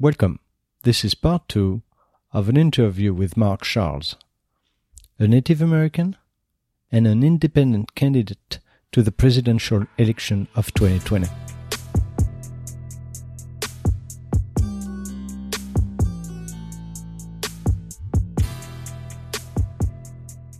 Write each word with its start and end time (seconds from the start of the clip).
Welcome. 0.00 0.38
This 0.84 1.04
is 1.04 1.16
part 1.16 1.48
two 1.48 1.82
of 2.32 2.48
an 2.48 2.56
interview 2.56 3.12
with 3.12 3.36
Mark 3.36 3.62
Charles, 3.62 4.14
a 5.18 5.26
Native 5.26 5.60
American 5.60 6.14
and 6.92 7.04
an 7.04 7.24
independent 7.24 7.96
candidate 7.96 8.60
to 8.92 9.02
the 9.02 9.10
presidential 9.10 9.86
election 9.96 10.46
of 10.54 10.72
2020. 10.74 11.26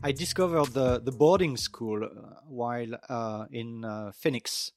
I 0.03 0.11
discovered 0.11 0.73
the, 0.73 0.99
the 0.99 1.13
boarding 1.13 1.57
school 1.57 2.03
uh, 2.03 2.41
while 2.49 2.89
uh, 3.09 3.45
in 3.53 3.85
uh, 3.85 4.11
Phoenix, 4.11 4.73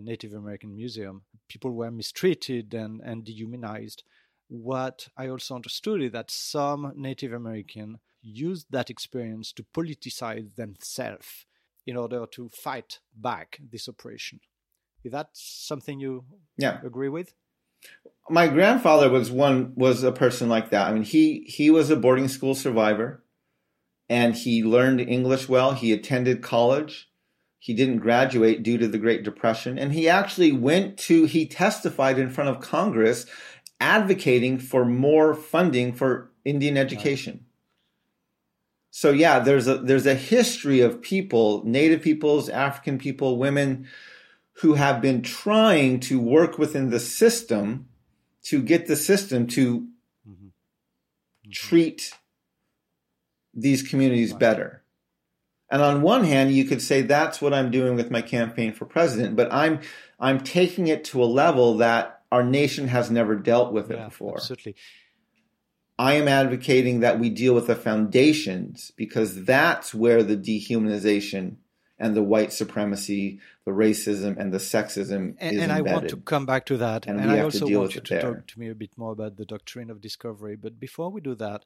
Native 0.00 0.32
American 0.32 0.74
museum. 0.74 1.22
People 1.48 1.72
were 1.72 1.90
mistreated 1.90 2.72
and, 2.74 3.00
and 3.04 3.24
dehumanized. 3.24 4.04
What 4.48 5.08
I 5.16 5.28
also 5.28 5.54
understood 5.54 6.02
is 6.02 6.12
that 6.12 6.30
some 6.30 6.92
Native 6.96 7.32
American 7.32 7.98
used 8.22 8.66
that 8.70 8.90
experience 8.90 9.52
to 9.52 9.64
politicize 9.74 10.54
themselves 10.54 11.46
in 11.86 11.96
order 11.96 12.26
to 12.32 12.48
fight 12.48 13.00
back 13.14 13.58
this 13.70 13.88
oppression. 13.88 14.40
Is 15.04 15.12
that 15.12 15.30
something 15.32 15.98
you 15.98 16.24
yeah. 16.56 16.78
agree 16.84 17.08
with? 17.08 17.34
My 18.30 18.46
grandfather 18.46 19.10
was 19.10 19.30
one 19.30 19.72
was 19.74 20.04
a 20.04 20.12
person 20.12 20.48
like 20.48 20.70
that. 20.70 20.86
I 20.86 20.92
mean, 20.92 21.02
he 21.02 21.44
he 21.48 21.70
was 21.70 21.90
a 21.90 21.96
boarding 21.96 22.28
school 22.28 22.54
survivor, 22.54 23.24
and 24.08 24.36
he 24.36 24.62
learned 24.62 25.00
English 25.00 25.48
well. 25.48 25.72
He 25.72 25.92
attended 25.92 26.42
college. 26.42 27.08
He 27.62 27.74
didn't 27.74 27.98
graduate 27.98 28.64
due 28.64 28.76
to 28.78 28.88
the 28.88 28.98
Great 28.98 29.22
Depression, 29.22 29.78
and 29.78 29.92
he 29.92 30.08
actually 30.08 30.50
went 30.50 30.98
to 30.98 31.26
he 31.26 31.46
testified 31.46 32.18
in 32.18 32.28
front 32.28 32.50
of 32.50 32.58
Congress, 32.60 33.24
advocating 33.80 34.58
for 34.58 34.84
more 34.84 35.32
funding 35.32 35.92
for 35.92 36.32
Indian 36.44 36.76
education. 36.76 37.34
Right. 37.34 37.46
So 38.90 39.12
yeah, 39.12 39.38
there's 39.38 39.68
a 39.68 39.78
there's 39.78 40.06
a 40.06 40.16
history 40.16 40.80
of 40.80 41.00
people, 41.02 41.62
Native 41.64 42.02
peoples, 42.02 42.48
African 42.48 42.98
people, 42.98 43.38
women 43.38 43.86
who 44.54 44.74
have 44.74 45.00
been 45.00 45.22
trying 45.22 46.00
to 46.00 46.18
work 46.18 46.58
within 46.58 46.90
the 46.90 46.98
system 46.98 47.86
to 48.46 48.60
get 48.60 48.88
the 48.88 48.96
system 48.96 49.46
to 49.46 49.82
mm-hmm. 50.28 50.32
Mm-hmm. 50.32 51.50
treat 51.52 52.12
these 53.54 53.84
communities 53.84 54.32
better. 54.32 54.81
And 55.72 55.80
on 55.80 56.02
one 56.02 56.22
hand, 56.22 56.52
you 56.52 56.66
could 56.66 56.82
say 56.82 57.00
that's 57.00 57.40
what 57.40 57.54
I'm 57.54 57.70
doing 57.70 57.96
with 57.96 58.10
my 58.10 58.20
campaign 58.20 58.74
for 58.74 58.84
president, 58.84 59.36
but 59.36 59.50
I'm 59.50 59.80
I'm 60.20 60.40
taking 60.40 60.86
it 60.86 61.02
to 61.04 61.22
a 61.22 61.24
level 61.24 61.78
that 61.78 62.20
our 62.30 62.44
nation 62.44 62.88
has 62.88 63.10
never 63.10 63.34
dealt 63.34 63.72
with 63.72 63.90
it 63.90 63.96
yeah, 63.96 64.04
before. 64.04 64.36
Absolutely. 64.36 64.76
I 65.98 66.14
am 66.14 66.28
advocating 66.28 67.00
that 67.00 67.18
we 67.18 67.30
deal 67.30 67.54
with 67.54 67.68
the 67.68 67.74
foundations 67.74 68.92
because 68.96 69.44
that's 69.44 69.94
where 69.94 70.22
the 70.22 70.36
dehumanization 70.36 71.56
and 71.98 72.14
the 72.14 72.22
white 72.22 72.52
supremacy, 72.52 73.40
the 73.64 73.70
racism, 73.70 74.36
and 74.36 74.52
the 74.52 74.58
sexism 74.58 75.36
and, 75.38 75.56
is 75.56 75.62
and. 75.62 75.72
I 75.72 75.80
want 75.80 76.10
to 76.10 76.18
come 76.18 76.44
back 76.44 76.66
to 76.66 76.76
that. 76.76 77.06
And, 77.06 77.18
and 77.18 77.30
I 77.30 77.40
also 77.40 77.66
want 77.66 77.94
you 77.94 78.02
to 78.02 78.14
there. 78.14 78.20
talk 78.20 78.46
to 78.48 78.60
me 78.60 78.68
a 78.68 78.74
bit 78.74 78.98
more 78.98 79.12
about 79.12 79.36
the 79.38 79.46
doctrine 79.46 79.88
of 79.88 80.02
discovery. 80.02 80.56
But 80.56 80.78
before 80.78 81.10
we 81.10 81.22
do 81.22 81.34
that, 81.36 81.64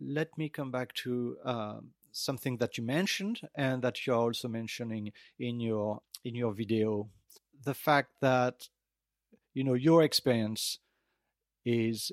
let 0.00 0.36
me 0.36 0.50
come 0.50 0.70
back 0.70 0.92
to 1.04 1.38
uh, 1.44 1.78
something 2.16 2.56
that 2.58 2.78
you 2.78 2.84
mentioned 2.84 3.40
and 3.54 3.82
that 3.82 4.06
you're 4.06 4.16
also 4.16 4.48
mentioning 4.48 5.12
in 5.38 5.60
your 5.60 6.00
in 6.24 6.34
your 6.34 6.52
video, 6.52 7.08
the 7.64 7.74
fact 7.74 8.10
that 8.20 8.68
you 9.54 9.62
know 9.64 9.74
your 9.74 10.02
experience 10.02 10.78
is 11.64 12.12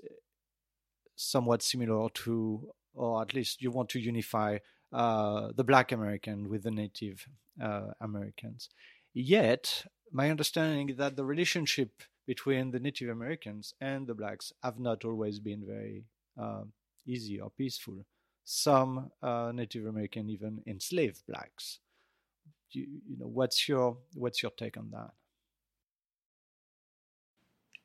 somewhat 1.15 1.61
similar 1.61 2.09
to, 2.09 2.69
or 2.93 3.21
at 3.21 3.33
least 3.33 3.61
you 3.61 3.71
want 3.71 3.89
to 3.89 3.99
unify 3.99 4.57
uh, 4.91 5.49
the 5.55 5.63
Black 5.63 5.91
American 5.91 6.49
with 6.49 6.63
the 6.63 6.71
Native 6.71 7.27
uh, 7.61 7.91
Americans. 8.01 8.69
Yet, 9.13 9.85
my 10.11 10.29
understanding 10.29 10.89
is 10.89 10.97
that 10.97 11.15
the 11.15 11.25
relationship 11.25 12.03
between 12.25 12.71
the 12.71 12.79
Native 12.79 13.09
Americans 13.09 13.73
and 13.79 14.07
the 14.07 14.13
blacks 14.13 14.51
have 14.63 14.79
not 14.79 15.05
always 15.05 15.39
been 15.39 15.63
very 15.65 16.05
uh, 16.39 16.63
easy 17.05 17.39
or 17.39 17.51
peaceful. 17.51 18.05
Some 18.43 19.11
uh, 19.21 19.51
Native 19.53 19.85
American 19.85 20.29
even 20.29 20.61
enslaved 20.67 21.23
blacks. 21.27 21.79
You, 22.71 22.87
you 23.07 23.17
know, 23.19 23.27
what's 23.27 23.69
your 23.69 23.97
what's 24.15 24.41
your 24.41 24.51
take 24.57 24.77
on 24.77 24.89
that? 24.91 25.11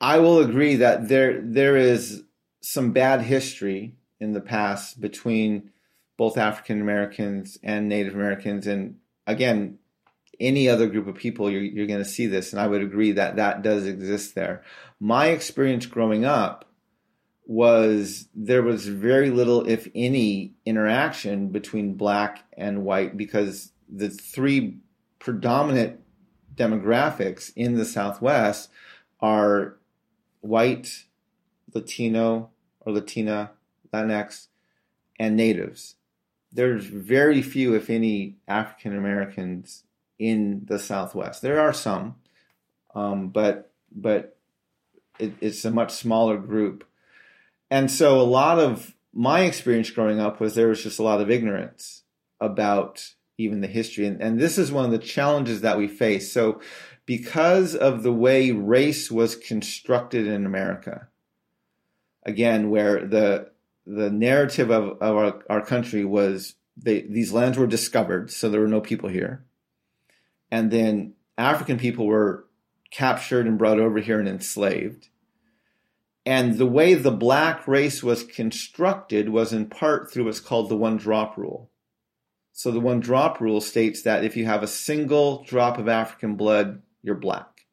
I 0.01 0.19
will 0.19 0.39
agree 0.41 0.77
that 0.77 1.09
there 1.09 1.41
there 1.43 1.77
is 1.77 2.25
some 2.61 2.93
bad 2.93 3.23
history 3.23 3.97
in 4.21 4.33
the 4.33 4.41
past 4.41 5.01
between 5.01 5.71
both 6.17 6.37
African 6.37 6.81
Americans 6.81 7.59
and 7.63 7.89
Native 7.89 8.15
Americans, 8.15 8.67
and 8.67 8.97
again, 9.27 9.79
any 10.41 10.69
other 10.69 10.89
group 10.89 11.07
of 11.07 11.17
people, 11.17 11.51
you're, 11.51 11.63
you're 11.63 11.87
going 11.87 11.99
to 11.99 12.05
see 12.05 12.27
this, 12.27 12.53
and 12.53 12.61
I 12.61 12.67
would 12.67 12.83
agree 12.83 13.13
that 13.13 13.37
that 13.37 13.63
does 13.63 13.87
exist 13.87 14.35
there. 14.35 14.63
My 15.01 15.29
experience 15.29 15.87
growing 15.87 16.25
up 16.25 16.68
was 17.49 18.29
there 18.35 18.63
was 18.63 18.87
very 18.87 19.31
little, 19.31 19.67
if 19.67 19.89
any, 19.95 20.53
interaction 20.67 21.49
between 21.49 21.95
black 21.95 22.45
and 22.53 22.85
white 22.85 23.17
because 23.17 23.73
the 23.89 24.11
three 24.11 24.77
predominant 25.19 25.99
demographics 26.55 27.51
in 27.57 27.75
the 27.75 27.87
Southwest 27.87 28.71
are 29.21 29.79
white, 30.43 31.05
Latino 31.73 32.51
or 32.81 32.93
Latina, 32.93 33.53
Latinx, 33.95 34.49
and 35.19 35.35
natives. 35.35 35.97
There's 36.53 36.85
very 36.85 37.41
few, 37.41 37.75
if 37.75 37.89
any, 37.89 38.37
African 38.47 38.95
Americans 38.95 39.85
in 40.19 40.67
the 40.67 40.79
Southwest. 40.79 41.41
There 41.41 41.61
are 41.61 41.73
some, 41.73 42.17
um, 42.95 43.29
but 43.29 43.73
but 43.91 44.37
it, 45.19 45.33
it's 45.41 45.65
a 45.65 45.71
much 45.71 45.93
smaller 45.93 46.37
group. 46.37 46.85
And 47.71 47.91
so 47.91 48.21
a 48.21 48.23
lot 48.23 48.59
of 48.59 48.95
my 49.13 49.41
experience 49.43 49.91
growing 49.91 50.21
up 50.21 50.41
was 50.41 50.55
there 50.55 50.69
was 50.69 50.83
just 50.83 50.99
a 50.99 51.03
lot 51.03 51.21
of 51.21 51.31
ignorance 51.31 52.03
about 52.41 53.15
even 53.37 53.61
the 53.61 53.67
history. 53.67 54.07
And, 54.07 54.21
and 54.21 54.41
this 54.41 54.59
is 54.59 54.73
one 54.73 54.85
of 54.85 54.91
the 54.91 54.99
challenges 54.99 55.61
that 55.61 55.79
we 55.79 55.89
face. 55.89 56.33
So 56.33 56.61
because 57.07 57.75
of 57.75 58.03
the 58.03 58.13
way 58.13 58.51
race 58.51 59.11
was 59.11 59.37
constructed 59.37 60.27
in 60.27 60.45
America, 60.45 61.09
again, 62.25 62.71
where 62.71 63.07
the 63.07 63.51
the 63.87 64.11
narrative 64.11 64.71
of, 64.71 65.01
of 65.01 65.17
our, 65.17 65.43
our 65.49 65.65
country 65.65 66.05
was 66.05 66.57
they, 66.77 67.01
these 67.01 67.33
lands 67.33 67.57
were 67.57 67.67
discovered, 67.67 68.31
so 68.31 68.51
there 68.51 68.61
were 68.61 68.69
no 68.69 68.83
people 68.83 69.09
here. 69.09 69.45
And 70.51 70.71
then 70.71 71.15
African 71.39 71.79
people 71.79 72.07
were 72.07 72.45
captured 72.91 73.47
and 73.47 73.59
brought 73.59 73.81
over 73.81 73.99
here 73.99 74.21
and 74.21 74.29
enslaved. 74.29 75.09
And 76.29 76.59
the 76.59 76.67
way 76.67 76.93
the 76.93 77.11
black 77.11 77.67
race 77.67 78.03
was 78.03 78.23
constructed 78.23 79.31
was 79.31 79.55
in 79.55 79.65
part 79.65 80.13
through 80.13 80.27
what's 80.27 80.41
called 80.41 80.69
the 80.69 80.77
one 80.77 80.99
drop 80.99 81.39
rule. 81.39 81.71
So 82.53 82.71
the 82.71 82.81
one 82.81 83.01
drop 83.01 83.41
rule 83.41 83.63
states 83.63 84.03
that 84.03 84.25
if 84.25 84.37
you 84.37 84.45
have 84.45 84.63
a 84.63 84.67
single 84.67 85.43
drop 85.45 85.79
of 85.79 85.89
African 85.89 86.37
blood, 86.37 86.83
you're 87.03 87.15
black. 87.15 87.65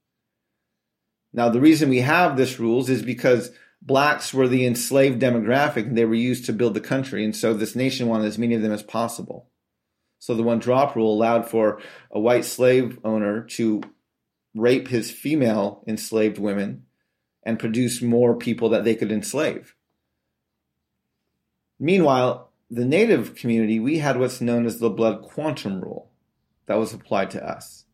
Now, 1.34 1.50
the 1.50 1.60
reason 1.60 1.90
we 1.90 2.00
have 2.00 2.38
this 2.38 2.58
rules 2.58 2.90
is 2.90 3.02
because 3.02 3.52
blacks 3.82 4.34
were 4.34 4.48
the 4.48 4.66
enslaved 4.66 5.22
demographic 5.22 5.88
and 5.88 5.98
they 5.98 6.06
were 6.06 6.16
used 6.16 6.46
to 6.46 6.54
build 6.54 6.76
the 6.76 6.80
country. 6.80 7.26
And 7.26 7.36
so 7.36 7.54
this 7.54 7.76
nation 7.76 8.08
wanted 8.08 8.28
as 8.28 8.38
many 8.38 8.56
of 8.56 8.62
them 8.62 8.72
as 8.72 8.84
possible. 8.84 9.50
So 10.20 10.34
the 10.34 10.44
one 10.44 10.60
drop 10.60 10.96
rule 10.96 11.14
allowed 11.14 11.50
for 11.50 11.82
a 12.10 12.22
white 12.22 12.46
slave 12.46 13.00
owner 13.04 13.42
to 13.58 13.82
rape 14.56 14.88
his 14.88 15.12
female 15.12 15.84
enslaved 15.86 16.38
women 16.38 16.85
and 17.46 17.60
produce 17.60 18.02
more 18.02 18.36
people 18.36 18.70
that 18.70 18.84
they 18.84 18.96
could 18.96 19.12
enslave. 19.12 19.76
Meanwhile, 21.80 22.50
the 22.70 22.86
native 22.86 23.36
community, 23.36 23.80
we 23.80 24.00
had 24.00 24.20
what's 24.20 24.42
known 24.42 24.66
as 24.66 24.80
the 24.80 24.90
blood 24.90 25.22
quantum 25.22 25.82
rule 25.82 26.10
that 26.66 26.80
was 26.80 26.94
applied 26.94 27.30
to 27.32 27.48
us 27.48 27.86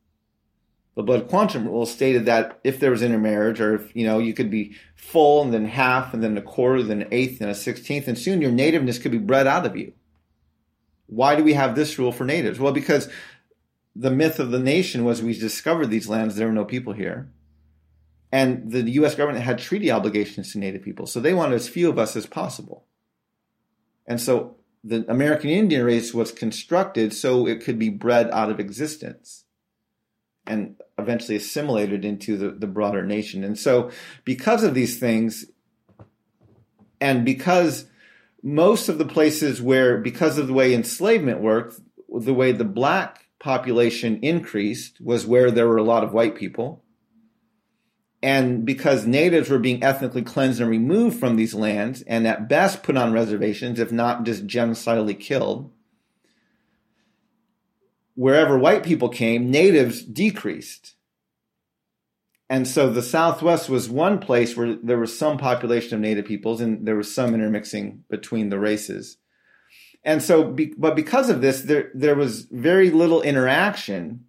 the 0.95 1.03
blood 1.03 1.29
quantum 1.29 1.67
rule 1.67 1.85
stated 1.85 2.25
that 2.25 2.59
if 2.63 2.79
there 2.79 2.91
was 2.91 3.01
intermarriage, 3.01 3.61
or 3.61 3.75
if 3.75 3.95
you 3.95 4.05
know 4.05 4.19
you 4.19 4.33
could 4.33 4.51
be 4.51 4.75
full 4.95 5.41
and 5.41 5.53
then 5.53 5.65
half 5.65 6.13
and 6.13 6.21
then 6.21 6.37
a 6.37 6.41
quarter, 6.41 6.83
then 6.83 7.03
an 7.03 7.07
eighth 7.11 7.41
and 7.41 7.49
a 7.49 7.55
sixteenth, 7.55 8.07
and 8.07 8.17
soon 8.17 8.41
your 8.41 8.51
nativeness 8.51 8.99
could 8.99 9.11
be 9.11 9.17
bred 9.17 9.47
out 9.47 9.65
of 9.65 9.77
you. 9.77 9.93
Why 11.07 11.35
do 11.35 11.43
we 11.43 11.53
have 11.53 11.75
this 11.75 11.97
rule 11.97 12.11
for 12.11 12.25
natives? 12.25 12.59
Well, 12.59 12.73
because 12.73 13.09
the 13.95 14.11
myth 14.11 14.39
of 14.39 14.51
the 14.51 14.59
nation 14.59 15.03
was 15.03 15.21
we 15.21 15.37
discovered 15.37 15.87
these 15.87 16.07
lands, 16.07 16.35
there 16.35 16.47
were 16.47 16.53
no 16.53 16.65
people 16.65 16.93
here. 16.93 17.29
And 18.31 18.71
the 18.71 18.89
US 18.91 19.15
government 19.15 19.43
had 19.43 19.59
treaty 19.59 19.91
obligations 19.91 20.53
to 20.53 20.59
native 20.59 20.83
people, 20.83 21.05
so 21.05 21.19
they 21.19 21.33
wanted 21.33 21.55
as 21.55 21.67
few 21.67 21.89
of 21.89 21.99
us 21.99 22.15
as 22.15 22.25
possible. 22.25 22.85
And 24.07 24.19
so 24.19 24.55
the 24.83 25.05
American 25.09 25.49
Indian 25.49 25.85
race 25.85 26.13
was 26.13 26.31
constructed 26.31 27.13
so 27.13 27.47
it 27.47 27.63
could 27.63 27.77
be 27.77 27.89
bred 27.89 28.29
out 28.31 28.49
of 28.49 28.59
existence 28.59 29.45
and 30.47 30.75
eventually 30.97 31.35
assimilated 31.35 32.03
into 32.03 32.37
the, 32.37 32.49
the 32.49 32.67
broader 32.67 33.05
nation. 33.05 33.43
And 33.43 33.57
so, 33.57 33.91
because 34.23 34.63
of 34.63 34.73
these 34.73 34.99
things, 34.99 35.45
and 36.99 37.23
because 37.23 37.85
most 38.43 38.89
of 38.89 38.97
the 38.97 39.05
places 39.05 39.61
where, 39.61 39.97
because 39.97 40.37
of 40.37 40.47
the 40.47 40.53
way 40.53 40.73
enslavement 40.73 41.41
worked, 41.41 41.79
the 42.09 42.33
way 42.33 42.51
the 42.51 42.65
black 42.65 43.27
population 43.39 44.19
increased 44.21 44.99
was 45.01 45.25
where 45.25 45.51
there 45.51 45.67
were 45.67 45.77
a 45.77 45.83
lot 45.83 46.03
of 46.03 46.13
white 46.13 46.35
people. 46.35 46.83
And 48.23 48.65
because 48.65 49.07
natives 49.07 49.49
were 49.49 49.59
being 49.59 49.83
ethnically 49.83 50.21
cleansed 50.21 50.61
and 50.61 50.69
removed 50.69 51.19
from 51.19 51.35
these 51.35 51.55
lands, 51.55 52.03
and 52.03 52.27
at 52.27 52.47
best 52.47 52.83
put 52.83 52.95
on 52.95 53.13
reservations, 53.13 53.79
if 53.79 53.91
not 53.91 54.23
just 54.23 54.45
genocidally 54.45 55.19
killed, 55.19 55.71
wherever 58.13 58.57
white 58.57 58.83
people 58.83 59.09
came, 59.09 59.49
natives 59.49 60.03
decreased. 60.03 60.93
And 62.47 62.67
so 62.67 62.89
the 62.89 63.01
Southwest 63.01 63.69
was 63.69 63.89
one 63.89 64.19
place 64.19 64.57
where 64.57 64.75
there 64.75 64.99
was 64.99 65.17
some 65.17 65.37
population 65.37 65.95
of 65.95 66.01
native 66.01 66.25
peoples 66.25 66.59
and 66.59 66.85
there 66.85 66.97
was 66.97 67.15
some 67.15 67.33
intermixing 67.33 68.03
between 68.09 68.49
the 68.49 68.59
races. 68.59 69.17
And 70.03 70.21
so, 70.21 70.55
but 70.77 70.95
because 70.95 71.29
of 71.29 71.41
this, 71.41 71.61
there, 71.61 71.91
there 71.93 72.15
was 72.15 72.47
very 72.51 72.89
little 72.89 73.21
interaction, 73.21 74.25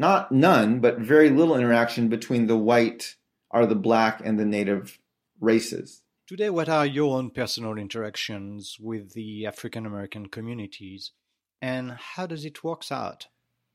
not 0.00 0.32
none, 0.32 0.80
but 0.80 0.98
very 0.98 1.30
little 1.30 1.56
interaction 1.56 2.08
between 2.08 2.46
the 2.46 2.56
white 2.56 3.16
or 3.50 3.66
the 3.66 3.74
black 3.76 4.20
and 4.24 4.38
the 4.38 4.44
native 4.44 4.98
races. 5.40 6.02
Today, 6.26 6.50
what 6.50 6.68
are 6.68 6.86
your 6.86 7.16
own 7.16 7.30
personal 7.30 7.76
interactions 7.76 8.76
with 8.80 9.14
the 9.14 9.46
African 9.46 9.86
American 9.86 10.26
communities? 10.26 11.12
and 11.60 11.92
how 11.92 12.26
does 12.26 12.44
it 12.44 12.64
work 12.64 12.84
out? 12.90 13.26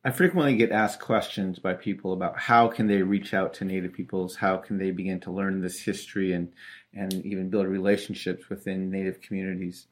I 0.03 0.11
frequently 0.11 0.55
get 0.55 0.71
asked 0.71 0.99
questions 0.99 1.57
by 1.57 1.73
people 1.73 2.13
about 2.13 2.39
how 2.39 2.67
can 2.67 2.87
they 2.87 3.01
reach 3.01 3.33
out 3.33 3.55
to 3.55 3.65
Native 3.65 3.93
peoples, 3.93 4.35
how 4.35 4.57
can 4.57 4.77
they 4.77 4.91
begin 4.91 5.19
to 5.21 5.31
learn 5.31 5.61
this 5.61 5.81
history 5.81 6.31
and 6.31 6.51
and 6.93 7.25
even 7.25 7.49
build 7.49 7.67
relationships 7.67 8.47
within 8.49 8.91
Native 8.91 9.19
communities. 9.19 9.87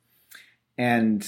And 0.78 1.26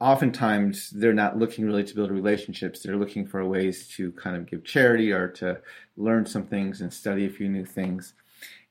oftentimes 0.00 0.90
they're 0.90 1.12
not 1.12 1.38
looking 1.38 1.64
really 1.64 1.84
to 1.84 1.94
build 1.94 2.10
relationships. 2.10 2.80
They're 2.80 2.96
looking 2.96 3.26
for 3.26 3.44
ways 3.44 3.88
to 3.96 4.12
kind 4.12 4.36
of 4.36 4.46
give 4.46 4.64
charity 4.64 5.12
or 5.12 5.28
to 5.28 5.60
learn 5.96 6.26
some 6.26 6.46
things 6.46 6.80
and 6.80 6.92
study 6.92 7.26
a 7.26 7.30
few 7.30 7.48
new 7.48 7.64
things. 7.64 8.14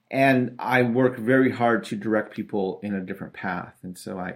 And 0.09 0.56
I 0.57 0.83
work 0.83 1.18
very 1.18 1.51
hard 1.51 1.83
to 1.85 1.95
direct 1.97 2.33
people 2.33 2.79
in 2.81 2.95
a 2.95 3.01
different 3.01 3.33
path. 3.33 3.75
And 3.83 3.97
so 3.97 4.18
I 4.18 4.35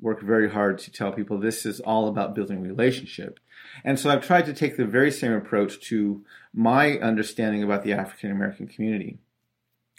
work 0.00 0.22
very 0.22 0.50
hard 0.50 0.78
to 0.78 0.90
tell 0.90 1.12
people 1.12 1.38
this 1.38 1.66
is 1.66 1.80
all 1.80 2.08
about 2.08 2.34
building 2.34 2.62
relationship. 2.62 3.38
And 3.84 3.98
so 3.98 4.08
I've 4.08 4.26
tried 4.26 4.46
to 4.46 4.54
take 4.54 4.78
the 4.78 4.86
very 4.86 5.10
same 5.10 5.32
approach 5.32 5.80
to 5.88 6.24
my 6.54 6.98
understanding 6.98 7.62
about 7.62 7.84
the 7.84 7.92
African 7.92 8.30
American 8.30 8.66
community, 8.66 9.18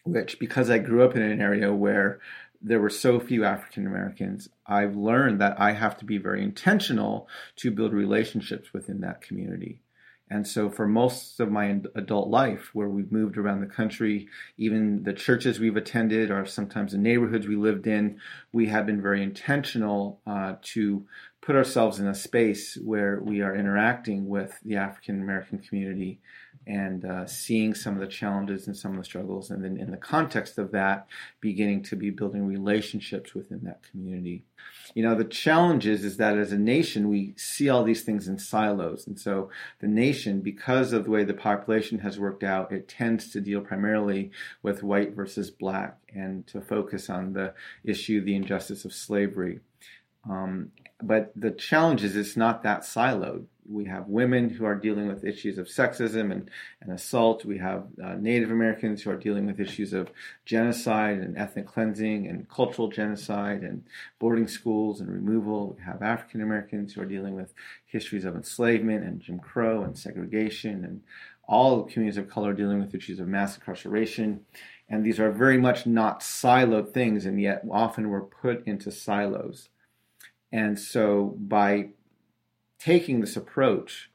which 0.03 0.39
because 0.39 0.71
I 0.71 0.79
grew 0.79 1.03
up 1.03 1.15
in 1.15 1.21
an 1.21 1.39
area 1.39 1.71
where 1.71 2.19
there 2.61 2.79
were 2.79 2.89
so 2.89 3.19
few 3.19 3.43
African 3.43 3.87
Americans, 3.87 4.49
I've 4.65 4.95
learned 4.95 5.41
that 5.41 5.59
I 5.59 5.71
have 5.71 5.97
to 5.99 6.05
be 6.05 6.17
very 6.17 6.43
intentional 6.43 7.27
to 7.57 7.71
build 7.71 7.93
relationships 7.93 8.73
within 8.73 9.01
that 9.01 9.21
community. 9.21 9.81
And 10.29 10.47
so, 10.47 10.69
for 10.69 10.87
most 10.87 11.41
of 11.41 11.51
my 11.51 11.81
adult 11.93 12.29
life, 12.29 12.69
where 12.71 12.87
we've 12.87 13.11
moved 13.11 13.37
around 13.37 13.59
the 13.59 13.67
country, 13.67 14.29
even 14.57 15.03
the 15.03 15.11
churches 15.11 15.59
we've 15.59 15.75
attended, 15.75 16.31
or 16.31 16.45
sometimes 16.45 16.93
the 16.93 16.97
neighborhoods 16.97 17.47
we 17.47 17.57
lived 17.57 17.85
in, 17.85 18.17
we 18.53 18.67
have 18.67 18.85
been 18.85 19.01
very 19.01 19.23
intentional 19.23 20.21
uh, 20.25 20.55
to 20.61 21.05
put 21.41 21.57
ourselves 21.57 21.99
in 21.99 22.07
a 22.07 22.15
space 22.15 22.77
where 22.77 23.19
we 23.19 23.41
are 23.41 23.53
interacting 23.53 24.29
with 24.29 24.57
the 24.63 24.77
African 24.77 25.21
American 25.21 25.59
community 25.59 26.21
and 26.67 27.05
uh, 27.05 27.25
seeing 27.25 27.73
some 27.73 27.95
of 27.95 28.01
the 28.01 28.07
challenges 28.07 28.67
and 28.67 28.77
some 28.77 28.91
of 28.91 28.97
the 28.97 29.03
struggles, 29.03 29.49
and 29.49 29.63
then 29.63 29.77
in 29.77 29.91
the 29.91 29.97
context 29.97 30.57
of 30.57 30.71
that, 30.71 31.07
beginning 31.39 31.81
to 31.83 31.95
be 31.95 32.09
building 32.09 32.45
relationships 32.45 33.33
within 33.33 33.61
that 33.63 33.81
community. 33.83 34.43
You 34.93 35.03
know, 35.03 35.15
the 35.15 35.23
challenge 35.23 35.87
is, 35.87 36.03
is 36.03 36.17
that 36.17 36.37
as 36.37 36.51
a 36.51 36.57
nation, 36.57 37.09
we 37.09 37.33
see 37.37 37.69
all 37.69 37.83
these 37.83 38.03
things 38.03 38.27
in 38.27 38.37
silos. 38.37 39.07
And 39.07 39.19
so 39.19 39.49
the 39.79 39.87
nation, 39.87 40.41
because 40.41 40.93
of 40.93 41.05
the 41.05 41.09
way 41.09 41.23
the 41.23 41.33
population 41.33 41.99
has 41.99 42.19
worked 42.19 42.43
out, 42.43 42.71
it 42.71 42.87
tends 42.87 43.31
to 43.31 43.41
deal 43.41 43.61
primarily 43.61 44.31
with 44.61 44.83
white 44.83 45.15
versus 45.15 45.49
black 45.49 45.97
and 46.13 46.45
to 46.47 46.61
focus 46.61 47.09
on 47.09 47.33
the 47.33 47.53
issue, 47.83 48.21
the 48.21 48.35
injustice 48.35 48.85
of 48.85 48.93
slavery. 48.93 49.61
Um, 50.29 50.71
but 51.01 51.31
the 51.35 51.51
challenge 51.51 52.03
is 52.03 52.15
it's 52.15 52.37
not 52.37 52.63
that 52.63 52.81
siloed. 52.81 53.45
We 53.69 53.85
have 53.85 54.07
women 54.07 54.49
who 54.49 54.65
are 54.65 54.75
dealing 54.75 55.07
with 55.07 55.23
issues 55.23 55.57
of 55.57 55.67
sexism 55.67 56.31
and, 56.31 56.49
and 56.81 56.91
assault. 56.91 57.45
We 57.45 57.57
have 57.59 57.87
uh, 58.03 58.15
Native 58.15 58.51
Americans 58.51 59.01
who 59.01 59.11
are 59.11 59.17
dealing 59.17 59.45
with 59.45 59.59
issues 59.59 59.93
of 59.93 60.11
genocide 60.45 61.19
and 61.19 61.37
ethnic 61.37 61.67
cleansing 61.67 62.27
and 62.27 62.49
cultural 62.49 62.89
genocide 62.89 63.61
and 63.61 63.83
boarding 64.19 64.47
schools 64.47 64.99
and 64.99 65.09
removal. 65.09 65.75
We 65.77 65.83
have 65.83 66.01
African 66.01 66.41
Americans 66.41 66.93
who 66.93 67.01
are 67.01 67.05
dealing 67.05 67.35
with 67.35 67.53
histories 67.85 68.25
of 68.25 68.35
enslavement 68.35 69.03
and 69.03 69.21
Jim 69.21 69.39
Crow 69.39 69.83
and 69.83 69.97
segregation 69.97 70.83
and 70.83 71.01
all 71.47 71.83
communities 71.83 72.17
of 72.17 72.29
color 72.29 72.53
dealing 72.53 72.79
with 72.79 72.95
issues 72.95 73.19
of 73.19 73.27
mass 73.27 73.55
incarceration. 73.55 74.45
And 74.89 75.05
these 75.05 75.19
are 75.19 75.31
very 75.31 75.57
much 75.57 75.85
not 75.85 76.21
siloed 76.21 76.93
things, 76.93 77.25
and 77.25 77.39
yet 77.41 77.63
often 77.69 78.09
we're 78.09 78.21
put 78.21 78.65
into 78.65 78.91
silos. 78.91 79.69
And 80.51 80.77
so 80.77 81.35
by 81.37 81.89
taking 82.81 83.21
this 83.21 83.37
approach 83.37 84.09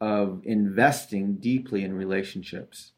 of 0.00 0.42
investing 0.44 1.36
deeply 1.36 1.82
in 1.82 1.94
relationships 1.94 2.92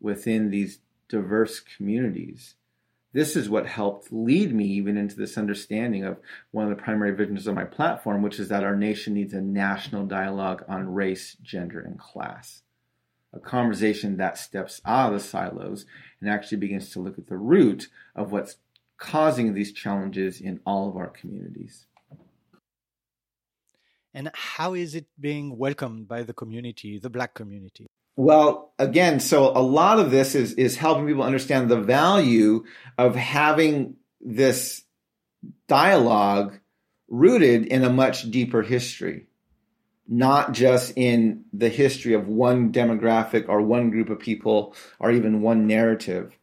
within 0.00 0.50
these 0.50 0.80
diverse 1.08 1.60
communities, 1.60 2.56
this 3.12 3.36
is 3.36 3.48
what 3.48 3.66
helped 3.66 4.12
lead 4.12 4.52
me 4.52 4.64
even 4.64 4.96
into 4.96 5.14
this 5.14 5.38
understanding 5.38 6.04
of 6.04 6.18
one 6.50 6.64
of 6.64 6.76
the 6.76 6.82
primary 6.82 7.14
visions 7.14 7.46
of 7.46 7.54
my 7.54 7.64
platform, 7.64 8.22
which 8.22 8.40
is 8.40 8.48
that 8.48 8.64
our 8.64 8.74
nation 8.74 9.14
needs 9.14 9.32
a 9.32 9.40
national 9.40 10.04
dialogue 10.04 10.64
on 10.68 10.92
race, 10.92 11.36
gender, 11.40 11.78
and 11.78 11.96
class. 11.96 12.62
A 13.32 13.38
conversation 13.38 14.16
that 14.16 14.36
steps 14.36 14.80
out 14.84 15.12
of 15.12 15.20
the 15.20 15.24
silos 15.28 15.86
and 16.20 16.28
actually 16.28 16.58
begins 16.58 16.90
to 16.90 17.00
look 17.00 17.18
at 17.18 17.28
the 17.28 17.36
root 17.36 17.88
of 18.16 18.32
what's 18.32 18.56
causing 18.96 19.54
these 19.54 19.72
challenges 19.72 20.40
in 20.40 20.58
all 20.66 20.88
of 20.88 20.96
our 20.96 21.08
communities 21.08 21.86
and 24.14 24.30
how 24.34 24.74
is 24.74 24.94
it 24.94 25.06
being 25.20 25.58
welcomed 25.58 26.06
by 26.06 26.22
the 26.22 26.32
community, 26.32 26.98
the 26.98 27.10
black 27.10 27.34
community? 27.34 27.86
Well, 28.16 28.72
again, 28.78 29.18
so 29.18 29.48
a 29.48 29.60
lot 29.60 29.98
of 29.98 30.12
this 30.12 30.36
is 30.36 30.54
is 30.54 30.76
helping 30.76 31.06
people 31.06 31.24
understand 31.24 31.68
the 31.68 31.80
value 31.80 32.64
of 32.96 33.16
having 33.16 33.96
this 34.20 34.84
dialogue 35.66 36.60
rooted 37.08 37.66
in 37.66 37.82
a 37.82 37.90
much 37.90 38.30
deeper 38.30 38.62
history, 38.62 39.26
not 40.06 40.52
just 40.52 40.92
in 40.96 41.44
the 41.52 41.68
history 41.68 42.14
of 42.14 42.28
one 42.28 42.72
demographic 42.72 43.48
or 43.48 43.60
one 43.62 43.90
group 43.90 44.10
of 44.10 44.20
people 44.20 44.76
or 45.00 45.10
even 45.10 45.42
one 45.42 45.66
narrative. 45.66 46.38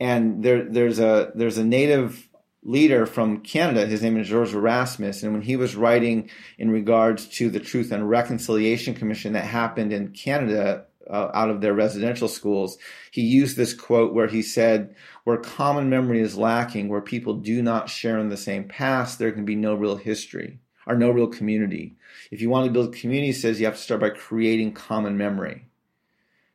And 0.00 0.42
there, 0.42 0.64
there's 0.64 0.98
a 0.98 1.30
there's 1.36 1.58
a 1.58 1.64
native 1.64 2.28
leader 2.64 3.04
from 3.04 3.40
Canada. 3.40 3.86
His 3.86 4.02
name 4.02 4.16
is 4.16 4.28
George 4.28 4.54
Erasmus. 4.54 5.22
And 5.22 5.32
when 5.32 5.42
he 5.42 5.56
was 5.56 5.76
writing 5.76 6.30
in 6.58 6.70
regards 6.70 7.28
to 7.28 7.50
the 7.50 7.60
Truth 7.60 7.92
and 7.92 8.08
Reconciliation 8.08 8.94
Commission 8.94 9.34
that 9.34 9.44
happened 9.44 9.92
in 9.92 10.12
Canada 10.12 10.86
uh, 11.08 11.30
out 11.34 11.50
of 11.50 11.60
their 11.60 11.74
residential 11.74 12.28
schools, 12.28 12.78
he 13.10 13.20
used 13.20 13.56
this 13.56 13.74
quote 13.74 14.14
where 14.14 14.26
he 14.26 14.40
said, 14.40 14.96
Where 15.24 15.36
common 15.36 15.90
memory 15.90 16.20
is 16.20 16.38
lacking, 16.38 16.88
where 16.88 17.02
people 17.02 17.34
do 17.34 17.62
not 17.62 17.90
share 17.90 18.18
in 18.18 18.30
the 18.30 18.36
same 18.36 18.64
past, 18.64 19.18
there 19.18 19.32
can 19.32 19.44
be 19.44 19.56
no 19.56 19.74
real 19.74 19.96
history 19.96 20.58
or 20.86 20.96
no 20.96 21.10
real 21.10 21.28
community. 21.28 21.96
If 22.30 22.40
you 22.40 22.48
want 22.48 22.66
to 22.66 22.72
build 22.72 22.94
community, 22.94 23.32
says 23.32 23.60
you 23.60 23.66
have 23.66 23.76
to 23.76 23.80
start 23.80 24.00
by 24.00 24.10
creating 24.10 24.72
common 24.72 25.18
memory. 25.18 25.66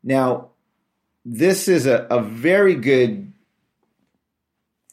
Now, 0.04 0.50
this 1.24 1.68
is 1.68 1.86
a, 1.86 2.08
a 2.10 2.22
very 2.22 2.76
good 2.76 3.34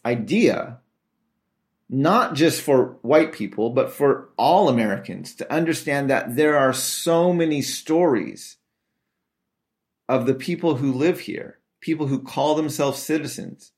idea 0.05 0.81
not 1.89 2.35
just 2.35 2.63
for 2.63 2.99
white 3.03 3.33
people, 3.33 3.71
but 3.71 3.93
for 3.93 4.31
all 4.37 4.69
Americans 4.69 5.35
to 5.37 5.53
understand 5.53 6.11
that 6.11 6.35
there 6.35 6.57
are 6.57 6.73
so 6.73 7.33
many 7.33 7.63
stories 7.63 8.57
of 10.09 10.27
the 10.27 10.35
people 10.35 10.77
who 10.77 10.93
live 10.93 11.21
here, 11.21 11.59
people 11.81 12.09
who 12.09 12.23
call 12.23 12.55
themselves 12.55 13.01
citizens, 13.01 13.73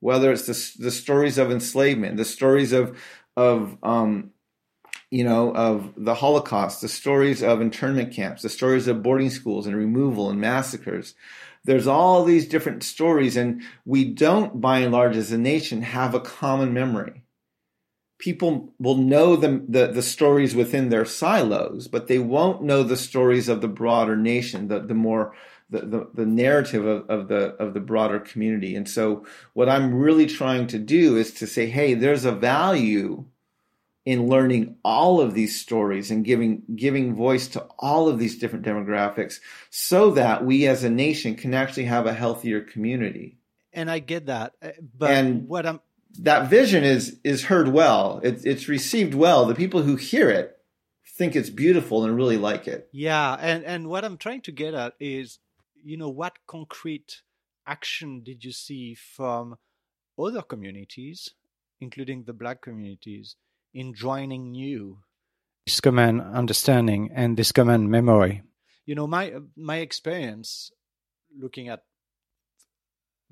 whether 0.00 0.32
it's 0.32 0.46
the, 0.46 0.84
the 0.84 0.90
stories 0.90 1.38
of 1.38 1.50
enslavement, 1.50 2.16
the 2.16 2.24
stories 2.24 2.72
of, 2.72 2.98
of, 3.36 3.78
um, 3.82 4.30
you 5.10 5.24
know, 5.24 5.54
of 5.54 5.92
the 5.96 6.14
Holocaust, 6.14 6.80
the 6.80 6.88
stories 6.88 7.42
of 7.42 7.60
internment 7.60 8.12
camps, 8.12 8.42
the 8.42 8.48
stories 8.48 8.88
of 8.88 9.02
boarding 9.02 9.30
schools 9.30 9.66
and 9.66 9.76
removal 9.76 10.28
and 10.28 10.40
massacres. 10.40 11.14
There's 11.64 11.86
all 11.86 12.24
these 12.24 12.48
different 12.48 12.82
stories, 12.82 13.36
and 13.36 13.62
we 13.84 14.04
don't, 14.04 14.60
by 14.60 14.80
and 14.80 14.92
large, 14.92 15.16
as 15.16 15.30
a 15.32 15.38
nation, 15.38 15.82
have 15.82 16.14
a 16.14 16.20
common 16.20 16.74
memory 16.74 17.21
people 18.22 18.72
will 18.78 18.96
know 18.96 19.34
the, 19.34 19.64
the, 19.68 19.88
the 19.88 20.00
stories 20.00 20.54
within 20.54 20.90
their 20.90 21.04
silos, 21.04 21.88
but 21.88 22.06
they 22.06 22.20
won't 22.20 22.62
know 22.62 22.84
the 22.84 22.96
stories 22.96 23.48
of 23.48 23.60
the 23.60 23.68
broader 23.68 24.16
nation, 24.16 24.68
the, 24.68 24.78
the 24.78 24.94
more 24.94 25.34
the, 25.70 25.80
the, 25.80 26.08
the 26.14 26.26
narrative 26.26 26.86
of, 26.86 27.10
of 27.10 27.26
the 27.26 27.54
of 27.54 27.74
the 27.74 27.80
broader 27.80 28.20
community. 28.20 28.76
And 28.76 28.88
so 28.88 29.26
what 29.54 29.68
I'm 29.68 29.92
really 29.94 30.26
trying 30.26 30.68
to 30.68 30.78
do 30.78 31.16
is 31.16 31.32
to 31.34 31.48
say, 31.48 31.66
hey, 31.66 31.94
there's 31.94 32.24
a 32.24 32.30
value 32.30 33.24
in 34.04 34.28
learning 34.28 34.76
all 34.84 35.20
of 35.20 35.34
these 35.34 35.60
stories 35.60 36.12
and 36.12 36.24
giving 36.24 36.62
giving 36.76 37.16
voice 37.16 37.48
to 37.48 37.66
all 37.78 38.08
of 38.08 38.20
these 38.20 38.38
different 38.38 38.64
demographics 38.64 39.40
so 39.70 40.12
that 40.12 40.44
we 40.44 40.68
as 40.68 40.84
a 40.84 40.90
nation 40.90 41.34
can 41.34 41.54
actually 41.54 41.84
have 41.84 42.06
a 42.06 42.12
healthier 42.12 42.60
community 42.60 43.38
and 43.72 43.88
i 43.88 44.00
get 44.00 44.26
that 44.26 44.54
uh, 44.60 44.70
but 44.98 45.12
and 45.12 45.46
what 45.46 45.64
i'm 45.66 45.78
that 46.20 46.48
vision 46.48 46.84
is 46.84 47.18
is 47.24 47.44
heard 47.44 47.68
well. 47.68 48.20
It's 48.22 48.44
it's 48.44 48.68
received 48.68 49.14
well. 49.14 49.46
The 49.46 49.54
people 49.54 49.82
who 49.82 49.96
hear 49.96 50.30
it 50.30 50.58
think 51.16 51.36
it's 51.36 51.50
beautiful 51.50 52.04
and 52.04 52.16
really 52.16 52.38
like 52.38 52.66
it. 52.66 52.88
Yeah 52.92 53.36
and 53.38 53.64
and 53.64 53.88
what 53.88 54.04
i'm 54.04 54.16
trying 54.16 54.40
to 54.42 54.52
get 54.52 54.74
at 54.74 54.94
is 54.98 55.38
you 55.84 55.96
know 55.96 56.08
what 56.08 56.38
concrete 56.46 57.22
action 57.66 58.22
did 58.24 58.44
you 58.44 58.52
see 58.52 58.94
from 58.94 59.56
other 60.18 60.42
communities 60.42 61.30
including 61.80 62.24
the 62.24 62.32
black 62.32 62.62
communities 62.62 63.36
in 63.74 63.94
joining 63.94 64.52
new 64.52 64.98
this 65.66 65.80
common 65.80 66.20
understanding 66.20 67.10
and 67.14 67.36
this 67.36 67.52
common 67.52 67.90
memory. 67.90 68.42
You 68.84 68.94
know, 68.94 69.06
my 69.06 69.34
my 69.56 69.76
experience 69.76 70.72
looking 71.38 71.68
at 71.68 71.84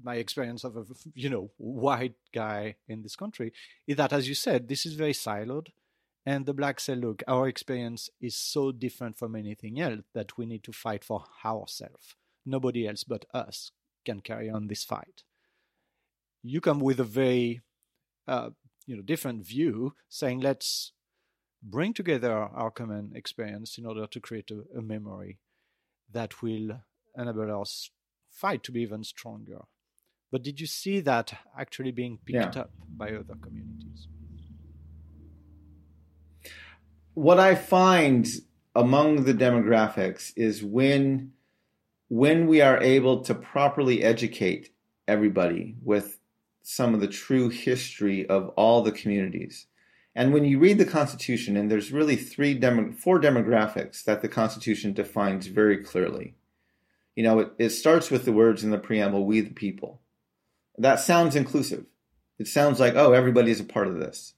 my 0.03 0.17
experience 0.17 0.65
of 0.65 0.77
a 0.77 0.85
you 1.15 1.29
know 1.29 1.51
white 1.57 2.15
guy 2.33 2.77
in 2.89 3.03
this 3.03 3.17
country 3.17 3.53
is 3.87 3.97
that 3.97 4.13
as 4.13 4.29
you 4.29 4.35
said 4.35 4.69
this 4.69 4.87
is 4.87 4.95
very 4.95 5.13
siloed 5.13 5.69
and 6.27 6.47
the 6.47 6.55
blacks 6.55 6.85
say 6.85 6.95
look 6.95 7.23
our 7.27 7.49
experience 7.49 8.11
is 8.21 8.37
so 8.37 8.73
different 8.73 9.17
from 9.19 9.35
anything 9.35 9.81
else 9.81 10.03
that 10.15 10.37
we 10.37 10.47
need 10.47 10.63
to 10.63 10.73
fight 10.73 11.05
for 11.05 11.25
ourselves 11.45 12.15
nobody 12.45 12.87
else 12.87 13.05
but 13.05 13.25
us 13.33 13.73
can 14.05 14.21
carry 14.21 14.49
on 14.49 14.69
this 14.69 14.85
fight. 14.85 15.23
You 16.43 16.61
come 16.61 16.81
with 16.81 17.01
a 17.01 17.05
very 17.05 17.61
uh, 18.27 18.51
you 18.87 18.97
know 18.97 19.03
different 19.03 19.45
view 19.45 19.95
saying 20.09 20.41
let's 20.41 20.93
bring 21.63 21.93
together 21.93 22.33
our 22.33 22.71
common 22.71 23.13
experience 23.15 23.77
in 23.77 23.85
order 23.85 24.07
to 24.07 24.21
create 24.21 24.51
a, 24.51 24.79
a 24.79 24.83
memory 24.83 25.39
that 26.11 26.43
will 26.43 26.81
enable 27.17 27.61
us 27.61 27.91
fight 28.31 28.63
to 28.63 28.73
be 28.73 28.81
even 28.81 29.05
stronger 29.05 29.63
but 30.31 30.43
did 30.43 30.61
you 30.61 30.67
see 30.67 31.01
that 31.01 31.33
actually 31.59 31.91
being 31.91 32.19
picked 32.25 32.57
yeah. 32.57 32.63
up 32.63 32.71
by 32.97 33.09
other 33.09 33.35
communities 33.43 34.09
what 37.15 37.39
i 37.39 37.55
find 37.55 38.29
among 38.75 39.25
the 39.25 39.35
demographics 39.35 40.33
is 40.37 40.63
when 40.63 41.33
when 42.09 42.49
we 42.49 42.61
are 42.61 42.83
able 42.83 43.23
to 43.23 43.35
properly 43.35 44.03
educate 44.03 44.71
everybody 45.07 45.77
with 45.83 46.19
some 46.63 46.93
of 46.93 47.01
the 47.01 47.09
true 47.09 47.49
history 47.49 48.27
of 48.29 48.49
all 48.51 48.83
the 48.83 48.93
communities. 48.93 49.67
And 50.15 50.33
when 50.33 50.45
you 50.45 50.59
read 50.59 50.79
the 50.79 50.85
Constitution, 50.85 51.57
and 51.57 51.71
there's 51.71 51.93
really 51.93 52.17
three 52.17 52.55
demo, 52.55 52.93
four 52.93 53.21
demographics 53.21 54.03
that 54.05 54.23
the 54.23 54.29
Constitution 54.29 54.93
defines 54.93 55.47
very 55.47 55.79
clearly. 55.79 56.35
You 57.15 57.23
know, 57.23 57.39
it, 57.39 57.53
it 57.59 57.71
starts 57.71 58.11
with 58.11 58.25
the 58.25 58.33
words 58.33 58.65
in 58.65 58.71
the 58.71 58.79
preamble, 58.79 59.25
"We 59.25 59.41
the 59.41 59.55
people." 59.55 60.01
That 60.81 60.99
sounds 60.99 61.37
inclusive. 61.37 61.85
It 62.39 62.49
sounds 62.49 62.81
like, 62.81 62.95
oh, 62.95 63.13
everybody 63.13 63.51
is 63.51 63.61
a 63.61 63.65
part 63.65 63.87
of 63.87 63.99
this. 63.99 64.33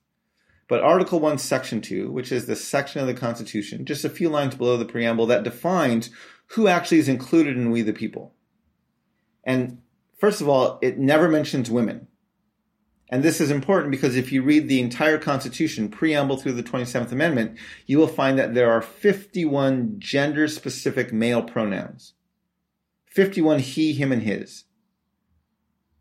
But 0.68 0.80
Article 0.80 1.20
1, 1.20 1.38
Section 1.38 1.80
2, 1.80 2.10
which 2.10 2.32
is 2.32 2.46
the 2.46 2.56
section 2.56 3.00
of 3.00 3.06
the 3.06 3.14
Constitution, 3.14 3.84
just 3.84 4.04
a 4.04 4.10
few 4.10 4.28
lines 4.28 4.56
below 4.56 4.76
the 4.76 4.84
preamble, 4.84 5.26
that 5.26 5.44
defines 5.44 6.10
who 6.48 6.66
actually 6.66 6.98
is 6.98 7.08
included 7.08 7.56
in 7.56 7.70
We 7.70 7.82
the 7.82 7.92
People. 7.92 8.34
And 9.44 9.82
first 10.18 10.40
of 10.40 10.48
all, 10.48 10.80
it 10.82 10.98
never 10.98 11.28
mentions 11.28 11.70
women. 11.70 12.08
And 13.08 13.22
this 13.22 13.40
is 13.40 13.52
important 13.52 13.92
because 13.92 14.16
if 14.16 14.32
you 14.32 14.42
read 14.42 14.68
the 14.68 14.80
entire 14.80 15.18
Constitution, 15.18 15.90
preamble 15.90 16.38
through 16.38 16.54
the 16.54 16.62
27th 16.64 17.12
Amendment, 17.12 17.56
you 17.86 17.98
will 17.98 18.08
find 18.08 18.36
that 18.38 18.54
there 18.54 18.72
are 18.72 18.82
51 18.82 19.96
gender 19.98 20.48
specific 20.48 21.12
male 21.12 21.42
pronouns 21.42 22.14
51 23.06 23.60
he, 23.60 23.92
him, 23.92 24.10
and 24.10 24.22
his. 24.22 24.64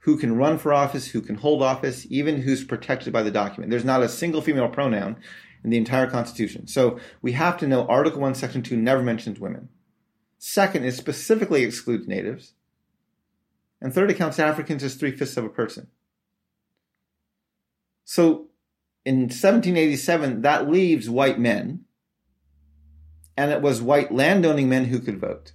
Who 0.01 0.17
can 0.17 0.35
run 0.35 0.57
for 0.57 0.73
office, 0.73 1.07
who 1.07 1.21
can 1.21 1.35
hold 1.35 1.61
office, 1.61 2.05
even 2.09 2.41
who's 2.41 2.63
protected 2.63 3.13
by 3.13 3.23
the 3.23 3.31
document. 3.31 3.69
There's 3.69 3.85
not 3.85 4.03
a 4.03 4.09
single 4.09 4.41
female 4.41 4.69
pronoun 4.69 5.17
in 5.63 5.69
the 5.69 5.77
entire 5.77 6.09
Constitution. 6.09 6.67
So 6.67 6.99
we 7.21 7.33
have 7.33 7.57
to 7.57 7.67
know 7.67 7.85
Article 7.85 8.21
1, 8.21 8.35
Section 8.35 8.63
2 8.63 8.75
never 8.77 9.03
mentions 9.03 9.39
women. 9.39 9.69
Second, 10.39 10.85
it 10.85 10.93
specifically 10.93 11.63
excludes 11.63 12.07
natives. 12.07 12.53
And 13.79 13.93
third, 13.93 14.09
it 14.09 14.17
counts 14.17 14.39
Africans 14.39 14.83
as 14.83 14.95
three 14.95 15.11
fifths 15.11 15.37
of 15.37 15.45
a 15.45 15.49
person. 15.49 15.87
So 18.05 18.47
in 19.05 19.21
1787, 19.21 20.41
that 20.41 20.69
leaves 20.69 21.09
white 21.09 21.39
men, 21.39 21.85
and 23.37 23.51
it 23.51 23.61
was 23.61 23.81
white 23.81 24.11
landowning 24.11 24.69
men 24.69 24.85
who 24.85 24.99
could 24.99 25.19
vote. 25.19 25.53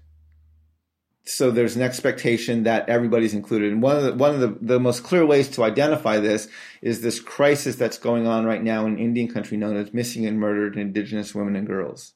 So 1.28 1.50
there's 1.50 1.74
an 1.74 1.82
expectation 1.82 2.62
that 2.62 2.88
everybody's 2.88 3.34
included. 3.34 3.72
And 3.72 3.82
one 3.82 3.96
of 3.96 4.04
the, 4.04 4.14
one 4.14 4.34
of 4.34 4.40
the, 4.40 4.58
the 4.60 4.78
most 4.78 5.02
clear 5.02 5.26
ways 5.26 5.48
to 5.50 5.64
identify 5.64 6.18
this 6.18 6.46
is 6.80 7.00
this 7.00 7.18
crisis 7.18 7.74
that's 7.74 7.98
going 7.98 8.28
on 8.28 8.44
right 8.44 8.62
now 8.62 8.86
in 8.86 8.98
Indian 8.98 9.26
country 9.26 9.56
known 9.56 9.76
as 9.76 9.92
missing 9.92 10.24
and 10.24 10.38
murdered 10.38 10.76
indigenous 10.76 11.34
women 11.34 11.56
and 11.56 11.66
girls, 11.66 12.14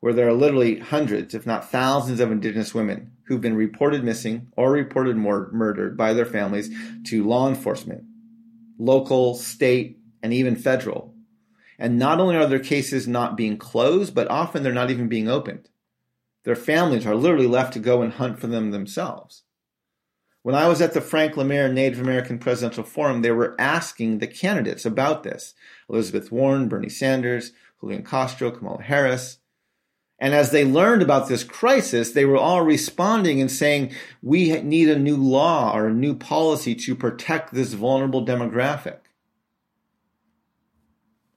where 0.00 0.12
there 0.12 0.28
are 0.28 0.34
literally 0.34 0.78
hundreds, 0.78 1.34
if 1.34 1.46
not 1.46 1.70
thousands 1.70 2.20
of 2.20 2.30
indigenous 2.30 2.74
women 2.74 3.12
who've 3.24 3.40
been 3.40 3.56
reported 3.56 4.04
missing 4.04 4.48
or 4.58 4.70
reported 4.70 5.16
murdered 5.16 5.96
by 5.96 6.12
their 6.12 6.26
families 6.26 6.68
to 7.04 7.24
law 7.24 7.48
enforcement 7.48 8.04
local, 8.78 9.34
state, 9.34 9.98
and 10.22 10.34
even 10.34 10.56
federal. 10.56 11.14
And 11.78 11.98
not 11.98 12.20
only 12.20 12.36
are 12.36 12.46
their 12.46 12.58
cases 12.58 13.06
not 13.06 13.36
being 13.36 13.56
closed, 13.56 14.14
but 14.14 14.28
often 14.28 14.62
they're 14.62 14.72
not 14.72 14.90
even 14.90 15.08
being 15.08 15.28
opened. 15.28 15.68
Their 16.44 16.56
families 16.56 17.06
are 17.06 17.14
literally 17.14 17.46
left 17.46 17.72
to 17.74 17.78
go 17.78 18.02
and 18.02 18.12
hunt 18.12 18.38
for 18.38 18.46
them 18.46 18.70
themselves. 18.70 19.42
When 20.42 20.56
I 20.56 20.68
was 20.68 20.80
at 20.80 20.92
the 20.92 21.00
Frank 21.00 21.34
LaMere 21.34 21.72
Native 21.72 22.00
American 22.00 22.38
Presidential 22.38 22.82
Forum, 22.82 23.22
they 23.22 23.30
were 23.30 23.54
asking 23.60 24.18
the 24.18 24.26
candidates 24.26 24.84
about 24.84 25.22
this 25.22 25.54
Elizabeth 25.88 26.32
Warren, 26.32 26.68
Bernie 26.68 26.88
Sanders, 26.88 27.52
Julian 27.80 28.04
Castro, 28.04 28.50
Kamala 28.50 28.82
Harris. 28.82 29.38
And 30.18 30.34
as 30.34 30.50
they 30.50 30.64
learned 30.64 31.02
about 31.02 31.28
this 31.28 31.42
crisis, 31.42 32.12
they 32.12 32.24
were 32.24 32.36
all 32.36 32.62
responding 32.62 33.40
and 33.40 33.50
saying, 33.50 33.92
we 34.20 34.60
need 34.62 34.88
a 34.88 34.98
new 34.98 35.16
law 35.16 35.76
or 35.76 35.88
a 35.88 35.94
new 35.94 36.14
policy 36.14 36.74
to 36.76 36.94
protect 36.94 37.52
this 37.52 37.72
vulnerable 37.72 38.24
demographic. 38.24 38.98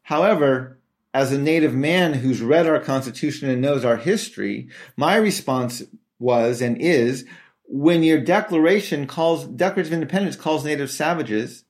However, 0.03 0.77
as 1.15 1.31
a 1.31 1.37
native 1.37 1.73
man 1.73 2.13
who's 2.13 2.41
read 2.41 2.67
our 2.67 2.77
Constitution 2.77 3.49
and 3.49 3.61
knows 3.61 3.85
our 3.85 3.95
history, 3.95 4.67
my 4.97 5.15
response 5.15 5.81
was 6.19 6.61
and 6.61 6.75
is 6.77 7.23
when 7.63 8.03
your 8.03 8.19
declaration 8.19 9.07
calls, 9.07 9.45
Declaration 9.45 9.93
of 9.93 10.01
Independence 10.01 10.35
calls 10.35 10.65
native 10.65 10.91
savages, 10.91 11.63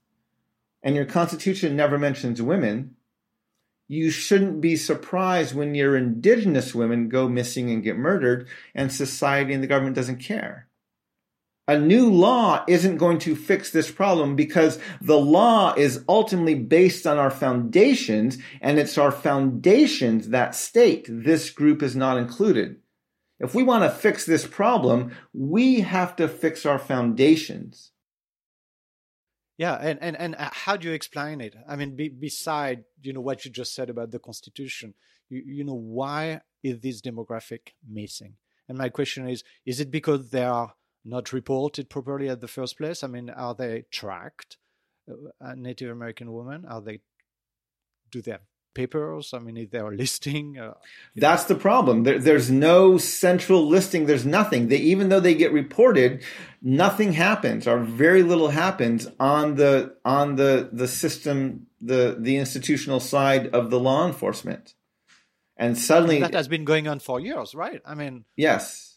and 0.81 0.95
your 0.95 1.05
Constitution 1.05 1.75
never 1.75 1.99
mentions 1.99 2.41
women, 2.41 2.95
you 3.87 4.09
shouldn't 4.09 4.61
be 4.61 4.75
surprised 4.75 5.53
when 5.53 5.75
your 5.75 5.95
indigenous 5.95 6.73
women 6.73 7.07
go 7.07 7.29
missing 7.29 7.69
and 7.69 7.83
get 7.83 7.97
murdered 7.97 8.47
and 8.73 8.91
society 8.91 9.53
and 9.53 9.61
the 9.61 9.67
government 9.67 9.95
doesn't 9.95 10.23
care. 10.23 10.67
A 11.67 11.79
new 11.79 12.11
law 12.11 12.63
isn't 12.67 12.97
going 12.97 13.17
to 13.19 13.35
fix 13.35 13.71
this 13.71 13.89
problem 13.89 14.35
because 14.35 14.77
the 15.01 15.17
law 15.17 15.73
is 15.73 16.03
ultimately 16.07 16.53
based 16.53 17.07
on 17.07 17.17
our 17.17 17.31
foundations 17.31 18.37
and 18.61 18.77
it's 18.77 18.99
our 18.99 19.11
foundations 19.11 20.29
that 20.29 20.53
state 20.53 21.07
this 21.09 21.49
group 21.49 21.81
is 21.81 21.95
not 21.95 22.17
included. 22.17 22.77
If 23.39 23.55
we 23.55 23.63
want 23.63 23.83
to 23.83 23.89
fix 23.89 24.25
this 24.25 24.45
problem, 24.45 25.11
we 25.33 25.81
have 25.81 26.15
to 26.17 26.27
fix 26.27 26.65
our 26.67 26.79
foundations. 26.79 27.91
Yeah, 29.57 29.75
and, 29.75 29.97
and, 30.01 30.17
and 30.17 30.35
uh, 30.35 30.49
how 30.51 30.77
do 30.77 30.87
you 30.87 30.93
explain 30.93 31.41
it? 31.41 31.55
I 31.67 31.75
mean, 31.75 31.95
be, 31.95 32.09
beside 32.09 32.83
you 33.01 33.13
know 33.13 33.21
what 33.21 33.45
you 33.45 33.51
just 33.51 33.73
said 33.73 33.89
about 33.89 34.11
the 34.11 34.19
constitution, 34.19 34.93
you, 35.29 35.43
you 35.45 35.63
know 35.63 35.73
why 35.73 36.41
is 36.61 36.79
this 36.79 37.01
demographic 37.01 37.69
missing? 37.89 38.35
And 38.67 38.77
my 38.77 38.89
question 38.89 39.29
is: 39.29 39.43
Is 39.65 39.79
it 39.79 39.91
because 39.91 40.29
there 40.29 40.51
are 40.51 40.73
not 41.05 41.31
reported 41.31 41.89
properly 41.89 42.27
at 42.27 42.41
the 42.41 42.47
first 42.47 42.77
place? 42.77 43.03
I 43.03 43.07
mean, 43.07 43.29
are 43.29 43.53
they 43.53 43.85
tracked? 43.91 44.57
Uh, 45.09 45.53
Native 45.55 45.91
American 45.91 46.33
women 46.33 46.65
are 46.65 46.81
they? 46.81 47.01
Do 48.11 48.21
they 48.21 48.31
have 48.31 48.41
papers? 48.73 49.33
I 49.33 49.39
mean, 49.39 49.57
if 49.57 49.71
they 49.71 49.79
are 49.79 49.95
listing, 49.95 50.59
uh, 50.59 50.73
that's 51.15 51.49
know. 51.49 51.55
the 51.55 51.61
problem. 51.61 52.03
There, 52.03 52.19
there's 52.19 52.51
no 52.51 52.97
central 52.97 53.67
listing. 53.67 54.05
There's 54.05 54.25
nothing. 54.25 54.67
They 54.67 54.77
even 54.77 55.09
though 55.09 55.19
they 55.19 55.35
get 55.35 55.53
reported, 55.53 56.23
nothing 56.61 57.13
happens 57.13 57.67
or 57.67 57.79
very 57.79 58.23
little 58.23 58.49
happens 58.49 59.07
on 59.19 59.55
the 59.55 59.95
on 60.03 60.35
the 60.35 60.69
the 60.71 60.87
system 60.87 61.67
the 61.81 62.17
the 62.19 62.37
institutional 62.37 62.99
side 62.99 63.47
of 63.47 63.69
the 63.69 63.79
law 63.79 64.05
enforcement. 64.05 64.75
And 65.57 65.77
suddenly 65.77 66.19
that 66.19 66.33
has 66.33 66.47
been 66.47 66.65
going 66.65 66.87
on 66.87 66.99
for 66.99 67.19
years, 67.19 67.55
right? 67.55 67.81
I 67.85 67.95
mean, 67.95 68.25
yes. 68.35 68.94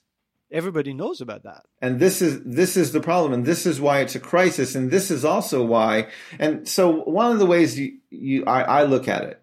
Everybody 0.50 0.94
knows 0.94 1.20
about 1.20 1.42
that. 1.42 1.66
And 1.82 2.00
this 2.00 2.22
is 2.22 2.40
this 2.42 2.76
is 2.76 2.92
the 2.92 3.00
problem 3.00 3.32
and 3.32 3.44
this 3.44 3.66
is 3.66 3.80
why 3.80 4.00
it's 4.00 4.14
a 4.14 4.20
crisis 4.20 4.74
and 4.74 4.90
this 4.90 5.10
is 5.10 5.24
also 5.24 5.64
why 5.64 6.08
and 6.38 6.66
so 6.66 7.02
one 7.02 7.32
of 7.32 7.38
the 7.38 7.46
ways 7.46 7.78
you, 7.78 7.98
you 8.10 8.44
I, 8.46 8.62
I 8.62 8.82
look 8.84 9.08
at 9.08 9.24
it 9.24 9.42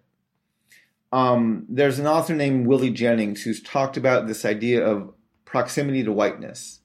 um, 1.12 1.64
there's 1.68 1.98
an 1.98 2.06
author 2.06 2.34
named 2.34 2.66
Willie 2.66 2.90
Jennings 2.90 3.42
who's 3.42 3.62
talked 3.62 3.96
about 3.96 4.26
this 4.26 4.44
idea 4.44 4.84
of 4.84 5.14
proximity 5.44 6.02
to 6.04 6.12
whiteness. 6.12 6.80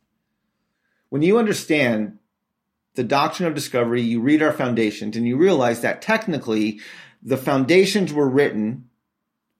When 1.09 1.21
you 1.21 1.37
understand 1.37 2.19
the 2.95 3.03
doctrine 3.03 3.47
of 3.47 3.55
discovery, 3.55 4.01
you 4.01 4.21
read 4.21 4.41
our 4.41 4.53
foundations 4.53 5.17
and 5.17 5.27
you 5.27 5.37
realize 5.37 5.81
that 5.81 6.01
technically 6.01 6.79
the 7.21 7.37
foundations 7.37 8.13
were 8.13 8.29
written 8.29 8.89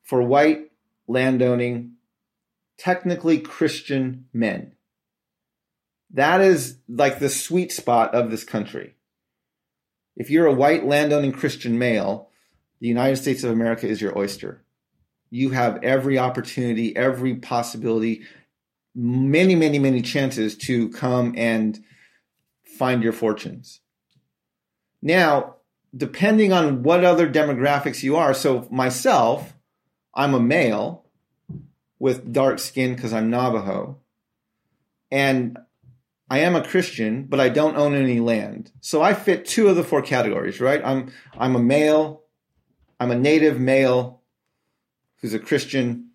for 0.04 0.22
white 0.22 0.72
landowning, 1.08 1.94
technically 2.82 3.38
Christian 3.38 4.26
men. 4.34 4.72
That 6.10 6.42
is 6.42 6.80
like 6.90 7.20
the 7.20 7.30
sweet 7.30 7.72
spot 7.72 8.16
of 8.16 8.32
this 8.32 8.44
country. 8.44 8.96
If 10.16 10.32
you're 10.32 10.48
a 10.48 10.54
white 10.54 10.86
landowning 10.86 11.32
Christian 11.32 11.78
male, 11.78 12.30
the 12.80 12.88
United 12.88 13.18
States 13.18 13.44
of 13.44 13.52
America 13.52 13.88
is 13.88 14.02
your 14.02 14.18
oyster. 14.18 14.64
You 15.30 15.52
have 15.52 15.84
every 15.84 16.18
opportunity, 16.18 16.96
every 16.96 17.36
possibility, 17.36 18.24
many, 18.96 19.54
many, 19.54 19.78
many 19.78 20.02
chances 20.02 20.58
to 20.58 20.90
come 20.90 21.36
and 21.38 21.80
find 22.64 23.04
your 23.04 23.14
fortunes. 23.14 23.80
Now, 25.04 25.58
depending 25.96 26.52
on 26.52 26.82
what 26.82 27.04
other 27.04 27.30
demographics 27.30 28.02
you 28.02 28.16
are, 28.16 28.34
so 28.34 28.68
myself, 28.72 29.54
I'm 30.16 30.34
a 30.34 30.40
male 30.40 31.06
with 32.02 32.34
dark 32.34 32.58
skin 32.58 32.96
because 32.96 33.14
I'm 33.14 33.30
Navajo. 33.30 34.00
And 35.12 35.56
I 36.32 36.40
am 36.40 36.56
a 36.56 36.68
Christian, 36.68 37.26
but 37.26 37.40
I 37.40 37.48
don't 37.48 37.78
own 37.78 37.94
any 37.94 38.20
land. 38.20 38.72
So 38.82 39.04
I 39.04 39.14
fit 39.14 39.46
two 39.46 39.68
of 39.68 39.76
the 39.76 39.84
four 39.84 40.02
categories, 40.02 40.60
right? 40.60 40.82
I'm 40.84 41.12
I'm 41.38 41.56
a 41.56 41.60
male, 41.60 42.24
I'm 43.00 43.12
a 43.12 43.16
native 43.16 43.60
male 43.60 44.24
who's 45.18 45.36
a 45.36 45.40
Christian. 45.40 46.10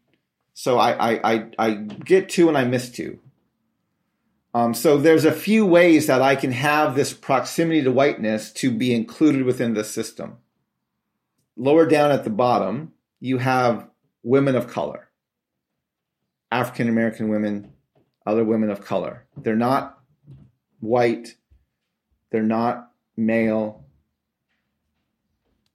So 0.55 0.76
I 0.76 1.12
I 1.12 1.35
I, 1.35 1.47
I 1.57 1.71
get 1.75 2.28
two 2.28 2.49
and 2.49 2.59
I 2.59 2.64
miss 2.64 2.90
two. 2.90 3.21
Um, 4.55 4.75
so 4.75 4.99
there's 4.99 5.25
a 5.25 5.31
few 5.31 5.64
ways 5.64 6.09
that 6.09 6.21
I 6.21 6.35
can 6.35 6.50
have 6.50 6.97
this 6.97 7.12
proximity 7.12 7.85
to 7.85 7.93
whiteness 7.93 8.50
to 8.55 8.73
be 8.73 8.93
included 8.93 9.45
within 9.45 9.75
the 9.75 9.85
system. 9.85 10.38
Lower 11.57 11.87
down 11.87 12.11
at 12.11 12.25
the 12.25 12.31
bottom, 12.31 12.93
you 13.21 13.38
have 13.38 13.88
women 14.25 14.57
of 14.57 14.66
color, 14.66 15.05
African 16.50 16.88
American 16.88 17.28
women, 17.28 17.72
other 18.24 18.44
women 18.44 18.70
of 18.70 18.84
color. 18.84 19.24
They're 19.36 19.56
not 19.56 19.98
white, 20.80 21.36
they're 22.30 22.42
not 22.42 22.90
male, 23.16 23.86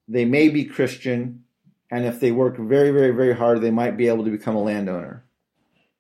they 0.08 0.26
may 0.26 0.50
be 0.50 0.66
Christian, 0.66 1.46
and 1.90 2.06
if 2.06 2.20
they 2.20 2.32
work 2.32 2.58
very, 2.58 2.92
very, 2.92 3.12
very 3.12 3.34
hard, 3.34 3.62
they 3.62 3.72
might 3.72 3.96
be 3.96 4.08
able 4.08 4.26
to 4.26 4.32
become 4.32 4.56
a 4.56 4.62
landowner. 4.62 5.24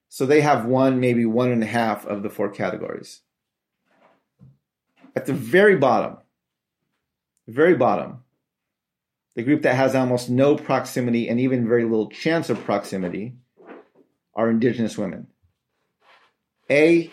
So 0.10 0.26
they 0.26 0.42
have 0.42 0.66
one, 0.66 1.00
maybe 1.00 1.26
one 1.26 1.52
and 1.52 1.64
a 1.64 1.68
half 1.68 2.06
of 2.06 2.22
the 2.22 2.30
four 2.30 2.50
categories. 2.50 3.22
At 5.16 5.26
the 5.26 5.34
very 5.34 5.78
bottom, 5.78 6.18
very 7.48 7.76
bottom, 7.76 8.24
the 9.36 9.44
group 9.44 9.62
that 9.62 9.76
has 9.76 9.96
almost 9.96 10.30
no 10.30 10.58
proximity 10.58 11.30
and 11.30 11.40
even 11.40 11.68
very 11.68 11.84
little 11.84 12.10
chance 12.10 12.50
of 12.50 12.64
proximity 12.66 13.36
are 14.34 14.50
indigenous 14.50 14.98
women. 14.98 15.28
A, 16.70 17.12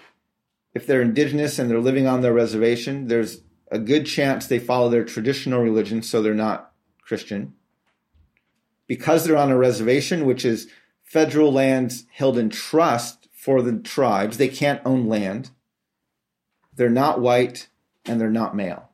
if 0.75 0.87
they're 0.87 1.03
indigenous 1.03 1.59
and 1.59 1.71
they're 1.71 1.81
living 1.81 2.07
on 2.07 2.21
their 2.21 2.33
reservation, 2.33 3.09
there's 3.09 3.43
a 3.71 3.79
good 3.79 4.07
chance 4.07 4.47
they 4.47 4.59
follow 4.59 4.89
their 4.89 5.05
traditional 5.05 5.63
religion, 5.63 6.03
so 6.03 6.23
they're 6.23 6.35
not 6.35 6.73
Christian. 7.03 7.55
Because 8.87 9.25
they're 9.25 9.37
on 9.37 9.51
a 9.51 9.59
reservation, 9.59 10.25
which 10.25 10.45
is 10.45 10.69
federal 11.03 11.53
lands 11.53 12.05
held 12.13 12.39
in 12.39 12.51
trust 12.51 13.29
for 13.33 13.63
the 13.63 13.79
tribes. 13.79 14.37
They 14.37 14.49
can't 14.49 14.81
own 14.85 15.09
land. 15.09 15.51
They're 16.75 16.89
not 16.89 17.21
white 17.21 17.69
and 18.07 18.21
they're 18.21 18.31
not 18.31 18.57
male. 18.57 18.91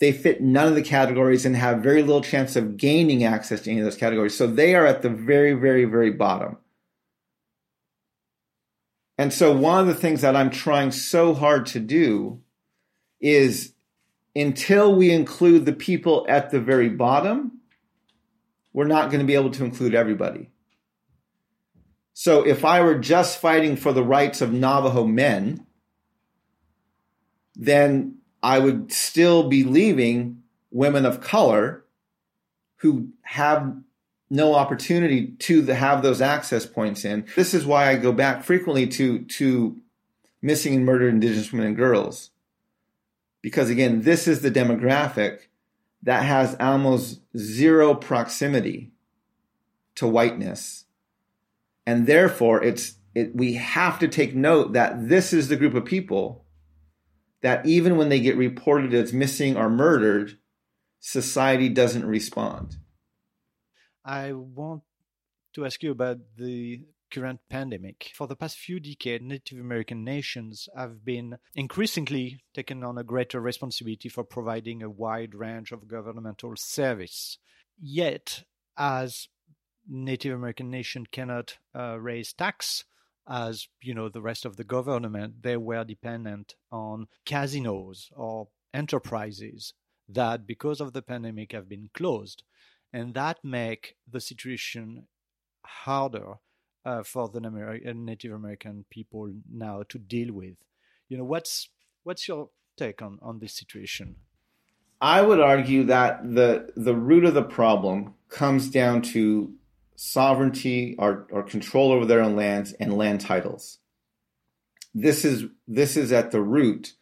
They 0.00 0.12
fit 0.12 0.40
none 0.40 0.66
of 0.66 0.74
the 0.74 0.82
categories 0.82 1.44
and 1.44 1.54
have 1.56 1.82
very 1.82 2.02
little 2.02 2.22
chance 2.22 2.56
of 2.56 2.78
gaining 2.78 3.22
access 3.22 3.60
to 3.62 3.70
any 3.70 3.80
of 3.80 3.84
those 3.84 3.96
categories. 3.96 4.36
So 4.36 4.46
they 4.46 4.74
are 4.74 4.86
at 4.86 5.02
the 5.02 5.10
very, 5.10 5.52
very, 5.52 5.84
very 5.84 6.10
bottom. 6.10 6.56
And 9.20 9.34
so 9.34 9.54
one 9.54 9.82
of 9.82 9.86
the 9.86 9.94
things 9.94 10.22
that 10.22 10.34
I'm 10.34 10.48
trying 10.48 10.92
so 10.92 11.34
hard 11.34 11.66
to 11.66 11.78
do 11.78 12.40
is 13.20 13.74
until 14.34 14.94
we 14.94 15.10
include 15.10 15.66
the 15.66 15.74
people 15.74 16.24
at 16.26 16.50
the 16.50 16.58
very 16.58 16.88
bottom, 16.88 17.60
we're 18.72 18.86
not 18.86 19.10
going 19.10 19.20
to 19.20 19.26
be 19.26 19.34
able 19.34 19.50
to 19.50 19.62
include 19.62 19.94
everybody. 19.94 20.48
So 22.14 22.46
if 22.46 22.64
I 22.64 22.80
were 22.80 22.98
just 22.98 23.38
fighting 23.38 23.76
for 23.76 23.92
the 23.92 24.02
rights 24.02 24.40
of 24.40 24.54
Navajo 24.54 25.04
men, 25.04 25.66
then 27.54 28.20
I 28.42 28.58
would 28.58 28.90
still 28.90 29.50
be 29.50 29.64
leaving 29.64 30.44
women 30.70 31.04
of 31.04 31.20
color 31.20 31.84
who 32.76 33.10
have 33.20 33.76
no 34.30 34.54
opportunity 34.54 35.28
to 35.38 35.64
have 35.66 36.02
those 36.02 36.20
access 36.20 36.64
points 36.64 37.04
in. 37.04 37.26
This 37.36 37.52
is 37.52 37.66
why 37.66 37.90
I 37.90 37.96
go 37.96 38.12
back 38.12 38.44
frequently 38.44 38.86
to, 38.88 39.24
to 39.24 39.76
missing 40.40 40.74
and 40.74 40.86
murdered 40.86 41.14
indigenous 41.14 41.52
women 41.52 41.68
and 41.68 41.76
girls. 41.76 42.30
Because 43.42 43.70
again, 43.70 44.02
this 44.02 44.28
is 44.28 44.42
the 44.42 44.50
demographic 44.50 45.40
that 46.02 46.24
has 46.24 46.56
almost 46.60 47.20
zero 47.36 47.94
proximity 47.94 48.92
to 49.96 50.06
whiteness 50.06 50.84
and 51.90 52.06
therefore, 52.06 52.62
it's 52.62 52.94
it, 53.16 53.34
we 53.34 53.54
have 53.54 53.98
to 53.98 54.06
take 54.06 54.32
note 54.32 54.74
that 54.74 55.08
this 55.08 55.32
is 55.32 55.48
the 55.48 55.56
group 55.56 55.74
of 55.74 55.84
people 55.84 56.44
that 57.40 57.66
even 57.66 57.96
when 57.96 58.10
they 58.10 58.20
get 58.20 58.36
reported 58.36 58.94
as 58.94 59.12
missing 59.12 59.56
or 59.56 59.68
murdered, 59.68 60.38
society 61.00 61.68
doesn't 61.68 62.06
respond. 62.06 62.76
I 64.04 64.32
want 64.32 64.82
to 65.54 65.66
ask 65.66 65.82
you 65.82 65.90
about 65.90 66.18
the 66.36 66.84
current 67.10 67.40
pandemic. 67.48 68.12
For 68.14 68.26
the 68.26 68.36
past 68.36 68.56
few 68.56 68.80
decades, 68.80 69.24
Native 69.24 69.58
American 69.58 70.04
nations 70.04 70.68
have 70.76 71.04
been 71.04 71.38
increasingly 71.54 72.42
taking 72.54 72.84
on 72.84 72.98
a 72.98 73.04
greater 73.04 73.40
responsibility 73.40 74.08
for 74.08 74.24
providing 74.24 74.82
a 74.82 74.90
wide 74.90 75.34
range 75.34 75.72
of 75.72 75.88
governmental 75.88 76.54
service. 76.56 77.38
Yet, 77.80 78.44
as 78.76 79.28
Native 79.88 80.34
American 80.34 80.70
nation 80.70 81.06
cannot 81.10 81.58
uh, 81.74 81.98
raise 81.98 82.32
tax 82.32 82.84
as 83.28 83.68
you 83.82 83.94
know 83.94 84.08
the 84.08 84.22
rest 84.22 84.44
of 84.44 84.56
the 84.56 84.64
government 84.64 85.42
they 85.42 85.56
were 85.56 85.84
dependent 85.84 86.54
on 86.72 87.06
casinos 87.24 88.10
or 88.16 88.48
enterprises 88.74 89.74
that 90.08 90.46
because 90.46 90.80
of 90.80 90.92
the 90.92 91.02
pandemic 91.02 91.52
have 91.52 91.68
been 91.68 91.90
closed 91.94 92.42
and 92.92 93.14
that 93.14 93.38
make 93.44 93.96
the 94.10 94.20
situation 94.20 95.06
harder 95.64 96.34
uh, 96.84 97.02
for 97.02 97.28
the 97.28 97.38
uh, 97.38 97.92
native 97.94 98.32
american 98.32 98.84
people 98.90 99.32
now 99.52 99.82
to 99.88 99.98
deal 99.98 100.32
with 100.32 100.56
you 101.08 101.16
know 101.16 101.24
what's 101.24 101.68
what's 102.04 102.26
your 102.26 102.50
take 102.76 103.02
on 103.02 103.18
on 103.22 103.38
this 103.38 103.52
situation 103.52 104.16
i 105.00 105.20
would 105.20 105.40
argue 105.40 105.84
that 105.84 106.22
the 106.34 106.70
the 106.76 106.94
root 106.94 107.24
of 107.24 107.34
the 107.34 107.42
problem 107.42 108.14
comes 108.28 108.70
down 108.70 109.02
to 109.02 109.52
sovereignty 110.02 110.96
or, 110.98 111.26
or 111.30 111.42
control 111.42 111.92
over 111.92 112.06
their 112.06 112.22
own 112.22 112.34
lands 112.34 112.72
and 112.80 112.96
land 112.96 113.20
titles. 113.20 113.80
This 114.94 115.26
is 115.26 115.44
this 115.68 115.94
is 115.94 116.10
at 116.10 116.30
the 116.30 116.40
root 116.40 116.94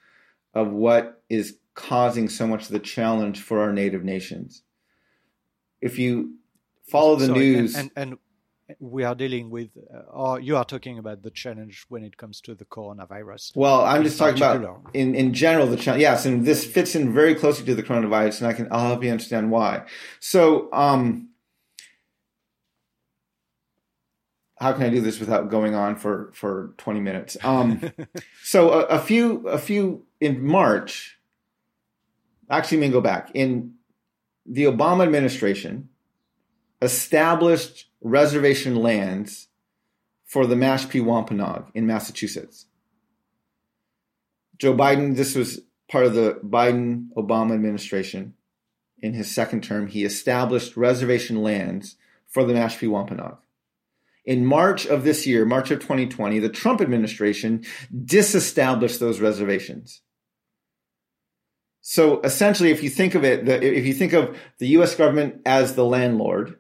of 0.53 0.73
what 0.73 1.23
is 1.31 1.59
causing 1.75 2.29
so 2.29 2.45
much 2.45 2.63
of 2.63 2.71
the 2.71 2.81
challenge 2.81 3.41
for 3.41 3.61
our 3.61 3.73
native 3.73 4.03
nations. 4.03 4.63
If 5.81 5.99
you 5.99 6.39
follow 6.89 7.17
the 7.17 7.27
Sorry, 7.27 7.39
news, 7.39 7.75
and, 7.75 7.91
and, 7.97 8.11
and, 8.11 8.19
we 8.81 9.03
are 9.03 9.15
dealing 9.15 9.49
with, 9.49 9.71
uh, 9.93 10.01
or 10.11 10.41
you 10.41 10.55
are 10.55 10.65
talking 10.65 10.99
about 10.99 11.23
the 11.23 11.31
challenge 11.31 11.87
when 11.89 12.05
it 12.05 12.19
comes 12.19 12.41
to 12.43 12.55
the 12.55 12.67
coronavirus. 12.67 13.57
Well, 13.57 13.83
I'm 13.83 14.03
just 14.03 14.19
talking 14.19 14.37
about 14.37 14.91
in, 14.93 15.15
in 15.15 15.33
general 15.33 15.67
the 15.67 15.77
challenge. 15.77 16.03
Yes, 16.03 16.27
and 16.27 16.45
this 16.45 16.67
fits 16.67 16.95
in 16.95 17.15
very 17.15 17.35
closely 17.35 17.65
to 17.65 17.75
the 17.75 17.83
coronavirus, 17.83 18.41
and 18.41 18.49
I 18.49 18.53
can 18.53 18.69
I'll 18.71 18.89
help 18.89 19.03
you 19.03 19.11
understand 19.11 19.51
why. 19.51 19.85
So, 20.21 20.71
um, 20.73 21.31
how 24.57 24.73
can 24.73 24.83
I 24.83 24.91
do 24.91 25.01
this 25.01 25.21
without 25.21 25.51
going 25.51 25.75
on 25.75 25.97
for 25.97 26.31
for 26.35 26.75
20 26.79 27.01
minutes? 27.01 27.37
Um, 27.43 27.91
so 28.43 28.71
a, 28.73 28.83
a, 28.85 28.99
few 28.99 29.49
a 29.49 29.59
few 29.59 30.05
in 30.21 30.45
March. 30.45 31.19
Actually, 32.51 32.79
let 32.79 32.87
me 32.89 32.93
go 32.93 33.01
back 33.01 33.31
in 33.35 33.75
the 34.49 34.65
Obama 34.65 35.05
administration 35.05 35.91
established 36.81 37.91
reservation 38.01 38.77
lands 38.77 39.49
for 40.25 40.47
the 40.47 40.55
Mashpee 40.55 41.05
Wampanoag 41.05 41.71
in 41.75 41.87
Massachusetts. 41.87 42.67
Joe 44.57 44.75
Biden, 44.75 45.17
this 45.17 45.35
was 45.35 45.61
part 45.91 46.07
of 46.07 46.15
the 46.15 46.41
Biden 46.45 47.09
Obama 47.17 47.55
administration. 47.55 48.35
In 49.01 49.13
his 49.13 49.33
second 49.33 49.63
term, 49.63 49.87
he 49.87 50.05
established 50.05 50.77
reservation 50.77 51.43
lands 51.43 51.97
for 52.27 52.45
the 52.45 52.55
Mashpee 52.55 52.89
Wampanoag. 52.89 53.39
In 54.25 54.45
March 54.45 54.87
of 54.87 55.05
this 55.05 55.27
year, 55.27 55.45
March 55.45 55.71
of 55.71 55.81
2020, 55.81 56.39
the 56.39 56.49
Trump 56.49 56.81
administration 56.81 57.65
disestablished 58.05 59.01
those 59.01 59.21
reservations. 59.21 60.03
So 61.91 62.21
essentially, 62.21 62.71
if 62.71 62.83
you 62.83 62.91
think 62.91 63.15
of 63.15 63.25
it, 63.25 63.47
the, 63.47 63.65
if 63.65 63.87
you 63.87 63.95
think 63.95 64.13
of 64.13 64.37
the 64.59 64.69
US 64.77 64.95
government 64.95 65.41
as 65.47 65.75
the 65.75 65.87
landlord 65.87 66.59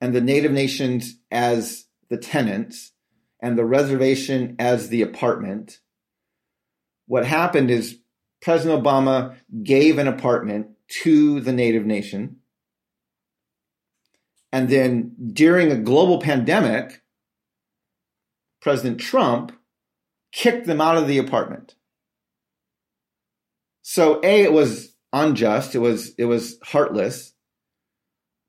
and 0.00 0.12
the 0.12 0.20
native 0.20 0.50
nations 0.50 1.16
as 1.30 1.84
the 2.10 2.16
tenants 2.16 2.90
and 3.40 3.56
the 3.56 3.64
reservation 3.64 4.56
as 4.58 4.88
the 4.88 5.02
apartment, 5.02 5.78
what 7.06 7.24
happened 7.24 7.70
is 7.70 8.00
President 8.42 8.82
Obama 8.82 9.36
gave 9.62 9.96
an 9.96 10.08
apartment 10.08 10.70
to 11.02 11.38
the 11.38 11.52
native 11.52 11.86
nation. 11.86 12.38
And 14.50 14.68
then 14.68 15.14
during 15.34 15.70
a 15.70 15.76
global 15.78 16.20
pandemic, 16.20 17.00
President 18.60 18.98
Trump 18.98 19.52
kicked 20.32 20.66
them 20.66 20.80
out 20.80 20.96
of 20.96 21.06
the 21.06 21.18
apartment. 21.18 21.76
So 23.90 24.20
A, 24.22 24.42
it 24.42 24.52
was 24.52 24.92
unjust, 25.14 25.74
it 25.74 25.78
was 25.78 26.12
it 26.18 26.26
was 26.26 26.58
heartless. 26.62 27.32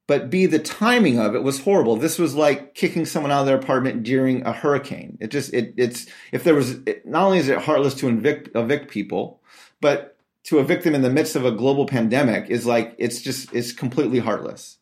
But 0.06 0.30
B, 0.30 0.47
the 0.47 0.60
timing 0.60 1.17
of 1.17 1.34
it 1.34 1.43
was 1.43 1.62
horrible. 1.62 1.95
This 1.95 2.19
was 2.19 2.36
like 2.36 2.75
kicking 2.75 3.06
someone 3.06 3.32
out 3.32 3.39
of 3.39 3.45
their 3.45 3.56
apartment 3.56 4.04
during 4.04 4.45
a 4.45 4.52
hurricane. 4.52 5.17
It 5.21 5.32
just 5.32 5.54
it 5.54 5.75
it's 5.78 6.08
if 6.34 6.43
there 6.43 6.56
was 6.56 6.71
it, 6.86 7.06
not 7.06 7.23
only 7.23 7.38
is 7.38 7.47
it 7.47 7.60
heartless 7.60 7.93
to 7.95 8.10
evict 8.10 8.49
evict 8.54 8.91
people, 8.91 9.39
but 9.80 10.17
to 10.43 10.60
evict 10.60 10.84
them 10.84 10.93
in 10.93 11.04
the 11.04 11.10
midst 11.10 11.38
of 11.38 11.45
a 11.45 11.54
global 11.54 11.86
pandemic 11.86 12.49
is 12.49 12.65
like 12.65 12.93
it's 12.97 13.21
just 13.21 13.54
it's 13.54 13.71
completely 13.71 14.19
heartless. 14.19 14.78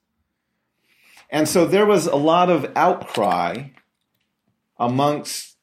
And 1.29 1.47
so 1.47 1.67
there 1.67 1.85
was 1.85 2.07
a 2.07 2.15
lot 2.15 2.49
of 2.49 2.71
outcry 2.75 3.65
amongst 4.79 5.56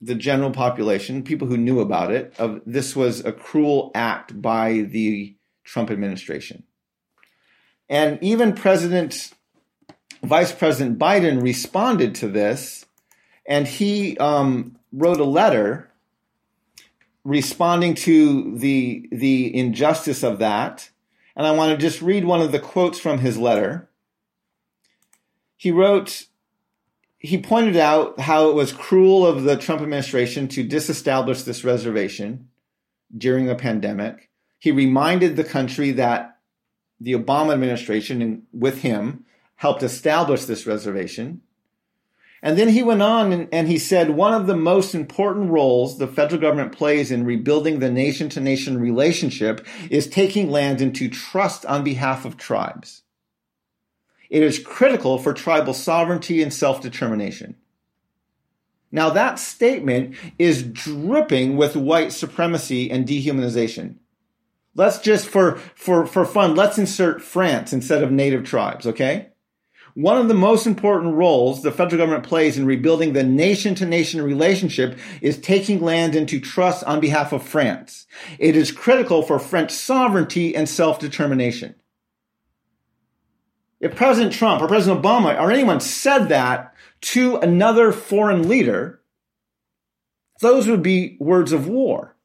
the 0.00 0.14
general 0.14 0.50
population, 0.50 1.22
people 1.22 1.48
who 1.48 1.56
knew 1.56 1.80
about 1.80 2.10
it, 2.10 2.34
of 2.38 2.60
this 2.66 2.94
was 2.94 3.24
a 3.24 3.32
cruel 3.32 3.90
act 3.94 4.40
by 4.40 4.82
the 4.90 5.34
Trump 5.64 5.90
administration. 5.90 6.64
And 7.88 8.18
even 8.22 8.52
President 8.52 9.32
Vice 10.22 10.52
President 10.52 10.98
Biden 10.98 11.42
responded 11.42 12.14
to 12.16 12.28
this, 12.28 12.86
and 13.46 13.66
he 13.66 14.16
um, 14.18 14.76
wrote 14.92 15.20
a 15.20 15.24
letter 15.24 15.90
responding 17.24 17.94
to 17.94 18.56
the 18.56 19.08
the 19.12 19.56
injustice 19.56 20.22
of 20.22 20.38
that. 20.38 20.90
And 21.34 21.46
I 21.46 21.52
want 21.52 21.72
to 21.72 21.76
just 21.76 22.00
read 22.00 22.24
one 22.24 22.40
of 22.40 22.50
the 22.50 22.58
quotes 22.58 22.98
from 22.98 23.18
his 23.18 23.36
letter. 23.36 23.88
He 25.56 25.70
wrote, 25.70 26.26
he 27.26 27.38
pointed 27.38 27.76
out 27.76 28.20
how 28.20 28.48
it 28.48 28.54
was 28.54 28.72
cruel 28.72 29.26
of 29.26 29.42
the 29.42 29.56
Trump 29.56 29.82
administration 29.82 30.46
to 30.48 30.62
disestablish 30.62 31.42
this 31.42 31.64
reservation 31.64 32.48
during 33.16 33.50
a 33.50 33.56
pandemic. 33.56 34.30
He 34.60 34.70
reminded 34.70 35.34
the 35.34 35.44
country 35.44 35.90
that 35.92 36.38
the 37.00 37.14
Obama 37.14 37.52
administration, 37.52 38.46
with 38.52 38.82
him, 38.82 39.24
helped 39.56 39.82
establish 39.82 40.44
this 40.44 40.66
reservation. 40.66 41.40
And 42.42 42.56
then 42.56 42.68
he 42.68 42.82
went 42.84 43.02
on 43.02 43.32
and, 43.32 43.48
and, 43.50 43.66
he 43.66 43.78
said 43.78 44.10
one 44.10 44.32
of 44.32 44.46
the 44.46 44.56
most 44.56 44.94
important 44.94 45.50
roles 45.50 45.98
the 45.98 46.06
federal 46.06 46.40
government 46.40 46.72
plays 46.72 47.10
in 47.10 47.24
rebuilding 47.24 47.80
the 47.80 47.90
nation 47.90 48.28
to 48.30 48.40
nation 48.40 48.78
relationship 48.78 49.66
is 49.90 50.06
taking 50.06 50.50
land 50.50 50.80
into 50.80 51.08
trust 51.08 51.66
on 51.66 51.82
behalf 51.82 52.24
of 52.24 52.36
tribes. 52.36 53.02
It 54.30 54.42
is 54.42 54.58
critical 54.58 55.18
for 55.18 55.32
tribal 55.32 55.74
sovereignty 55.74 56.42
and 56.42 56.52
self 56.52 56.80
determination. 56.80 57.56
Now, 58.92 59.10
that 59.10 59.38
statement 59.38 60.14
is 60.38 60.62
dripping 60.62 61.56
with 61.56 61.76
white 61.76 62.12
supremacy 62.12 62.90
and 62.90 63.06
dehumanization. 63.06 63.96
Let's 64.74 64.98
just, 64.98 65.26
for, 65.28 65.56
for, 65.74 66.06
for 66.06 66.24
fun, 66.24 66.54
let's 66.54 66.78
insert 66.78 67.22
France 67.22 67.72
instead 67.72 68.02
of 68.02 68.12
native 68.12 68.44
tribes, 68.44 68.86
okay? 68.86 69.28
One 69.94 70.18
of 70.18 70.28
the 70.28 70.34
most 70.34 70.66
important 70.66 71.14
roles 71.14 71.62
the 71.62 71.72
federal 71.72 71.98
government 71.98 72.24
plays 72.24 72.58
in 72.58 72.66
rebuilding 72.66 73.14
the 73.14 73.22
nation 73.22 73.74
to 73.76 73.86
nation 73.86 74.20
relationship 74.20 74.98
is 75.22 75.38
taking 75.38 75.80
land 75.80 76.14
into 76.14 76.38
trust 76.38 76.84
on 76.84 77.00
behalf 77.00 77.32
of 77.32 77.42
France. 77.42 78.06
It 78.38 78.56
is 78.56 78.70
critical 78.70 79.22
for 79.22 79.38
French 79.38 79.70
sovereignty 79.70 80.54
and 80.54 80.68
self 80.68 80.98
determination. 80.98 81.74
If 83.80 83.94
President 83.94 84.32
Trump 84.32 84.62
or 84.62 84.68
President 84.68 85.02
Obama 85.02 85.38
or 85.40 85.50
anyone 85.50 85.80
said 85.80 86.28
that 86.28 86.74
to 87.02 87.36
another 87.36 87.92
foreign 87.92 88.48
leader, 88.48 89.00
those 90.40 90.66
would 90.66 90.82
be 90.82 91.16
words 91.20 91.52
of 91.52 91.68
war. 91.68 92.16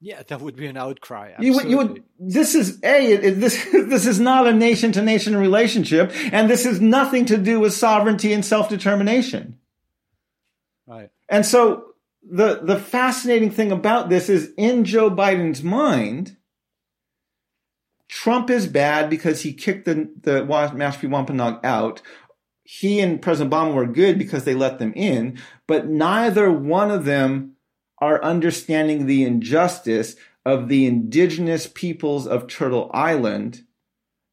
Yeah, 0.00 0.22
that 0.28 0.40
would 0.40 0.54
be 0.54 0.66
an 0.66 0.76
outcry. 0.76 1.32
You 1.40 1.54
would, 1.54 1.68
you 1.68 1.76
would, 1.76 2.04
this 2.20 2.54
is 2.54 2.78
a 2.84 3.12
it, 3.14 3.40
this 3.40 3.64
this 3.72 4.06
is 4.06 4.20
not 4.20 4.46
a 4.46 4.52
nation 4.52 4.92
to 4.92 5.02
nation 5.02 5.36
relationship, 5.36 6.12
and 6.32 6.48
this 6.48 6.64
has 6.64 6.80
nothing 6.80 7.26
to 7.26 7.36
do 7.36 7.58
with 7.58 7.72
sovereignty 7.72 8.32
and 8.32 8.44
self 8.44 8.68
determination. 8.68 9.58
Right. 10.86 11.10
And 11.28 11.44
so 11.44 11.94
the 12.22 12.60
the 12.62 12.78
fascinating 12.78 13.50
thing 13.50 13.72
about 13.72 14.08
this 14.08 14.28
is 14.28 14.52
in 14.56 14.84
Joe 14.84 15.10
Biden's 15.10 15.64
mind, 15.64 16.36
Trump 18.08 18.50
is 18.50 18.66
bad 18.66 19.10
because 19.10 19.42
he 19.42 19.52
kicked 19.52 19.84
the, 19.84 20.10
the 20.20 20.42
Mashpee 20.42 21.10
Wampanoag 21.10 21.64
out. 21.64 22.00
He 22.64 23.00
and 23.00 23.20
President 23.20 23.52
Obama 23.52 23.74
were 23.74 23.86
good 23.86 24.18
because 24.18 24.44
they 24.44 24.54
let 24.54 24.78
them 24.78 24.92
in, 24.94 25.38
but 25.66 25.86
neither 25.86 26.50
one 26.50 26.90
of 26.90 27.04
them 27.04 27.56
are 27.98 28.22
understanding 28.22 29.06
the 29.06 29.24
injustice 29.24 30.16
of 30.44 30.68
the 30.68 30.86
indigenous 30.86 31.66
peoples 31.66 32.26
of 32.26 32.46
Turtle 32.46 32.90
Island 32.94 33.64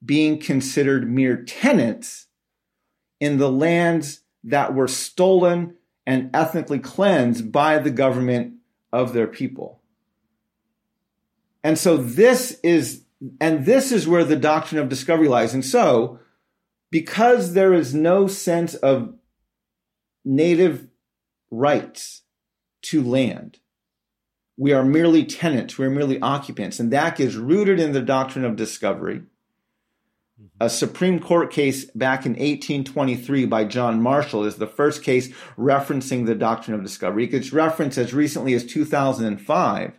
being 0.04 0.40
considered 0.40 1.10
mere 1.10 1.44
tenants 1.44 2.28
in 3.20 3.38
the 3.38 3.52
lands 3.52 4.22
that 4.44 4.74
were 4.74 4.88
stolen 4.88 5.76
and 6.06 6.30
ethnically 6.34 6.80
cleansed 6.80 7.52
by 7.52 7.80
the 7.80 7.90
government 7.90 8.56
of 8.94 9.14
their 9.14 9.28
people. 9.28 9.82
And 11.64 11.80
so 11.80 11.98
this 11.98 12.60
is 12.64 13.05
and 13.40 13.66
this 13.66 13.92
is 13.92 14.08
where 14.08 14.24
the 14.24 14.36
doctrine 14.36 14.82
of 14.82 14.90
discovery 14.90 15.28
lies. 15.28 15.54
And 15.54 15.64
so, 15.64 16.20
because 16.92 17.54
there 17.54 17.74
is 17.74 17.94
no 17.94 18.28
sense 18.28 18.74
of 18.76 19.16
native 20.24 20.88
rights 21.52 22.24
to 22.84 23.04
land, 23.04 23.60
we 24.58 24.74
are 24.74 24.84
merely 24.84 25.26
tenants, 25.26 25.78
we 25.78 25.86
are 25.86 25.92
merely 25.92 26.20
occupants. 26.20 26.80
And 26.80 26.92
that 26.92 27.20
is 27.20 27.36
rooted 27.36 27.80
in 27.80 27.92
the 27.92 28.02
doctrine 28.02 28.46
of 28.46 28.56
discovery. 28.56 29.24
Mm-hmm. 30.42 30.46
A 30.60 30.70
Supreme 30.70 31.20
Court 31.20 31.52
case 31.52 31.86
back 31.86 32.26
in 32.26 32.34
1823 32.34 33.46
by 33.46 33.66
John 33.66 34.02
Marshall 34.02 34.46
is 34.46 34.56
the 34.56 34.68
first 34.68 35.04
case 35.04 35.34
referencing 35.58 36.26
the 36.26 36.36
doctrine 36.36 36.76
of 36.76 36.84
discovery. 36.84 37.26
It 37.26 37.32
gets 37.32 37.54
referenced 37.54 37.98
as 37.98 38.14
recently 38.14 38.54
as 38.54 38.66
2005 38.66 39.94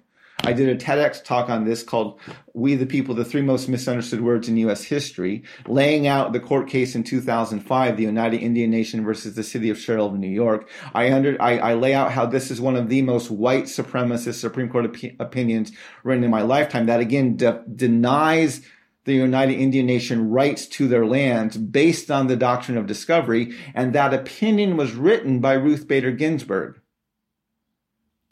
I 0.44 0.52
did 0.52 0.68
a 0.68 0.76
TEDx 0.76 1.24
talk 1.24 1.48
on 1.48 1.64
this 1.64 1.82
called 1.82 2.20
We 2.52 2.74
the 2.74 2.86
People, 2.86 3.14
the 3.14 3.24
Three 3.24 3.42
Most 3.42 3.68
Misunderstood 3.68 4.20
Words 4.20 4.48
in 4.48 4.56
U.S. 4.58 4.84
History, 4.84 5.42
laying 5.66 6.06
out 6.06 6.32
the 6.32 6.40
court 6.40 6.68
case 6.68 6.94
in 6.94 7.02
2005, 7.02 7.96
the 7.96 8.06
Oneida 8.06 8.38
Indian 8.38 8.70
Nation 8.70 9.04
versus 9.04 9.34
the 9.34 9.42
city 9.42 9.70
of 9.70 9.78
Sherrill, 9.78 10.12
New 10.12 10.28
York. 10.28 10.68
I, 10.94 11.12
under, 11.12 11.40
I, 11.40 11.58
I, 11.58 11.74
lay 11.74 11.94
out 11.94 12.12
how 12.12 12.26
this 12.26 12.50
is 12.50 12.60
one 12.60 12.76
of 12.76 12.88
the 12.88 13.02
most 13.02 13.30
white 13.30 13.64
supremacist 13.64 14.34
Supreme 14.34 14.68
Court 14.68 14.86
op- 14.86 15.20
opinions 15.20 15.72
written 16.04 16.24
in 16.24 16.30
my 16.30 16.42
lifetime 16.42 16.86
that 16.86 17.00
again 17.00 17.36
de- 17.36 17.64
denies 17.74 18.62
the 19.04 19.22
Oneida 19.22 19.54
Indian 19.54 19.86
Nation 19.86 20.30
rights 20.30 20.66
to 20.66 20.86
their 20.86 21.06
lands 21.06 21.56
based 21.56 22.10
on 22.10 22.26
the 22.26 22.36
doctrine 22.36 22.76
of 22.76 22.86
discovery. 22.86 23.56
And 23.74 23.94
that 23.94 24.12
opinion 24.12 24.76
was 24.76 24.92
written 24.92 25.40
by 25.40 25.54
Ruth 25.54 25.88
Bader 25.88 26.10
Ginsburg. 26.10 26.80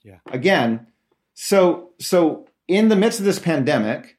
Yeah. 0.02 0.18
Again, 0.30 0.88
so, 1.34 1.90
so 1.98 2.46
in 2.66 2.88
the 2.88 2.96
midst 2.96 3.18
of 3.18 3.24
this 3.24 3.38
pandemic, 3.38 4.18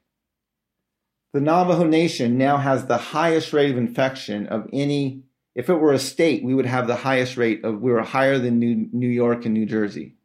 the 1.34 1.42
Navajo 1.42 1.84
Nation 1.84 2.38
now 2.38 2.58
has 2.58 2.86
the 2.86 2.98
highest 2.98 3.52
rate 3.52 3.72
of 3.72 3.78
infection 3.78 4.48
of 4.48 4.70
any. 4.72 5.24
If 5.54 5.70
it 5.70 5.76
were 5.76 5.94
a 5.94 6.00
state, 6.00 6.44
we 6.44 6.54
would 6.54 6.66
have 6.66 6.88
the 6.88 6.96
highest 6.96 7.38
rate 7.38 7.64
of. 7.66 7.82
We 7.82 7.92
were 7.92 8.04
higher 8.04 8.38
than 8.38 8.60
New, 8.60 8.88
New 8.94 9.10
York 9.10 9.46
and 9.46 9.54
New 9.54 9.66
Jersey 9.66 10.16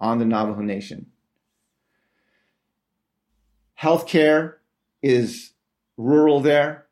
on 0.00 0.18
the 0.18 0.24
Navajo 0.24 0.60
Nation. 0.60 1.06
Healthcare 3.80 4.54
is 5.02 5.52
rural 5.96 6.40
there. 6.40 6.86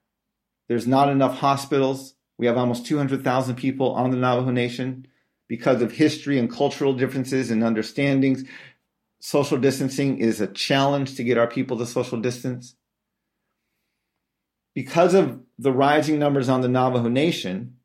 There's 0.69 0.87
not 0.87 1.09
enough 1.09 1.39
hospitals. 1.39 2.15
We 2.39 2.47
have 2.47 2.57
almost 2.57 2.87
200,000 2.87 3.55
people 3.57 3.95
on 3.95 4.11
the 4.11 4.17
Navajo 4.17 4.51
Nation 4.51 5.07
because 5.49 5.81
of 5.83 5.93
history 5.93 6.39
and 6.39 6.51
cultural 6.51 6.93
differences 6.93 7.51
and 7.51 7.63
understandings. 7.63 8.45
Social 9.21 9.59
distancing 9.59 10.19
is 10.19 10.41
a 10.41 10.47
challenge 10.47 11.17
to 11.17 11.25
get 11.25 11.39
our 11.39 11.47
people 11.47 11.79
to 11.79 11.87
social 11.87 12.21
distance. 12.21 12.77
Because 14.75 15.15
of 15.15 15.41
the 15.59 15.73
rising 15.73 16.19
numbers 16.19 16.49
on 16.49 16.61
the 16.61 16.69
Navajo 16.69 17.09
Nation, 17.09 17.77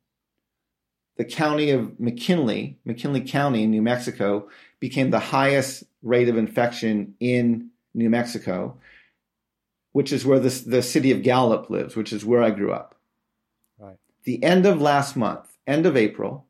the 1.16 1.24
county 1.24 1.70
of 1.70 1.98
McKinley, 1.98 2.78
McKinley 2.84 3.22
County 3.22 3.62
in 3.64 3.70
New 3.70 3.82
Mexico, 3.82 4.48
became 4.80 5.10
the 5.10 5.18
highest 5.18 5.84
rate 6.02 6.28
of 6.28 6.36
infection 6.36 7.14
in 7.20 7.70
New 7.94 8.10
Mexico, 8.10 8.78
which 9.92 10.12
is 10.12 10.24
where 10.24 10.38
the, 10.38 10.50
the 10.66 10.82
city 10.82 11.12
of 11.12 11.22
Gallup 11.22 11.70
lives, 11.70 11.96
which 11.96 12.12
is 12.12 12.24
where 12.24 12.42
I 12.42 12.50
grew 12.50 12.72
up. 12.72 12.94
Right. 13.78 13.98
The 14.24 14.42
end 14.42 14.66
of 14.66 14.80
last 14.80 15.16
month, 15.16 15.46
end 15.66 15.86
of 15.86 15.96
April, 15.96 16.46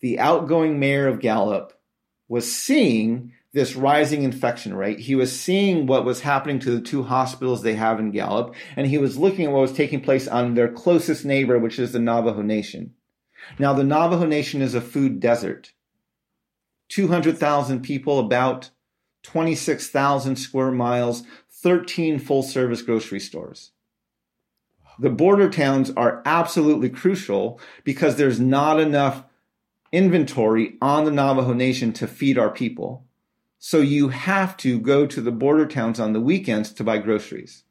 the 0.00 0.18
outgoing 0.18 0.78
mayor 0.78 1.08
of 1.08 1.20
Gallup 1.20 1.78
was 2.28 2.52
seeing 2.52 3.32
this 3.56 3.74
rising 3.74 4.22
infection 4.22 4.74
rate. 4.74 4.98
He 4.98 5.14
was 5.14 5.40
seeing 5.40 5.86
what 5.86 6.04
was 6.04 6.20
happening 6.20 6.58
to 6.58 6.72
the 6.72 6.80
two 6.82 7.04
hospitals 7.04 7.62
they 7.62 7.74
have 7.76 7.98
in 7.98 8.10
Gallup, 8.10 8.54
and 8.76 8.86
he 8.86 8.98
was 8.98 9.16
looking 9.16 9.46
at 9.46 9.50
what 9.50 9.62
was 9.62 9.72
taking 9.72 10.02
place 10.02 10.28
on 10.28 10.52
their 10.52 10.70
closest 10.70 11.24
neighbor, 11.24 11.58
which 11.58 11.78
is 11.78 11.92
the 11.92 11.98
Navajo 11.98 12.42
Nation. 12.42 12.92
Now, 13.58 13.72
the 13.72 13.82
Navajo 13.82 14.26
Nation 14.26 14.60
is 14.60 14.74
a 14.74 14.82
food 14.82 15.20
desert. 15.20 15.72
200,000 16.90 17.80
people, 17.80 18.18
about 18.18 18.68
26,000 19.22 20.36
square 20.36 20.70
miles, 20.70 21.22
13 21.48 22.18
full 22.18 22.42
service 22.42 22.82
grocery 22.82 23.20
stores. 23.20 23.70
The 24.98 25.08
border 25.08 25.48
towns 25.48 25.90
are 25.96 26.20
absolutely 26.26 26.90
crucial 26.90 27.58
because 27.84 28.16
there's 28.16 28.38
not 28.38 28.78
enough 28.78 29.24
inventory 29.92 30.76
on 30.82 31.06
the 31.06 31.10
Navajo 31.10 31.54
Nation 31.54 31.94
to 31.94 32.06
feed 32.06 32.36
our 32.36 32.50
people. 32.50 33.05
So 33.58 33.80
you 33.80 34.08
have 34.08 34.56
to 34.58 34.78
go 34.78 35.06
to 35.06 35.20
the 35.20 35.32
border 35.32 35.66
towns 35.66 35.98
on 35.98 36.12
the 36.12 36.20
weekends 36.20 36.72
to 36.74 36.84
buy 36.84 36.98
groceries. 36.98 37.64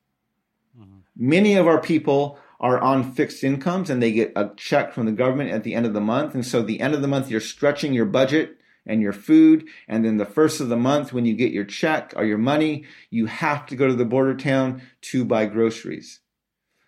Mm-hmm. 0.80 1.00
Many 1.16 1.56
of 1.56 1.68
our 1.68 1.80
people 1.80 2.40
are 2.60 2.80
on 2.80 3.12
fixed 3.14 3.44
incomes 3.44 3.90
and 3.90 4.02
they 4.02 4.12
get 4.12 4.34
a 4.36 4.52
check 4.56 4.94
from 4.94 5.06
the 5.06 5.12
government 5.12 5.52
at 5.52 5.64
the 5.64 5.76
end 5.76 5.86
of 5.86 5.94
the 5.94 6.02
month. 6.02 6.34
And 6.34 6.46
so 6.46 6.62
the 6.62 6.80
end 6.80 6.94
of 6.94 7.02
the 7.02 7.08
month, 7.08 7.30
you're 7.30 7.40
stretching 7.40 7.94
your 7.94 8.06
budget 8.06 8.58
and 8.86 9.02
your 9.02 9.14
food. 9.14 9.68
And 9.88 10.06
then 10.06 10.18
the 10.18 10.26
first 10.26 10.62
of 10.62 10.70
the 10.70 10.78
month, 10.78 11.12
when 11.12 11.26
you 11.26 11.36
get 11.36 11.52
your 11.52 11.66
check 11.66 12.14
or 12.16 12.24
your 12.24 12.38
money, 12.38 12.86
you 13.10 13.26
have 13.26 13.66
to 13.68 13.76
go 13.76 13.88
to 13.88 13.96
the 13.96 14.06
border 14.06 14.36
town 14.36 14.82
to 15.02 15.26
buy 15.26 15.46
groceries. 15.46 16.22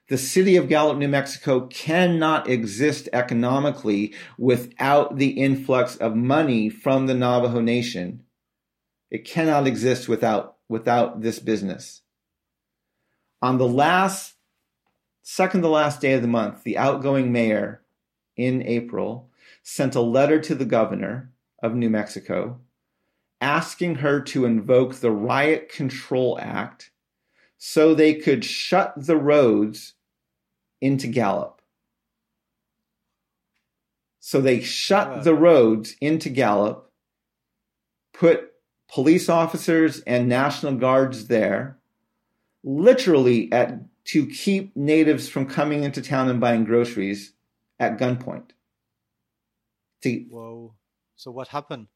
The 0.10 0.18
city 0.18 0.56
of 0.56 0.70
Gallup, 0.70 0.98
New 0.98 1.10
Mexico 1.10 1.68
cannot 1.68 2.50
exist 2.50 3.10
economically 3.12 4.14
without 4.38 5.18
the 5.18 5.32
influx 5.32 5.98
of 5.98 6.16
money 6.16 6.70
from 6.70 7.08
the 7.08 7.14
Navajo 7.14 7.60
Nation. 7.60 8.24
It 9.10 9.26
cannot 9.26 9.68
exist 9.68 10.10
without, 10.10 10.58
without 10.68 11.22
this 11.22 11.40
business. 11.40 12.02
On 13.42 13.58
the 13.58 13.68
last 13.68 14.36
second 15.22 15.62
to 15.62 15.68
last 15.68 16.02
day 16.02 16.14
of 16.14 16.22
the 16.22 16.28
month, 16.28 16.64
the 16.64 16.78
outgoing 16.78 17.32
mayor 17.32 17.82
in 18.36 18.62
April 18.64 19.30
sent 19.64 19.96
a 19.96 20.02
letter 20.02 20.40
to 20.40 20.56
the 20.56 20.66
governor 20.66 21.32
of 21.62 21.76
New 21.76 21.90
Mexico 21.90 22.60
asking 23.40 23.96
her 23.96 24.20
to 24.20 24.46
invoke 24.46 24.96
the 24.96 25.12
Riot 25.12 25.70
Control 25.70 26.38
Act 26.42 26.92
so 27.58 27.94
they 27.94 28.14
could 28.14 28.44
shut 28.44 28.94
the 28.96 29.18
roads 29.18 29.94
into 30.82 31.08
Gallup. 31.08 31.62
So 34.20 34.42
they 34.42 34.60
shut 34.60 35.24
the 35.24 35.36
roads 35.36 35.96
into 36.02 36.30
Gallup, 36.30 36.92
put 38.14 38.52
police 38.92 39.30
officers 39.30 40.00
and 40.02 40.28
National 40.28 40.74
Guards 40.76 41.28
there, 41.28 41.78
literally 42.64 43.52
at 43.52 43.80
to 44.06 44.26
keep 44.26 44.76
natives 44.76 45.28
from 45.28 45.46
coming 45.46 45.84
into 45.84 46.02
town 46.02 46.30
and 46.30 46.40
buying 46.40 46.64
groceries 46.64 47.34
at 47.80 47.98
gunpoint. 47.98 48.52
To, 50.04 50.20
Whoa. 50.30 50.74
So 51.16 51.32
what 51.32 51.50
happened? 51.50 51.88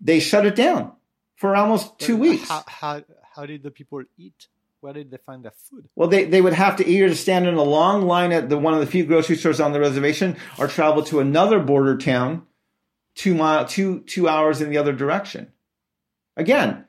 They 0.00 0.20
shut 0.20 0.46
it 0.46 0.54
down 0.54 0.92
for 1.36 1.56
almost 1.56 1.98
two 1.98 2.16
weeks. 2.16 2.48
How, 2.48 2.64
how, 2.68 3.02
how 3.34 3.46
did 3.46 3.62
the 3.62 3.70
people 3.70 4.04
eat? 4.16 4.46
Where 4.80 4.92
did 4.92 5.10
they 5.10 5.16
find 5.16 5.44
their 5.44 5.52
food? 5.52 5.88
Well, 5.96 6.08
they, 6.08 6.24
they 6.24 6.40
would 6.40 6.52
have 6.52 6.76
to 6.76 6.86
either 6.86 7.14
stand 7.14 7.46
in 7.46 7.54
a 7.54 7.62
long 7.62 8.06
line 8.06 8.32
at 8.32 8.48
the 8.48 8.58
one 8.58 8.74
of 8.74 8.80
the 8.80 8.86
few 8.86 9.04
grocery 9.04 9.36
stores 9.36 9.60
on 9.60 9.72
the 9.72 9.80
reservation 9.80 10.36
or 10.58 10.66
travel 10.66 11.02
to 11.04 11.20
another 11.20 11.60
border 11.60 11.96
town 11.96 12.46
two 13.14 13.34
mile 13.34 13.64
two 13.66 14.00
two 14.00 14.28
hours 14.28 14.60
in 14.60 14.70
the 14.70 14.78
other 14.78 14.92
direction. 14.92 15.52
Again, 16.36 16.84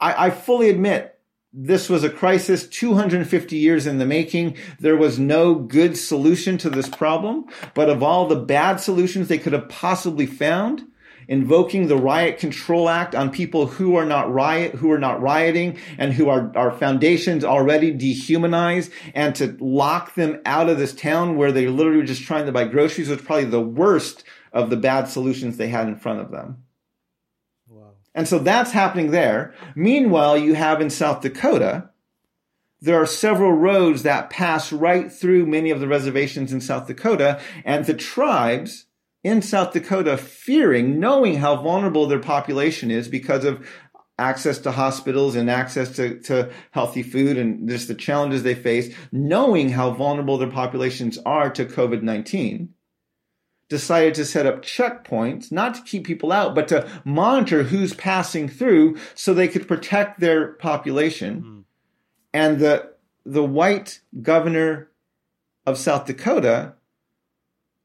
I, 0.00 0.26
I 0.26 0.30
fully 0.30 0.68
admit 0.68 1.18
this 1.52 1.88
was 1.88 2.04
a 2.04 2.10
crisis 2.10 2.68
250 2.68 3.56
years 3.56 3.86
in 3.86 3.98
the 3.98 4.04
making. 4.04 4.56
There 4.78 4.96
was 4.96 5.18
no 5.18 5.54
good 5.54 5.96
solution 5.96 6.58
to 6.58 6.68
this 6.68 6.88
problem, 6.88 7.46
but 7.72 7.88
of 7.88 8.02
all 8.02 8.26
the 8.26 8.36
bad 8.36 8.76
solutions 8.76 9.28
they 9.28 9.38
could 9.38 9.54
have 9.54 9.70
possibly 9.70 10.26
found, 10.26 10.84
invoking 11.28 11.88
the 11.88 11.96
riot 11.96 12.38
control 12.38 12.90
act 12.90 13.14
on 13.14 13.30
people 13.30 13.66
who 13.66 13.96
are 13.96 14.04
not 14.04 14.32
riot 14.32 14.74
who 14.74 14.92
are 14.92 14.98
not 14.98 15.20
rioting 15.20 15.78
and 15.98 16.12
who 16.12 16.28
are 16.28 16.52
our 16.56 16.70
foundations 16.70 17.42
already 17.42 17.90
dehumanized 17.90 18.92
and 19.14 19.34
to 19.34 19.56
lock 19.58 20.14
them 20.14 20.40
out 20.44 20.68
of 20.68 20.78
this 20.78 20.94
town 20.94 21.36
where 21.36 21.50
they 21.50 21.66
literally 21.66 21.98
were 21.98 22.04
just 22.04 22.22
trying 22.22 22.46
to 22.46 22.52
buy 22.52 22.64
groceries 22.64 23.08
was 23.08 23.20
probably 23.20 23.44
the 23.44 23.60
worst 23.60 24.22
of 24.52 24.70
the 24.70 24.76
bad 24.76 25.08
solutions 25.08 25.56
they 25.56 25.68
had 25.68 25.88
in 25.88 25.96
front 25.96 26.20
of 26.20 26.30
them. 26.30 26.62
And 28.16 28.26
so 28.26 28.38
that's 28.38 28.72
happening 28.72 29.10
there. 29.10 29.54
Meanwhile, 29.76 30.38
you 30.38 30.54
have 30.54 30.80
in 30.80 30.88
South 30.88 31.20
Dakota, 31.20 31.90
there 32.80 33.00
are 33.00 33.06
several 33.06 33.52
roads 33.52 34.04
that 34.04 34.30
pass 34.30 34.72
right 34.72 35.12
through 35.12 35.46
many 35.46 35.70
of 35.70 35.80
the 35.80 35.86
reservations 35.86 36.50
in 36.50 36.62
South 36.62 36.86
Dakota, 36.86 37.38
and 37.64 37.84
the 37.84 37.94
tribes 37.94 38.86
in 39.22 39.42
South 39.42 39.74
Dakota 39.74 40.16
fearing, 40.16 40.98
knowing 40.98 41.36
how 41.36 41.56
vulnerable 41.56 42.06
their 42.06 42.18
population 42.18 42.90
is 42.90 43.06
because 43.06 43.44
of 43.44 43.68
access 44.18 44.58
to 44.60 44.72
hospitals 44.72 45.36
and 45.36 45.50
access 45.50 45.94
to, 45.96 46.18
to 46.20 46.50
healthy 46.70 47.02
food 47.02 47.36
and 47.36 47.68
just 47.68 47.86
the 47.86 47.94
challenges 47.94 48.42
they 48.42 48.54
face, 48.54 48.94
knowing 49.12 49.68
how 49.68 49.90
vulnerable 49.90 50.38
their 50.38 50.50
populations 50.50 51.18
are 51.26 51.50
to 51.50 51.66
COVID 51.66 52.02
19 52.02 52.70
decided 53.68 54.14
to 54.14 54.24
set 54.24 54.46
up 54.46 54.62
checkpoints, 54.62 55.50
not 55.50 55.74
to 55.74 55.82
keep 55.82 56.06
people 56.06 56.30
out, 56.32 56.54
but 56.54 56.68
to 56.68 56.88
monitor 57.04 57.64
who's 57.64 57.94
passing 57.94 58.48
through 58.48 58.96
so 59.14 59.34
they 59.34 59.48
could 59.48 59.66
protect 59.66 60.20
their 60.20 60.52
population. 60.52 61.42
Mm. 61.42 61.64
And 62.32 62.58
the, 62.58 62.92
the 63.24 63.44
white 63.44 64.00
governor 64.22 64.90
of 65.64 65.78
South 65.78 66.06
Dakota 66.06 66.74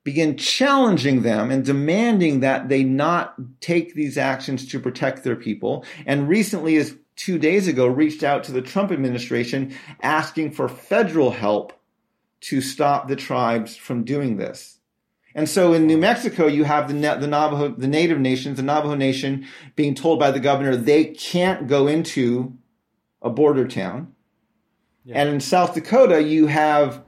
began 0.04 0.38
challenging 0.38 1.22
them 1.22 1.52
and 1.52 1.63
demanding 1.63 2.39
that 2.39 2.70
they 2.70 2.84
not 2.84 3.36
take 3.60 3.94
these 3.94 4.17
actions 4.17 4.67
to 4.67 4.80
protect 4.80 5.24
their 5.24 5.36
people. 5.36 5.86
And 6.06 6.28
recently, 6.28 6.78
as 6.78 6.96
two 7.15 7.38
days 7.38 7.67
ago, 7.67 7.88
reached 7.88 8.24
out 8.24 8.44
to 8.46 8.52
the 8.52 8.62
Trump 8.62 8.91
administration 8.91 9.76
asking 10.02 10.52
for 10.52 10.67
federal 10.67 11.32
help 11.32 11.74
to 12.41 12.62
stop 12.62 13.08
the 13.08 13.15
tribes 13.15 13.76
from 13.76 14.04
doing 14.04 14.38
this. 14.38 14.80
And 15.34 15.48
so 15.48 15.74
in 15.74 15.88
New 15.88 15.98
Mexico, 15.98 16.48
you 16.48 16.65
have 16.65 16.88
the, 16.88 16.94
the 16.94 17.28
Navajo, 17.28 17.70
the 17.70 17.88
native 17.88 18.20
nations, 18.20 18.58
the 18.58 18.63
Navajo 18.63 18.96
Nation 18.96 19.48
being 19.76 19.96
told 19.96 20.20
by 20.20 20.32
the 20.32 20.39
governor 20.39 20.76
they 20.76 21.06
can't 21.06 21.67
go 21.67 21.88
into 21.88 22.58
a 23.22 23.30
border 23.30 23.67
town. 23.67 24.13
Yeah. 25.06 25.22
And 25.22 25.30
in 25.30 25.39
South 25.39 25.74
Dakota, 25.74 26.22
you 26.22 26.48
have 26.48 27.04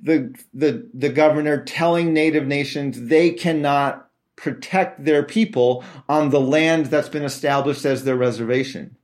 the, 0.00 0.34
the, 0.52 0.88
the 0.92 1.08
governor 1.08 1.64
telling 1.64 2.12
native 2.12 2.46
nations 2.46 3.00
they 3.02 3.30
cannot 3.30 4.10
protect 4.36 5.04
their 5.04 5.22
people 5.22 5.82
on 6.08 6.28
the 6.30 6.40
land 6.40 6.86
that's 6.86 7.08
been 7.08 7.24
established 7.24 7.84
as 7.86 8.04
their 8.04 8.16
reservation. 8.16 8.96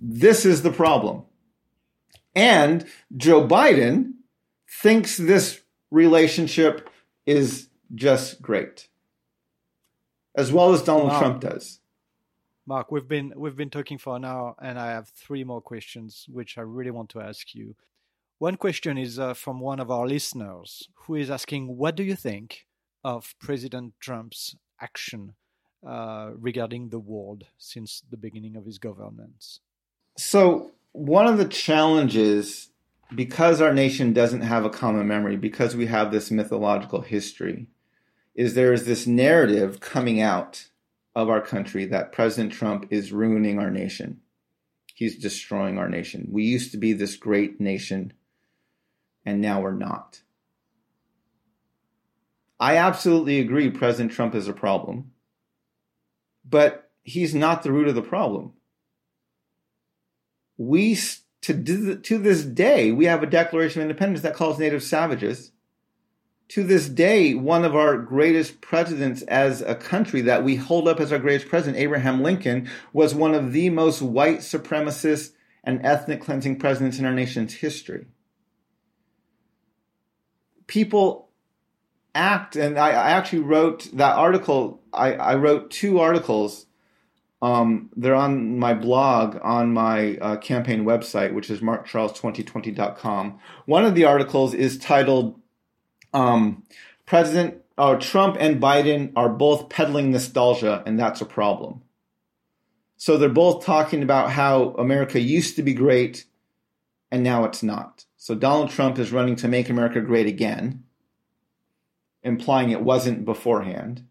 This 0.00 0.44
is 0.44 0.62
the 0.62 0.72
problem. 0.72 1.22
And 2.34 2.86
Joe 3.16 3.46
Biden 3.46 4.14
thinks 4.68 5.16
this 5.16 5.60
relationship 5.90 6.87
is 7.28 7.68
just 7.94 8.40
great, 8.40 8.88
as 10.34 10.50
well 10.50 10.72
as 10.72 10.82
Donald 10.82 11.10
Trump 11.18 11.42
does. 11.42 11.80
Mark, 12.66 12.90
we've 12.90 13.06
been 13.06 13.34
we've 13.36 13.56
been 13.56 13.68
talking 13.68 13.98
for 13.98 14.16
an 14.16 14.24
hour, 14.24 14.54
and 14.62 14.78
I 14.78 14.92
have 14.92 15.08
three 15.10 15.44
more 15.44 15.60
questions 15.60 16.24
which 16.28 16.56
I 16.56 16.62
really 16.62 16.90
want 16.90 17.10
to 17.10 17.20
ask 17.20 17.54
you. 17.54 17.76
One 18.38 18.56
question 18.56 18.96
is 18.96 19.18
uh, 19.18 19.34
from 19.34 19.60
one 19.60 19.78
of 19.78 19.90
our 19.90 20.06
listeners 20.06 20.88
who 21.02 21.16
is 21.16 21.30
asking, 21.30 21.76
"What 21.76 21.96
do 21.96 22.02
you 22.02 22.16
think 22.16 22.66
of 23.04 23.34
President 23.38 23.92
Trump's 24.00 24.56
action 24.80 25.34
uh, 25.86 26.30
regarding 26.34 26.88
the 26.88 26.98
world 26.98 27.44
since 27.58 28.02
the 28.10 28.16
beginning 28.16 28.56
of 28.56 28.64
his 28.64 28.78
governance?" 28.78 29.60
So, 30.16 30.70
one 30.92 31.26
of 31.26 31.36
the 31.36 31.48
challenges 31.48 32.70
because 33.14 33.60
our 33.60 33.72
nation 33.72 34.12
doesn't 34.12 34.42
have 34.42 34.64
a 34.64 34.70
common 34.70 35.06
memory, 35.06 35.36
because 35.36 35.74
we 35.74 35.86
have 35.86 36.10
this 36.10 36.30
mythological 36.30 37.00
history, 37.00 37.68
is 38.34 38.54
there 38.54 38.72
is 38.72 38.84
this 38.84 39.06
narrative 39.06 39.80
coming 39.80 40.20
out 40.20 40.68
of 41.14 41.28
our 41.28 41.40
country 41.40 41.84
that 41.86 42.12
President 42.12 42.52
Trump 42.52 42.86
is 42.90 43.12
ruining 43.12 43.58
our 43.58 43.70
nation. 43.70 44.20
He's 44.94 45.18
destroying 45.18 45.78
our 45.78 45.88
nation. 45.88 46.28
We 46.30 46.44
used 46.44 46.70
to 46.72 46.76
be 46.76 46.92
this 46.92 47.16
great 47.16 47.60
nation, 47.60 48.12
and 49.24 49.40
now 49.40 49.60
we're 49.60 49.72
not. 49.72 50.22
I 52.60 52.76
absolutely 52.76 53.38
agree 53.38 53.70
President 53.70 54.12
Trump 54.12 54.34
is 54.34 54.48
a 54.48 54.52
problem, 54.52 55.12
but 56.44 56.90
he's 57.02 57.34
not 57.34 57.62
the 57.62 57.72
root 57.72 57.88
of 57.88 57.94
the 57.94 58.02
problem. 58.02 58.52
We 60.56 60.98
to, 61.42 61.96
to 61.96 62.18
this 62.18 62.44
day, 62.44 62.92
we 62.92 63.06
have 63.06 63.22
a 63.22 63.26
Declaration 63.26 63.80
of 63.80 63.88
Independence 63.88 64.22
that 64.22 64.34
calls 64.34 64.58
natives 64.58 64.86
savages. 64.86 65.52
To 66.48 66.62
this 66.62 66.88
day, 66.88 67.34
one 67.34 67.64
of 67.64 67.76
our 67.76 67.98
greatest 67.98 68.60
presidents 68.60 69.22
as 69.22 69.60
a 69.60 69.74
country 69.74 70.22
that 70.22 70.44
we 70.44 70.56
hold 70.56 70.88
up 70.88 70.98
as 70.98 71.12
our 71.12 71.18
greatest 71.18 71.48
president, 71.48 71.76
Abraham 71.76 72.22
Lincoln, 72.22 72.70
was 72.92 73.14
one 73.14 73.34
of 73.34 73.52
the 73.52 73.68
most 73.70 74.00
white 74.00 74.38
supremacist 74.38 75.32
and 75.62 75.84
ethnic 75.84 76.22
cleansing 76.22 76.58
presidents 76.58 76.98
in 76.98 77.04
our 77.04 77.12
nation's 77.12 77.52
history. 77.54 78.06
People 80.66 81.28
act, 82.14 82.56
and 82.56 82.78
I, 82.78 82.90
I 82.90 83.10
actually 83.10 83.40
wrote 83.40 83.88
that 83.92 84.16
article, 84.16 84.82
I, 84.92 85.12
I 85.14 85.34
wrote 85.34 85.70
two 85.70 86.00
articles 86.00 86.66
um, 87.40 87.90
they're 87.96 88.14
on 88.14 88.58
my 88.58 88.74
blog 88.74 89.38
on 89.42 89.72
my 89.72 90.16
uh, 90.16 90.36
campaign 90.38 90.84
website, 90.84 91.32
which 91.32 91.50
is 91.50 91.60
markcharles2020.com. 91.60 93.38
One 93.66 93.84
of 93.84 93.94
the 93.94 94.04
articles 94.04 94.54
is 94.54 94.78
titled 94.78 95.40
um, 96.12 96.64
President 97.06 97.62
uh, 97.76 97.94
Trump 97.96 98.36
and 98.40 98.60
Biden 98.60 99.12
are 99.14 99.28
both 99.28 99.68
peddling 99.68 100.10
nostalgia, 100.10 100.82
and 100.84 100.98
that's 100.98 101.20
a 101.20 101.26
problem. 101.26 101.82
So 102.96 103.16
they're 103.16 103.28
both 103.28 103.64
talking 103.64 104.02
about 104.02 104.32
how 104.32 104.70
America 104.70 105.20
used 105.20 105.54
to 105.56 105.62
be 105.62 105.74
great 105.74 106.24
and 107.10 107.22
now 107.22 107.44
it's 107.44 107.62
not. 107.62 108.04
So 108.16 108.34
Donald 108.34 108.70
Trump 108.70 108.98
is 108.98 109.12
running 109.12 109.36
to 109.36 109.48
make 109.48 109.68
America 109.68 110.00
great 110.00 110.26
again, 110.26 110.84
implying 112.22 112.70
it 112.70 112.82
wasn't 112.82 113.24
beforehand. 113.24 114.04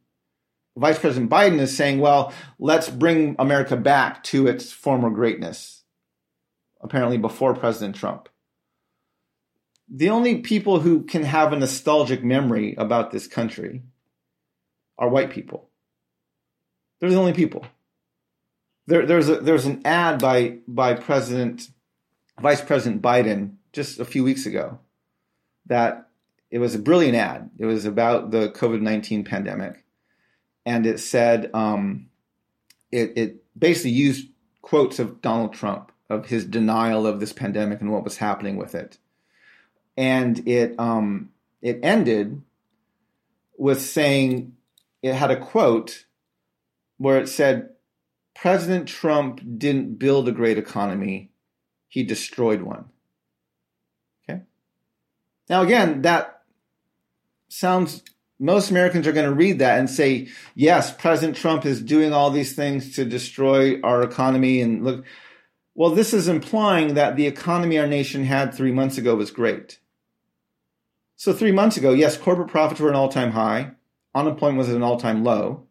Vice 0.78 1.00
President 1.00 1.32
Biden 1.32 1.60
is 1.60 1.76
saying, 1.76 2.00
well, 2.00 2.32
let's 2.60 2.88
bring 2.88 3.36
America 3.40 3.76
back 3.76 4.24
to 4.26 4.48
its 4.48 4.72
former 4.72 5.10
greatness, 5.10 5.84
apparently 6.82 7.18
before 7.18 7.56
President 7.56 7.96
Trump. 7.96 8.30
The 9.90 10.10
only 10.10 10.42
people 10.42 10.82
who 10.82 11.04
can 11.04 11.24
have 11.24 11.52
a 11.52 11.58
nostalgic 11.58 12.24
memory 12.24 12.76
about 12.78 13.12
this 13.12 13.26
country 13.26 13.82
are 15.00 15.10
white 15.10 15.32
people. 15.32 15.70
They're 17.00 17.10
the 17.10 17.16
only 17.16 17.34
people. 17.34 17.66
There, 18.86 19.06
there's, 19.06 19.30
a, 19.30 19.38
there's 19.38 19.66
an 19.66 19.82
ad 19.84 20.20
by, 20.20 20.60
by 20.68 20.94
President, 20.94 21.70
Vice 22.40 22.62
President 22.62 23.02
Biden 23.02 23.56
just 23.74 24.00
a 24.00 24.06
few 24.06 24.24
weeks 24.24 24.46
ago 24.46 24.80
that 25.66 26.10
it 26.52 26.60
was 26.60 26.76
a 26.76 26.80
brilliant 26.80 27.18
ad. 27.18 27.50
It 27.58 27.66
was 27.66 27.86
about 27.86 28.30
the 28.32 28.50
COVID 28.50 28.82
19 28.82 29.24
pandemic 29.24 29.84
and 30.68 30.86
it 30.86 31.00
said 31.00 31.50
um, 31.54 32.10
it, 32.92 33.14
it 33.16 33.44
basically 33.58 33.92
used 33.92 34.28
quotes 34.62 35.00
of 35.00 35.22
Donald 35.22 35.54
Trump 35.54 35.94
of 36.10 36.26
his 36.26 36.46
denial 36.46 37.08
of 37.08 37.22
this 37.22 37.32
pandemic 37.32 37.80
and 37.80 37.90
what 37.90 38.04
was 38.04 38.18
happening 38.18 38.58
with 38.58 38.76
it, 38.76 38.98
and 39.96 40.46
it 40.46 40.76
um, 40.78 41.30
it 41.62 41.80
ended 41.82 42.42
with 43.58 43.82
saying 43.82 44.58
it 45.02 45.14
had 45.14 45.32
a 45.32 45.40
quote 45.40 46.06
where 46.98 47.18
it 47.18 47.30
said 47.30 47.70
President 48.36 48.90
Trump 48.90 49.40
didn't 49.58 49.98
build 49.98 50.28
a 50.28 50.34
great 50.34 50.58
economy, 50.58 51.32
he 51.88 52.04
destroyed 52.04 52.62
one. 52.62 52.90
Okay. 54.30 54.42
Now 55.50 55.62
again, 55.62 56.02
that 56.02 56.42
sounds 57.48 58.04
most 58.40 58.70
Americans 58.70 59.08
are 59.08 59.14
going 59.14 59.30
to 59.30 59.36
read 59.36 59.60
that 59.60 59.80
and 59.80 59.90
say, 59.90 60.30
yes, 60.56 60.94
President 60.94 61.38
Trump 61.38 61.66
is 61.66 61.82
doing 61.82 62.14
all 62.14 62.30
these 62.30 62.56
things 62.56 62.96
to 62.96 63.06
destroy 63.06 63.82
our 63.82 64.04
economy. 64.04 64.62
And 64.62 64.84
look, 64.84 65.06
well, 65.74 65.90
this 65.90 66.14
is 66.14 66.28
implying 66.28 66.94
that 66.94 67.16
the 67.16 67.28
economy 67.28 67.80
our 67.80 67.88
nation 67.88 68.24
had 68.24 68.54
three 68.54 68.72
months 68.72 68.98
ago 68.98 69.16
was 69.16 69.32
great. 69.32 69.80
So, 71.16 71.34
three 71.34 71.52
months 71.52 71.78
ago, 71.78 71.94
yes, 71.94 72.16
corporate 72.16 72.50
profits 72.50 72.80
were 72.80 72.90
an 72.90 72.96
all 72.96 73.10
time 73.10 73.32
high, 73.32 73.72
unemployment 74.14 74.60
was 74.60 74.70
at 74.70 74.76
an 74.76 74.84
all 74.84 75.00
time 75.00 75.24
low, 75.24 75.66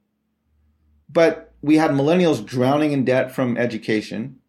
but 1.08 1.54
we 1.62 1.76
had 1.76 1.92
millennials 1.92 2.44
drowning 2.44 2.90
in 2.90 3.04
debt 3.04 3.32
from 3.32 3.56
education. 3.56 4.40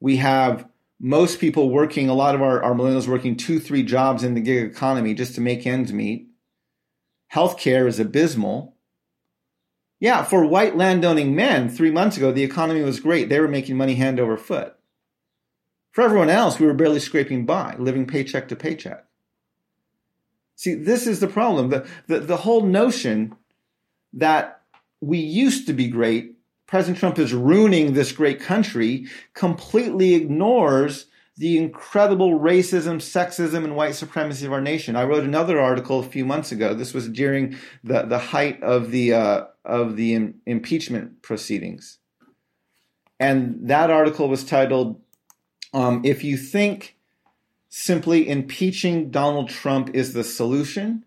We 0.00 0.16
have 0.16 0.66
most 0.98 1.38
people 1.38 1.68
working, 1.68 2.08
a 2.08 2.14
lot 2.14 2.34
of 2.34 2.40
our, 2.40 2.62
our 2.62 2.74
millennials 2.74 3.06
working 3.06 3.36
two, 3.36 3.60
three 3.60 3.82
jobs 3.82 4.24
in 4.24 4.32
the 4.32 4.40
gig 4.40 4.70
economy 4.70 5.12
just 5.12 5.34
to 5.34 5.42
make 5.42 5.66
ends 5.66 5.92
meet 5.92 6.25
healthcare 7.32 7.86
is 7.86 8.00
abysmal. 8.00 8.74
Yeah, 9.98 10.24
for 10.24 10.44
white 10.44 10.76
landowning 10.76 11.34
men, 11.34 11.68
three 11.68 11.90
months 11.90 12.16
ago, 12.16 12.30
the 12.30 12.44
economy 12.44 12.82
was 12.82 13.00
great. 13.00 13.28
They 13.28 13.40
were 13.40 13.48
making 13.48 13.76
money 13.76 13.94
hand 13.94 14.20
over 14.20 14.36
foot. 14.36 14.76
For 15.92 16.02
everyone 16.02 16.28
else, 16.28 16.58
we 16.58 16.66
were 16.66 16.74
barely 16.74 17.00
scraping 17.00 17.46
by, 17.46 17.74
living 17.78 18.06
paycheck 18.06 18.48
to 18.48 18.56
paycheck. 18.56 19.06
See, 20.54 20.74
this 20.74 21.06
is 21.06 21.20
the 21.20 21.26
problem. 21.26 21.70
The, 21.70 21.86
the, 22.06 22.20
the 22.20 22.36
whole 22.38 22.62
notion 22.62 23.34
that 24.12 24.62
we 25.00 25.18
used 25.18 25.66
to 25.66 25.72
be 25.72 25.88
great, 25.88 26.36
President 26.66 26.98
Trump 26.98 27.18
is 27.18 27.32
ruining 27.32 27.92
this 27.92 28.12
great 28.12 28.40
country, 28.40 29.06
completely 29.34 30.14
ignores 30.14 31.06
the 31.36 31.58
incredible 31.58 32.38
racism, 32.38 32.96
sexism, 32.96 33.64
and 33.64 33.76
white 33.76 33.94
supremacy 33.94 34.46
of 34.46 34.52
our 34.52 34.60
nation. 34.60 34.96
I 34.96 35.04
wrote 35.04 35.24
another 35.24 35.60
article 35.60 36.00
a 36.00 36.08
few 36.08 36.24
months 36.24 36.50
ago. 36.50 36.72
This 36.72 36.94
was 36.94 37.08
during 37.08 37.56
the, 37.84 38.02
the 38.02 38.18
height 38.18 38.62
of 38.62 38.90
the 38.90 39.12
uh, 39.12 39.44
of 39.64 39.96
the 39.96 40.14
Im- 40.14 40.40
impeachment 40.46 41.22
proceedings, 41.22 41.98
and 43.20 43.68
that 43.68 43.90
article 43.90 44.28
was 44.28 44.44
titled 44.44 45.00
um, 45.74 46.02
"If 46.04 46.24
you 46.24 46.38
think 46.38 46.96
simply 47.68 48.28
impeaching 48.28 49.10
Donald 49.10 49.50
Trump 49.50 49.90
is 49.94 50.14
the 50.14 50.24
solution, 50.24 51.04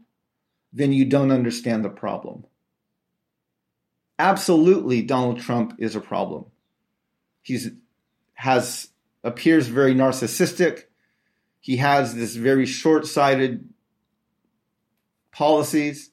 then 0.72 0.94
you 0.94 1.06
don't 1.06 1.32
understand 1.32 1.84
the 1.84 1.89
problem." 1.89 2.46
Absolutely, 4.20 5.02
Donald 5.02 5.39
Trump 5.39 5.74
is 5.80 5.96
a 5.96 6.02
problem. 6.02 6.46
He's 7.42 7.72
has 8.36 8.89
appears 9.23 9.67
very 9.67 9.93
narcissistic. 9.93 10.84
He 11.60 11.77
has 11.77 12.15
this 12.15 12.36
very 12.36 12.65
short 12.65 13.05
sighted 13.05 13.69
policies. 15.32 16.12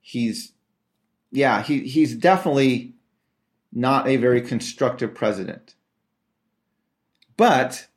He's, 0.00 0.52
yeah, 1.30 1.62
he, 1.62 1.80
he's 1.80 2.14
definitely 2.14 2.94
not 3.72 4.08
a 4.08 4.16
very 4.16 4.40
constructive 4.40 5.14
president. 5.14 5.74
But 7.36 7.88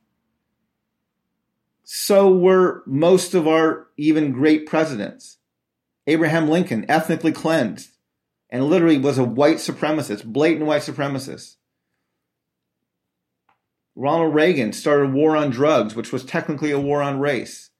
so 1.84 2.32
were 2.32 2.82
most 2.86 3.34
of 3.34 3.48
our 3.48 3.88
even 3.96 4.32
great 4.32 4.66
presidents. 4.66 5.38
Abraham 6.06 6.48
Lincoln, 6.48 6.84
ethnically 6.88 7.32
cleansed, 7.32 7.96
and 8.50 8.64
literally 8.64 8.98
was 8.98 9.18
a 9.18 9.24
white 9.24 9.56
supremacist, 9.56 10.24
blatant 10.24 10.66
white 10.66 10.82
supremacist. 10.82 11.56
Ronald 13.96 14.34
Reagan 14.34 14.72
started 14.72 15.10
a 15.10 15.12
war 15.12 15.36
on 15.36 15.50
drugs, 15.50 15.94
which 15.94 16.12
was 16.12 16.24
technically 16.24 16.70
a 16.70 16.80
war 16.80 17.02
on 17.02 17.20
race. 17.20 17.70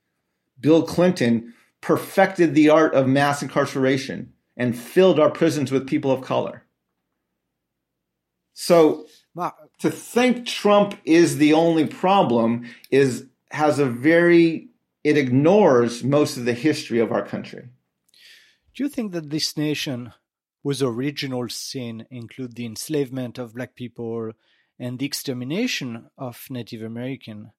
Bill 0.60 0.82
Clinton 0.82 1.54
perfected 1.80 2.54
the 2.54 2.68
art 2.68 2.94
of 2.94 3.08
mass 3.08 3.42
incarceration 3.42 4.32
and 4.56 4.78
filled 4.78 5.18
our 5.18 5.30
prisons 5.30 5.72
with 5.72 5.88
people 5.88 6.10
of 6.10 6.20
color. 6.20 6.64
So 8.52 9.06
to 9.78 9.90
think 9.90 10.46
Trump 10.46 10.98
is 11.04 11.38
the 11.38 11.54
only 11.54 11.86
problem 11.86 12.68
is 12.90 13.26
has 13.50 13.78
a 13.78 13.86
very 13.86 14.68
it 15.02 15.16
ignores 15.16 16.04
most 16.04 16.36
of 16.36 16.44
the 16.44 16.52
history 16.52 16.98
of 16.98 17.10
our 17.10 17.24
country. 17.24 17.68
Do 18.74 18.82
you 18.82 18.88
think 18.88 19.12
that 19.12 19.30
this 19.30 19.56
nation 19.56 20.12
whose 20.62 20.82
original 20.82 21.48
sin 21.48 22.06
include 22.10 22.54
the 22.54 22.66
enslavement 22.66 23.38
of 23.38 23.54
black 23.54 23.74
people, 23.74 24.32
and 24.80 24.98
the 24.98 25.04
extermination 25.04 26.06
of 26.16 26.46
Native 26.48 26.82
American, 26.82 27.52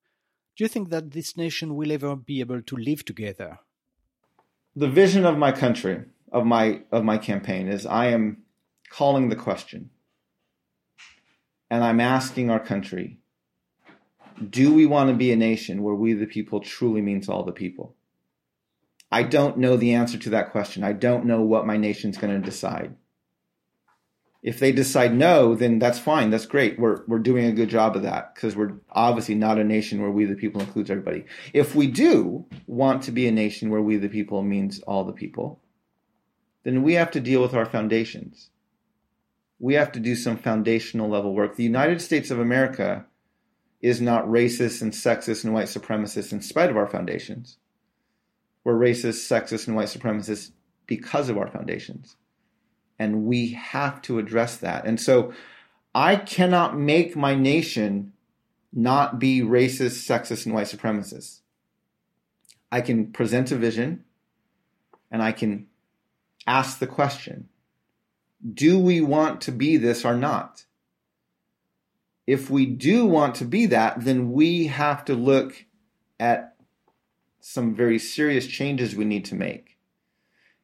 do 0.57 0.63
you 0.63 0.67
think 0.67 0.89
that 0.89 1.11
this 1.11 1.37
nation 1.37 1.75
will 1.75 1.91
ever 1.91 2.15
be 2.15 2.39
able 2.39 2.63
to 2.63 2.75
live 2.75 3.05
together? 3.05 3.59
The 4.75 4.89
vision 4.89 5.25
of 5.25 5.37
my 5.37 5.51
country, 5.51 6.05
of 6.31 6.45
my 6.45 6.81
of 6.91 7.03
my 7.03 7.17
campaign 7.19 7.67
is 7.67 7.85
I 7.85 8.07
am 8.07 8.43
calling 8.89 9.29
the 9.29 9.35
question. 9.35 9.91
And 11.69 11.83
I'm 11.83 12.01
asking 12.01 12.49
our 12.49 12.59
country, 12.59 13.19
do 14.49 14.73
we 14.73 14.85
want 14.85 15.09
to 15.09 15.15
be 15.15 15.31
a 15.31 15.37
nation 15.37 15.83
where 15.83 15.95
we 15.95 16.13
the 16.13 16.25
people 16.25 16.59
truly 16.59 17.01
means 17.01 17.29
all 17.29 17.43
the 17.43 17.51
people? 17.51 17.95
I 19.11 19.23
don't 19.23 19.57
know 19.57 19.77
the 19.77 19.93
answer 19.93 20.17
to 20.17 20.31
that 20.31 20.51
question. 20.51 20.83
I 20.83 20.93
don't 20.93 21.25
know 21.25 21.41
what 21.41 21.67
my 21.67 21.77
nation's 21.77 22.17
going 22.17 22.33
to 22.33 22.49
decide. 22.49 22.95
If 24.43 24.59
they 24.59 24.71
decide 24.71 25.13
no, 25.13 25.53
then 25.53 25.77
that's 25.77 25.99
fine. 25.99 26.31
That's 26.31 26.47
great. 26.47 26.79
We're 26.79 27.03
we're 27.07 27.19
doing 27.19 27.45
a 27.45 27.51
good 27.51 27.69
job 27.69 27.95
of 27.95 28.01
that 28.03 28.33
because 28.33 28.55
we're 28.55 28.73
obviously 28.89 29.35
not 29.35 29.59
a 29.59 29.63
nation 29.63 30.01
where 30.01 30.09
we 30.09 30.25
the 30.25 30.35
people 30.35 30.61
includes 30.61 30.89
everybody. 30.89 31.25
If 31.53 31.75
we 31.75 31.85
do 31.87 32.45
want 32.65 33.03
to 33.03 33.11
be 33.11 33.27
a 33.27 33.31
nation 33.31 33.69
where 33.69 33.81
we 33.81 33.97
the 33.97 34.09
people 34.09 34.41
means 34.41 34.79
all 34.81 35.03
the 35.03 35.13
people, 35.13 35.61
then 36.63 36.81
we 36.81 36.93
have 36.93 37.11
to 37.11 37.19
deal 37.19 37.41
with 37.41 37.53
our 37.53 37.65
foundations. 37.65 38.49
We 39.59 39.75
have 39.75 39.91
to 39.91 39.99
do 39.99 40.15
some 40.15 40.37
foundational 40.37 41.07
level 41.07 41.35
work. 41.35 41.55
The 41.55 41.63
United 41.63 42.01
States 42.01 42.31
of 42.31 42.39
America 42.39 43.05
is 43.79 44.01
not 44.01 44.25
racist 44.25 44.81
and 44.81 44.91
sexist 44.91 45.43
and 45.43 45.53
white 45.53 45.67
supremacist 45.67 46.31
in 46.31 46.41
spite 46.41 46.71
of 46.71 46.77
our 46.77 46.87
foundations. 46.87 47.57
We're 48.63 48.73
racist, 48.73 49.27
sexist, 49.27 49.67
and 49.67 49.75
white 49.75 49.87
supremacist 49.87 50.51
because 50.85 51.29
of 51.29 51.37
our 51.37 51.47
foundations. 51.47 52.15
And 53.01 53.25
we 53.25 53.53
have 53.53 53.99
to 54.03 54.19
address 54.19 54.57
that. 54.57 54.85
And 54.85 55.01
so 55.01 55.33
I 55.95 56.17
cannot 56.17 56.77
make 56.77 57.15
my 57.15 57.33
nation 57.33 58.13
not 58.71 59.17
be 59.17 59.41
racist, 59.41 60.05
sexist, 60.07 60.45
and 60.45 60.53
white 60.53 60.67
supremacist. 60.67 61.39
I 62.71 62.81
can 62.81 63.11
present 63.11 63.51
a 63.51 63.55
vision 63.55 64.03
and 65.09 65.23
I 65.23 65.31
can 65.31 65.65
ask 66.45 66.77
the 66.77 66.85
question 66.85 67.49
do 68.53 68.77
we 68.77 69.01
want 69.01 69.41
to 69.41 69.51
be 69.51 69.77
this 69.77 70.05
or 70.05 70.15
not? 70.15 70.65
If 72.27 72.51
we 72.51 72.67
do 72.67 73.07
want 73.07 73.33
to 73.35 73.45
be 73.45 73.65
that, 73.65 74.01
then 74.05 74.31
we 74.31 74.67
have 74.67 75.05
to 75.05 75.15
look 75.15 75.65
at 76.19 76.55
some 77.39 77.73
very 77.73 77.97
serious 77.97 78.45
changes 78.45 78.95
we 78.95 79.05
need 79.05 79.25
to 79.25 79.35
make. 79.35 79.70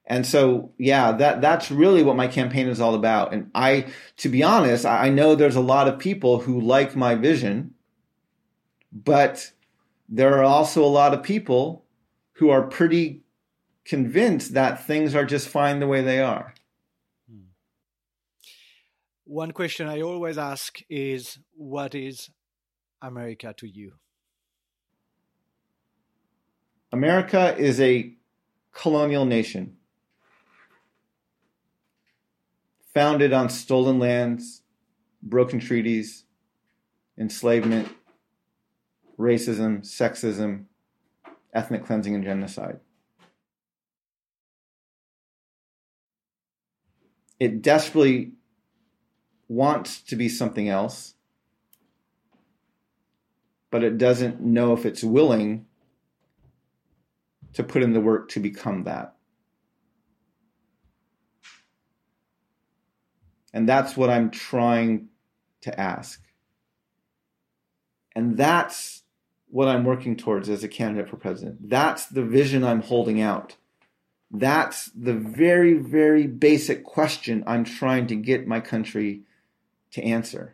And 0.10 0.26
so, 0.26 0.72
yeah, 0.78 1.12
that 1.12 1.42
that's 1.42 1.70
really 1.70 2.02
what 2.02 2.16
my 2.16 2.28
campaign 2.28 2.70
is 2.70 2.80
all 2.80 2.96
about. 2.96 3.34
And 3.34 3.52
I, 3.54 3.88
to 4.18 4.30
be 4.30 4.42
honest, 4.42 4.86
I 4.86 5.10
know 5.10 5.36
there's 5.36 5.58
a 5.58 5.62
lot 5.62 5.90
of 5.90 6.00
people 6.00 6.40
who 6.40 6.62
like 6.62 6.96
my 6.96 7.16
vision, 7.16 7.74
but 8.92 9.52
there 10.08 10.38
are 10.40 10.46
also 10.46 10.82
a 10.82 10.88
lot 10.88 11.14
of 11.14 11.24
people 11.24 11.84
who 12.34 12.50
are 12.50 12.62
pretty 12.64 13.24
convinced 13.84 14.54
that 14.54 14.86
things 14.86 15.14
are 15.14 15.26
just 15.26 15.50
fine 15.50 15.82
the 15.82 15.88
way 15.88 16.02
they 16.02 16.22
are. 16.22 16.54
Hmm. 17.30 17.50
One 19.26 19.52
question 19.52 19.90
I 19.90 20.02
always 20.02 20.38
ask 20.38 20.80
is 20.90 21.38
what 21.54 21.96
is 21.96 22.30
America 23.02 23.54
to 23.58 23.68
you? 23.68 23.92
America 26.94 27.58
is 27.58 27.82
a 27.82 28.14
colonial 28.72 29.26
nation 29.26 29.77
founded 32.98 33.32
on 33.32 33.48
stolen 33.48 34.00
lands, 34.00 34.64
broken 35.22 35.60
treaties, 35.60 36.24
enslavement, 37.16 37.88
racism, 39.20 39.82
sexism, 39.82 40.64
ethnic 41.54 41.86
cleansing, 41.86 42.16
and 42.16 42.24
genocide. 42.24 42.80
It 47.40 47.62
desperately 47.62 48.32
wants 49.48 50.02
to 50.02 50.16
be 50.16 50.28
something 50.28 50.68
else, 50.68 51.14
but 53.70 53.84
it 53.84 54.00
doesn't 54.00 54.42
know 54.42 54.74
if 54.74 54.88
it's 54.88 55.04
willing 55.04 55.68
to 57.54 57.64
put 57.64 57.84
in 57.84 57.94
the 57.94 58.02
work 58.02 58.28
to 58.30 58.40
become 58.40 58.86
that. 58.86 59.17
And 63.58 63.68
that's 63.68 63.98
what 63.98 64.12
I'm 64.12 64.30
trying 64.30 65.08
to 65.62 65.80
ask. 65.80 66.22
And 68.16 68.38
that's 68.38 69.02
what 69.50 69.68
I'm 69.68 69.84
working 69.84 70.16
towards 70.16 70.48
as 70.48 70.64
a 70.64 70.68
candidate 70.68 71.10
for 71.10 71.18
president. 71.18 71.68
That's 71.68 72.06
the 72.06 72.22
vision 72.22 72.64
I'm 72.64 72.84
holding 72.84 73.20
out. 73.20 73.56
That's 74.30 74.92
the 74.92 75.16
very, 75.16 75.74
very 75.74 76.28
basic 76.28 76.84
question 76.84 77.44
I'm 77.48 77.64
trying 77.64 78.06
to 78.08 78.16
get 78.16 78.46
my 78.46 78.60
country 78.60 79.24
to 79.94 80.04
answer. 80.04 80.54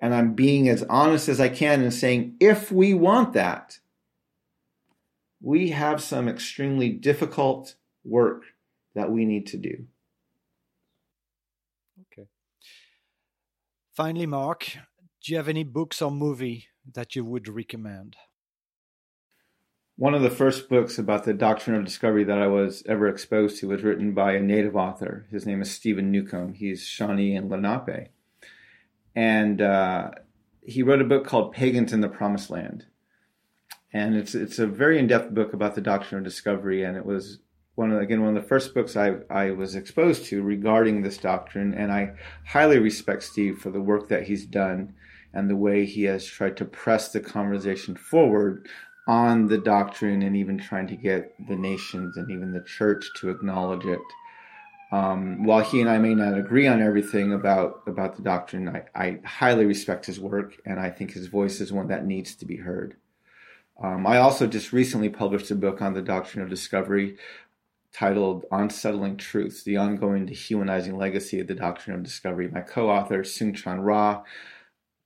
And 0.00 0.14
I'm 0.14 0.32
being 0.32 0.66
as 0.66 0.82
honest 0.84 1.28
as 1.28 1.42
I 1.42 1.50
can 1.50 1.82
and 1.82 1.92
saying, 1.92 2.36
if 2.40 2.72
we 2.72 2.94
want 2.94 3.34
that, 3.34 3.80
we 5.42 5.68
have 5.72 6.02
some 6.02 6.26
extremely 6.26 6.88
difficult 6.88 7.74
work 8.02 8.44
that 8.94 9.10
we 9.12 9.26
need 9.26 9.46
to 9.48 9.58
do. 9.58 9.84
Okay. 12.00 12.28
Finally, 13.94 14.26
Mark, 14.26 14.66
do 15.22 15.32
you 15.32 15.36
have 15.36 15.48
any 15.48 15.64
books 15.64 16.00
or 16.00 16.10
movie 16.10 16.68
that 16.94 17.14
you 17.14 17.24
would 17.24 17.48
recommend? 17.48 18.16
One 19.96 20.14
of 20.14 20.22
the 20.22 20.30
first 20.30 20.68
books 20.68 20.98
about 20.98 21.24
the 21.24 21.34
doctrine 21.34 21.76
of 21.76 21.84
discovery 21.84 22.24
that 22.24 22.38
I 22.38 22.46
was 22.46 22.82
ever 22.86 23.06
exposed 23.06 23.58
to 23.60 23.68
was 23.68 23.82
written 23.82 24.14
by 24.14 24.32
a 24.32 24.40
native 24.40 24.74
author. 24.74 25.26
His 25.30 25.44
name 25.44 25.60
is 25.60 25.70
Steven 25.70 26.10
Newcomb. 26.10 26.54
He's 26.54 26.86
Shawnee 26.86 27.36
and 27.36 27.50
Lenape. 27.50 28.08
And 29.14 29.60
uh, 29.60 30.12
he 30.62 30.82
wrote 30.82 31.02
a 31.02 31.04
book 31.04 31.26
called 31.26 31.52
Pagans 31.52 31.92
in 31.92 32.00
the 32.00 32.08
Promised 32.08 32.48
Land 32.48 32.86
and 33.92 34.16
it's 34.16 34.34
it's 34.34 34.58
a 34.58 34.66
very 34.66 34.98
in 34.98 35.06
depth 35.06 35.34
book 35.34 35.52
about 35.52 35.74
the 35.74 35.80
doctrine 35.80 36.18
of 36.18 36.24
discovery, 36.24 36.84
and 36.84 36.96
it 36.96 37.04
was 37.04 37.38
one 37.80 37.92
of 37.92 38.00
again 38.00 38.20
one 38.20 38.36
of 38.36 38.42
the 38.42 38.48
first 38.48 38.74
books 38.74 38.94
I 38.94 39.14
I 39.30 39.52
was 39.52 39.74
exposed 39.74 40.26
to 40.26 40.42
regarding 40.42 41.00
this 41.00 41.16
doctrine, 41.16 41.72
and 41.72 41.90
I 41.90 42.12
highly 42.46 42.78
respect 42.78 43.22
Steve 43.22 43.58
for 43.58 43.70
the 43.70 43.80
work 43.80 44.08
that 44.10 44.24
he's 44.24 44.44
done 44.44 44.94
and 45.32 45.48
the 45.48 45.56
way 45.56 45.86
he 45.86 46.04
has 46.04 46.26
tried 46.26 46.58
to 46.58 46.64
press 46.64 47.10
the 47.10 47.20
conversation 47.20 47.96
forward 47.96 48.68
on 49.08 49.46
the 49.46 49.58
doctrine 49.58 50.20
and 50.22 50.36
even 50.36 50.58
trying 50.58 50.88
to 50.88 50.96
get 50.96 51.34
the 51.48 51.56
nations 51.56 52.18
and 52.18 52.30
even 52.30 52.52
the 52.52 52.64
church 52.64 53.08
to 53.16 53.30
acknowledge 53.30 53.86
it. 53.86 54.00
Um, 54.92 55.44
while 55.44 55.62
he 55.62 55.80
and 55.80 55.88
I 55.88 55.98
may 55.98 56.14
not 56.14 56.36
agree 56.36 56.66
on 56.66 56.82
everything 56.82 57.32
about 57.32 57.82
about 57.86 58.14
the 58.14 58.22
doctrine, 58.22 58.68
I, 58.68 58.82
I 58.94 59.20
highly 59.24 59.64
respect 59.64 60.04
his 60.04 60.20
work, 60.20 60.60
and 60.66 60.78
I 60.78 60.90
think 60.90 61.12
his 61.12 61.28
voice 61.28 61.62
is 61.62 61.72
one 61.72 61.88
that 61.88 62.04
needs 62.04 62.34
to 62.36 62.44
be 62.44 62.56
heard. 62.56 62.96
Um, 63.82 64.06
I 64.06 64.18
also 64.18 64.46
just 64.46 64.74
recently 64.74 65.08
published 65.08 65.50
a 65.50 65.54
book 65.54 65.80
on 65.80 65.94
the 65.94 66.02
doctrine 66.02 66.42
of 66.42 66.50
discovery 66.50 67.16
titled 67.92 68.44
Unsettling 68.50 69.16
Truths 69.16 69.62
The 69.62 69.76
Ongoing 69.76 70.26
Dehumanizing 70.26 70.96
Legacy 70.96 71.40
of 71.40 71.46
the 71.46 71.54
Doctrine 71.54 71.96
of 71.96 72.02
Discovery. 72.02 72.48
My 72.48 72.60
co 72.60 72.90
author, 72.90 73.22
Soong-Chan 73.22 73.80
Rah, 73.80 74.22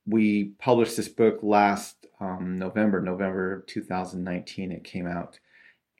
we 0.07 0.53
published 0.59 0.97
this 0.97 1.09
book 1.09 1.39
last 1.43 2.07
um, 2.20 2.59
November, 2.59 3.01
November 3.01 3.64
2019, 3.66 4.72
it 4.72 4.85
came 4.85 5.07
out. 5.07 5.39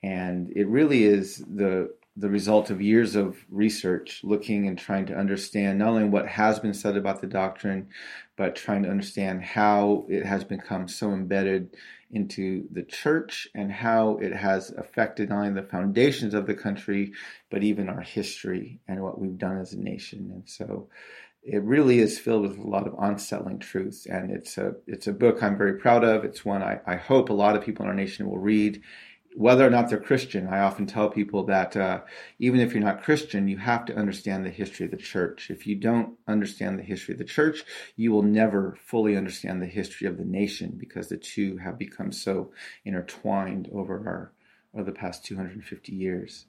And 0.03 0.53
it 0.55 0.68
really 0.68 1.05
is 1.05 1.39
the 1.39 1.95
the 2.16 2.28
result 2.28 2.70
of 2.70 2.80
years 2.80 3.16
of 3.16 3.44
research 3.50 4.20
looking 4.22 4.68
and 4.68 4.78
trying 4.78 5.06
to 5.06 5.16
understand 5.16 5.78
not 5.78 5.88
only 5.88 6.04
what 6.04 6.28
has 6.28 6.60
been 6.60 6.74
said 6.74 6.96
about 6.96 7.20
the 7.20 7.26
doctrine, 7.26 7.88
but 8.36 8.54
trying 8.54 8.84
to 8.84 8.90
understand 8.90 9.42
how 9.42 10.06
it 10.08 10.24
has 10.24 10.44
become 10.44 10.86
so 10.86 11.12
embedded 11.12 11.76
into 12.12 12.68
the 12.70 12.84
church 12.84 13.48
and 13.54 13.72
how 13.72 14.16
it 14.18 14.32
has 14.32 14.70
affected 14.70 15.28
not 15.28 15.38
only 15.46 15.60
the 15.60 15.66
foundations 15.66 16.34
of 16.34 16.46
the 16.46 16.54
country, 16.54 17.12
but 17.50 17.64
even 17.64 17.88
our 17.88 18.00
history 18.00 18.78
and 18.86 19.02
what 19.02 19.20
we've 19.20 19.38
done 19.38 19.58
as 19.58 19.72
a 19.72 19.80
nation. 19.80 20.30
And 20.32 20.48
so 20.48 20.88
it 21.42 21.62
really 21.62 21.98
is 21.98 22.18
filled 22.18 22.42
with 22.42 22.58
a 22.58 22.68
lot 22.68 22.86
of 22.86 22.94
unsettling 22.98 23.58
truths. 23.58 24.06
And 24.06 24.30
it's 24.30 24.56
a 24.56 24.74
it's 24.86 25.08
a 25.08 25.12
book 25.12 25.42
I'm 25.42 25.58
very 25.58 25.78
proud 25.78 26.04
of. 26.04 26.24
It's 26.24 26.44
one 26.44 26.62
I, 26.62 26.78
I 26.86 26.94
hope 26.96 27.28
a 27.28 27.34
lot 27.34 27.56
of 27.56 27.64
people 27.64 27.84
in 27.84 27.88
our 27.88 27.96
nation 27.96 28.28
will 28.28 28.38
read 28.38 28.80
whether 29.37 29.66
or 29.66 29.70
not 29.70 29.89
they're 29.89 29.99
Christian, 29.99 30.47
I 30.47 30.61
often 30.61 30.87
tell 30.87 31.11
people 31.11 31.45
that 31.47 31.76
uh, 31.76 32.03
even 32.39 32.61
if 32.61 32.72
you're 32.72 32.85
not 32.85 33.03
Christian, 33.03 33.49
you 33.49 33.59
have 33.59 33.85
to 33.87 33.97
understand 33.97 34.45
the 34.45 34.51
history 34.51 34.87
of 34.87 34.93
the 34.93 34.97
church. 34.97 35.51
If 35.51 35.66
you 35.66 35.74
don't 35.74 36.16
understand 36.28 36.78
the 36.78 36.85
history 36.85 37.14
of 37.14 37.18
the 37.18 37.24
church, 37.24 37.64
you 37.97 38.12
will 38.12 38.22
never 38.22 38.78
fully 38.85 39.16
understand 39.16 39.61
the 39.61 39.66
history 39.66 40.07
of 40.07 40.18
the 40.18 40.24
nation 40.24 40.76
because 40.78 41.09
the 41.09 41.16
two 41.16 41.57
have 41.57 41.78
become 41.78 42.12
so 42.12 42.53
intertwined 42.85 43.68
over 43.72 43.95
our 44.07 44.32
over 44.72 44.91
the 44.91 44.97
past 44.97 45.24
250 45.24 45.93
years. 45.93 46.47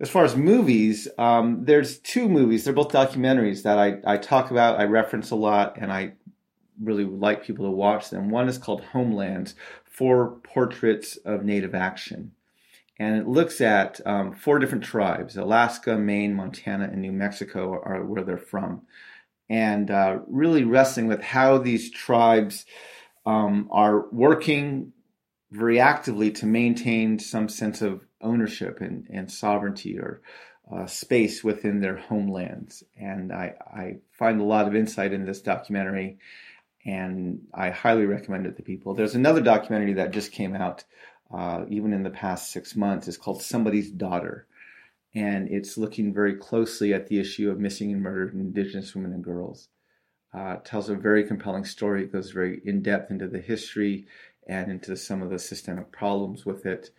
As 0.00 0.10
far 0.10 0.24
as 0.24 0.36
movies, 0.36 1.08
um, 1.18 1.64
there's 1.64 1.98
two 1.98 2.28
movies. 2.28 2.64
They're 2.64 2.74
both 2.74 2.92
documentaries 2.92 3.62
that 3.62 3.78
I, 3.78 3.96
I 4.04 4.16
talk 4.18 4.50
about, 4.50 4.78
I 4.78 4.84
reference 4.84 5.30
a 5.30 5.36
lot, 5.36 5.78
and 5.78 5.90
I 5.90 6.12
really 6.80 7.04
like 7.04 7.44
people 7.44 7.64
to 7.64 7.70
watch 7.70 8.10
them. 8.10 8.30
One 8.30 8.48
is 8.48 8.58
called 8.58 8.82
Homelands, 8.84 9.54
four 9.98 10.36
portraits 10.44 11.16
of 11.16 11.44
native 11.44 11.74
action. 11.74 12.30
And 13.00 13.16
it 13.16 13.26
looks 13.26 13.60
at 13.60 14.00
um, 14.06 14.32
four 14.32 14.60
different 14.60 14.84
tribes 14.84 15.36
Alaska, 15.36 15.98
Maine, 15.98 16.34
Montana, 16.34 16.84
and 16.84 17.02
New 17.02 17.12
Mexico 17.12 17.72
are, 17.72 18.04
where 18.04 18.22
they're 18.22 18.38
from. 18.38 18.82
And 19.50 19.90
uh, 19.90 20.18
really 20.28 20.62
wrestling 20.62 21.08
with 21.08 21.20
how 21.20 21.58
these 21.58 21.90
tribes 21.90 22.64
um, 23.26 23.68
are 23.72 24.08
working 24.10 24.92
very 25.50 25.80
actively 25.80 26.30
to 26.30 26.46
maintain 26.46 27.18
some 27.18 27.48
sense 27.48 27.82
of 27.82 28.04
ownership 28.20 28.80
and, 28.80 29.06
and 29.10 29.30
sovereignty 29.30 29.98
or 29.98 30.20
uh, 30.72 30.86
space 30.86 31.42
within 31.42 31.80
their 31.80 31.96
homelands. 31.96 32.84
And 32.96 33.32
I, 33.32 33.54
I 33.66 33.96
find 34.12 34.40
a 34.40 34.44
lot 34.44 34.68
of 34.68 34.76
insight 34.76 35.12
in 35.12 35.24
this 35.24 35.40
documentary, 35.40 36.18
and 36.88 37.42
I 37.52 37.68
highly 37.68 38.06
recommend 38.06 38.46
it 38.46 38.56
to 38.56 38.62
people. 38.62 38.94
There's 38.94 39.14
another 39.14 39.42
documentary 39.42 39.92
that 39.94 40.10
just 40.10 40.32
came 40.32 40.56
out, 40.56 40.84
uh, 41.30 41.66
even 41.68 41.92
in 41.92 42.02
the 42.02 42.08
past 42.08 42.50
six 42.50 42.74
months. 42.74 43.06
It's 43.06 43.18
called 43.18 43.42
Somebody's 43.42 43.90
Daughter, 43.90 44.46
and 45.14 45.50
it's 45.50 45.76
looking 45.76 46.14
very 46.14 46.34
closely 46.34 46.94
at 46.94 47.08
the 47.08 47.20
issue 47.20 47.50
of 47.50 47.60
missing 47.60 47.92
and 47.92 48.00
murdered 48.02 48.32
Indigenous 48.32 48.94
women 48.94 49.12
and 49.12 49.22
girls. 49.22 49.68
Uh, 50.32 50.56
tells 50.64 50.88
a 50.88 50.94
very 50.94 51.24
compelling 51.24 51.66
story. 51.66 52.04
It 52.04 52.12
goes 52.12 52.30
very 52.30 52.62
in 52.64 52.82
depth 52.82 53.10
into 53.10 53.28
the 53.28 53.40
history 53.40 54.06
and 54.46 54.70
into 54.70 54.96
some 54.96 55.20
of 55.20 55.28
the 55.28 55.38
systemic 55.38 55.92
problems 55.92 56.46
with 56.46 56.64
it 56.64 56.90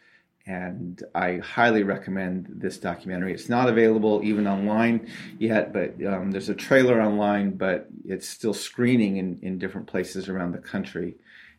and 0.50 1.04
I 1.14 1.38
highly 1.38 1.84
recommend 1.84 2.48
this 2.50 2.80
documentary. 2.80 3.34
It's 3.34 3.50
not 3.50 3.70
available 3.70 4.22
even 4.24 4.48
online 4.48 5.08
yet, 5.38 5.72
but 5.72 6.04
um, 6.04 6.32
there's 6.32 6.50
a 6.50 6.56
trailer 6.56 7.00
online, 7.00 7.52
but 7.52 7.88
it's 8.04 8.28
still 8.28 8.56
screening 8.56 9.18
in, 9.18 9.38
in 9.44 9.60
different 9.60 9.86
places 9.86 10.28
around 10.28 10.54
the 10.54 10.58
country. 10.58 11.18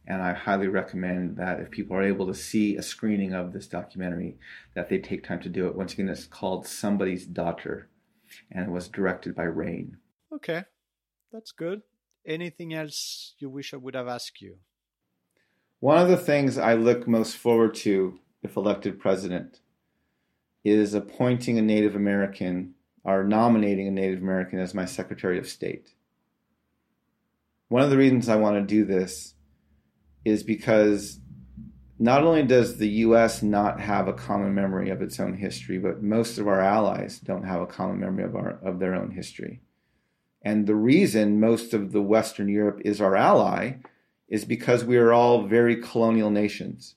And 0.08 0.20
I 0.20 0.32
highly 0.32 0.66
recommend 0.66 1.36
that 1.36 1.60
if 1.60 1.70
people 1.70 1.96
are 1.96 2.02
able 2.02 2.26
to 2.26 2.34
see 2.34 2.76
a 2.76 2.82
screening 2.82 3.32
of 3.32 3.52
this 3.52 3.68
documentary, 3.68 4.38
that 4.74 4.88
they 4.88 4.98
take 4.98 5.22
time 5.22 5.40
to 5.42 5.48
do 5.48 5.68
it. 5.68 5.76
Once 5.76 5.92
again, 5.92 6.08
it's 6.08 6.26
called 6.26 6.66
Somebody's 6.66 7.26
Daughter, 7.26 7.88
and 8.50 8.66
it 8.66 8.72
was 8.72 8.88
directed 8.88 9.36
by 9.36 9.44
Rain. 9.44 9.98
Okay, 10.34 10.64
that's 11.32 11.52
good. 11.52 11.82
Anything 12.26 12.74
else 12.74 13.34
you 13.38 13.50
wish 13.50 13.72
I 13.72 13.76
would 13.76 13.94
have 13.94 14.08
asked 14.08 14.42
you? 14.42 14.56
One 15.78 15.98
of 15.98 16.08
the 16.08 16.16
things 16.16 16.58
I 16.58 16.74
look 16.74 17.06
most 17.06 17.36
forward 17.36 17.74
to 17.86 18.18
if 18.42 18.56
elected 18.56 18.98
president, 18.98 19.60
is 20.64 20.94
appointing 20.94 21.58
a 21.58 21.62
Native 21.62 21.94
American 21.94 22.74
or 23.04 23.24
nominating 23.24 23.88
a 23.88 23.90
Native 23.90 24.20
American 24.20 24.58
as 24.58 24.74
my 24.74 24.84
Secretary 24.84 25.38
of 25.38 25.48
State. 25.48 25.94
One 27.68 27.82
of 27.82 27.90
the 27.90 27.96
reasons 27.96 28.28
I 28.28 28.36
want 28.36 28.56
to 28.56 28.74
do 28.74 28.84
this 28.84 29.34
is 30.24 30.42
because 30.42 31.20
not 31.98 32.24
only 32.24 32.42
does 32.42 32.76
the 32.76 32.88
US 32.88 33.42
not 33.42 33.80
have 33.80 34.08
a 34.08 34.12
common 34.12 34.54
memory 34.54 34.90
of 34.90 35.02
its 35.02 35.20
own 35.20 35.34
history, 35.34 35.78
but 35.78 36.02
most 36.02 36.38
of 36.38 36.48
our 36.48 36.60
allies 36.60 37.20
don't 37.20 37.44
have 37.44 37.60
a 37.60 37.66
common 37.66 38.00
memory 38.00 38.24
of, 38.24 38.34
our, 38.34 38.58
of 38.62 38.78
their 38.78 38.94
own 38.94 39.10
history. 39.10 39.60
And 40.42 40.66
the 40.66 40.74
reason 40.74 41.40
most 41.40 41.74
of 41.74 41.92
the 41.92 42.00
Western 42.00 42.48
Europe 42.48 42.80
is 42.84 43.00
our 43.00 43.16
ally 43.16 43.74
is 44.28 44.44
because 44.44 44.84
we 44.84 44.96
are 44.96 45.12
all 45.12 45.46
very 45.46 45.76
colonial 45.76 46.30
nations. 46.30 46.94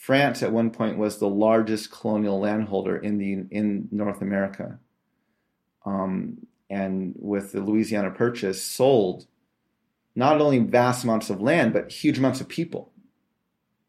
France 0.00 0.42
at 0.42 0.50
one 0.50 0.70
point 0.70 0.96
was 0.96 1.18
the 1.18 1.28
largest 1.28 1.92
colonial 1.92 2.40
landholder 2.40 2.96
in 2.96 3.18
the 3.18 3.44
in 3.50 3.86
North 3.90 4.22
America, 4.22 4.78
um, 5.84 6.38
and 6.70 7.12
with 7.18 7.52
the 7.52 7.60
Louisiana 7.60 8.10
Purchase, 8.10 8.64
sold 8.64 9.26
not 10.14 10.40
only 10.40 10.58
vast 10.58 11.04
amounts 11.04 11.28
of 11.28 11.42
land 11.42 11.74
but 11.74 11.92
huge 11.92 12.16
amounts 12.16 12.40
of 12.40 12.48
people 12.48 12.94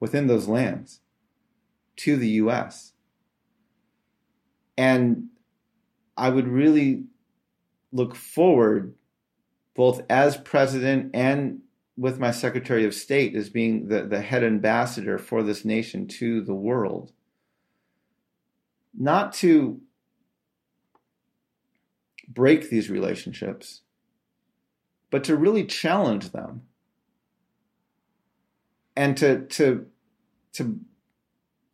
within 0.01 0.27
those 0.27 0.49
lands 0.49 0.99
to 1.95 2.17
the 2.17 2.27
U.S. 2.27 2.91
And 4.77 5.29
I 6.17 6.27
would 6.27 6.49
really 6.49 7.05
look 7.93 8.15
forward, 8.15 8.95
both 9.75 10.01
as 10.09 10.35
president 10.35 11.11
and 11.13 11.61
with 11.97 12.19
my 12.19 12.31
Secretary 12.31 12.85
of 12.85 12.93
State 12.93 13.35
as 13.35 13.49
being 13.49 13.87
the, 13.87 14.03
the 14.03 14.21
head 14.21 14.43
ambassador 14.43 15.17
for 15.17 15.43
this 15.43 15.65
nation 15.65 16.07
to 16.07 16.41
the 16.41 16.53
world. 16.53 17.11
Not 18.97 19.33
to 19.35 19.81
break 22.27 22.69
these 22.69 22.89
relationships, 22.89 23.81
but 25.09 25.23
to 25.25 25.35
really 25.35 25.65
challenge 25.65 26.31
them. 26.31 26.63
And 28.95 29.15
to, 29.17 29.45
to, 29.45 29.87
to 30.53 30.79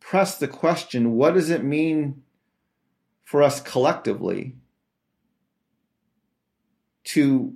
press 0.00 0.38
the 0.38 0.48
question 0.48 1.12
what 1.12 1.34
does 1.34 1.50
it 1.50 1.62
mean 1.62 2.22
for 3.24 3.42
us 3.42 3.60
collectively 3.60 4.54
to 7.04 7.54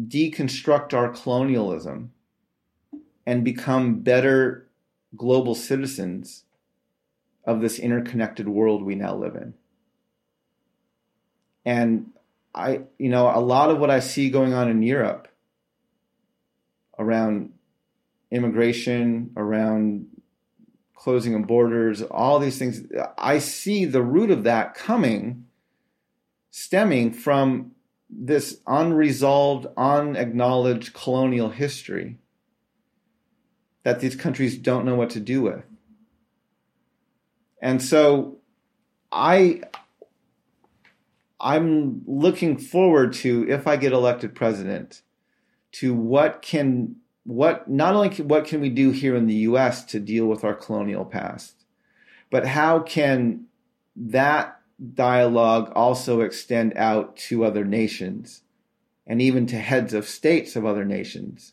deconstruct 0.00 0.92
our 0.92 1.08
colonialism 1.08 2.12
and 3.26 3.44
become 3.44 4.00
better 4.00 4.68
global 5.16 5.54
citizens 5.54 6.44
of 7.44 7.60
this 7.60 7.78
interconnected 7.78 8.48
world 8.48 8.82
we 8.82 8.94
now 8.94 9.14
live 9.14 9.34
in. 9.34 9.54
And 11.64 12.12
I, 12.54 12.82
you 12.98 13.08
know, 13.08 13.30
a 13.32 13.40
lot 13.40 13.70
of 13.70 13.78
what 13.78 13.90
I 13.90 14.00
see 14.00 14.30
going 14.30 14.54
on 14.54 14.68
in 14.68 14.82
Europe 14.82 15.28
around 16.98 17.52
immigration, 18.30 19.30
around 19.36 20.06
closing 20.94 21.34
of 21.34 21.46
borders, 21.46 22.02
all 22.02 22.38
these 22.38 22.58
things, 22.58 22.82
I 23.18 23.38
see 23.38 23.84
the 23.84 24.02
root 24.02 24.30
of 24.30 24.44
that 24.44 24.74
coming, 24.74 25.46
stemming 26.50 27.12
from 27.12 27.72
this 28.08 28.60
unresolved, 28.66 29.66
unacknowledged 29.76 30.94
colonial 30.94 31.50
history 31.50 32.18
that 33.82 34.00
these 34.00 34.16
countries 34.16 34.56
don't 34.58 34.84
know 34.84 34.94
what 34.94 35.10
to 35.10 35.20
do 35.20 35.42
with. 35.42 35.64
And 37.60 37.82
so 37.82 38.38
I 39.10 39.62
I'm 41.40 42.02
looking 42.06 42.58
forward 42.58 43.12
to 43.14 43.48
if 43.48 43.66
I 43.66 43.76
get 43.76 43.92
elected 43.92 44.34
president 44.34 45.02
to 45.72 45.94
what 45.94 46.42
can 46.42 46.96
what 47.24 47.68
not 47.68 47.94
only 47.94 48.08
can, 48.08 48.28
what 48.28 48.44
can 48.44 48.60
we 48.60 48.70
do 48.70 48.90
here 48.90 49.16
in 49.16 49.26
the 49.26 49.34
US 49.34 49.84
to 49.86 50.00
deal 50.00 50.26
with 50.26 50.44
our 50.44 50.54
colonial 50.54 51.04
past 51.04 51.64
but 52.30 52.46
how 52.46 52.80
can 52.80 53.46
that 53.96 54.55
dialogue 54.94 55.72
also 55.74 56.20
extend 56.20 56.76
out 56.76 57.16
to 57.16 57.44
other 57.44 57.64
nations 57.64 58.42
and 59.06 59.22
even 59.22 59.46
to 59.46 59.56
heads 59.56 59.94
of 59.94 60.08
states 60.08 60.56
of 60.56 60.66
other 60.66 60.84
nations 60.84 61.52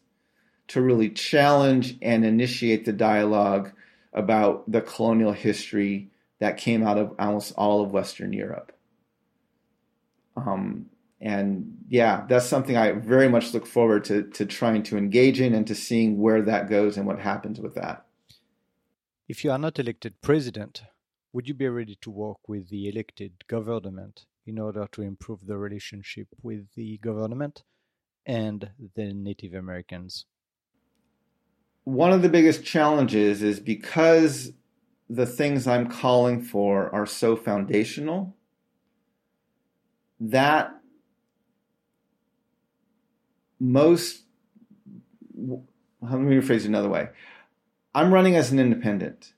to 0.68 0.82
really 0.82 1.10
challenge 1.10 1.98
and 2.02 2.26
initiate 2.26 2.86
the 2.86 2.94
dialogue 2.94 3.72
about 4.14 4.70
the 4.72 4.82
colonial 4.82 5.34
history 5.34 6.10
that 6.40 6.58
came 6.58 6.84
out 6.84 6.98
of 6.98 7.14
almost 7.20 7.54
all 7.58 7.84
of 7.84 7.92
Western 7.92 8.34
Europe. 8.34 8.72
Um, 10.36 10.88
and 11.22 11.78
yeah, 11.88 12.26
that's 12.28 12.46
something 12.46 12.76
I 12.76 12.92
very 12.92 13.30
much 13.30 13.54
look 13.54 13.66
forward 13.66 14.04
to, 14.06 14.24
to 14.32 14.46
trying 14.46 14.84
to 14.84 14.98
engage 14.98 15.40
in 15.40 15.54
and 15.54 15.66
to 15.68 15.76
seeing 15.76 16.20
where 16.20 16.42
that 16.42 16.70
goes 16.70 16.98
and 16.98 17.08
what 17.08 17.20
happens 17.20 17.60
with 17.60 17.76
that. 17.76 18.06
If 19.28 19.44
you 19.44 19.52
are 19.52 19.58
not 19.58 19.80
elected 19.80 20.22
president, 20.22 20.84
would 21.34 21.48
you 21.48 21.54
be 21.56 21.68
ready 21.68 21.98
to 22.02 22.12
work 22.12 22.48
with 22.48 22.70
the 22.70 22.88
elected 22.88 23.48
government 23.48 24.26
in 24.46 24.60
order 24.60 24.88
to 24.92 25.02
improve 25.02 25.46
the 25.46 25.58
relationship 25.58 26.28
with 26.44 26.68
the 26.76 26.98
government 27.00 27.64
and 28.26 28.70
the 28.96 29.14
Native 29.14 29.56
Americans? 29.56 30.26
One 31.86 32.14
of 32.14 32.22
the 32.22 32.30
biggest 32.30 32.64
challenges 32.64 33.42
is 33.42 33.60
because 33.60 34.54
the 35.10 35.26
things 35.26 35.68
I'm 35.68 35.90
calling 35.90 36.42
for 36.42 36.94
are 36.94 37.06
so 37.06 37.36
foundational 37.36 38.36
that 40.20 40.72
most 43.60 44.22
let 46.02 46.20
me 46.20 46.36
rephrase 46.36 46.58
it 46.58 46.66
another 46.66 46.90
way. 46.90 47.10
I'm 47.96 48.14
running 48.14 48.36
as 48.36 48.52
an 48.52 48.60
independent. 48.60 49.34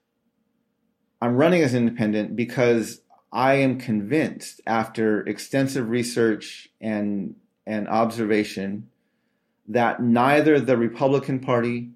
I'm 1.21 1.35
running 1.35 1.61
as 1.61 1.73
independent 1.73 2.35
because 2.35 3.01
I 3.31 3.55
am 3.55 3.79
convinced 3.79 4.61
after 4.65 5.21
extensive 5.27 5.89
research 5.89 6.69
and 6.79 7.35
and 7.67 7.87
observation 7.87 8.89
that 9.67 10.01
neither 10.01 10.59
the 10.59 10.77
Republican 10.77 11.39
Party 11.39 11.91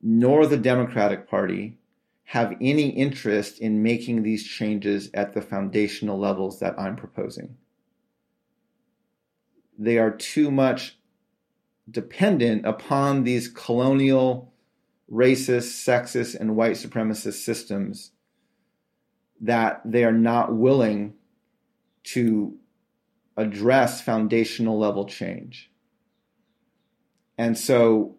nor 0.00 0.46
the 0.46 0.56
Democratic 0.56 1.28
Party 1.28 1.76
have 2.24 2.54
any 2.60 2.90
interest 2.90 3.58
in 3.58 3.82
making 3.82 4.22
these 4.22 4.44
changes 4.46 5.10
at 5.14 5.32
the 5.32 5.40
foundational 5.42 6.18
levels 6.18 6.60
that 6.60 6.78
I'm 6.78 6.94
proposing. 6.94 7.56
They 9.78 9.98
are 9.98 10.10
too 10.10 10.50
much 10.50 10.98
dependent 11.90 12.66
upon 12.66 13.24
these 13.24 13.48
colonial, 13.48 14.52
racist, 15.10 15.84
sexist, 15.84 16.38
and 16.38 16.54
white 16.54 16.76
supremacist 16.76 17.44
systems 17.44 18.12
that 19.40 19.80
they 19.84 20.04
are 20.04 20.12
not 20.12 20.54
willing 20.54 21.14
to 22.02 22.56
address 23.36 24.00
foundational 24.00 24.78
level 24.78 25.04
change. 25.04 25.70
And 27.36 27.56
so 27.56 28.16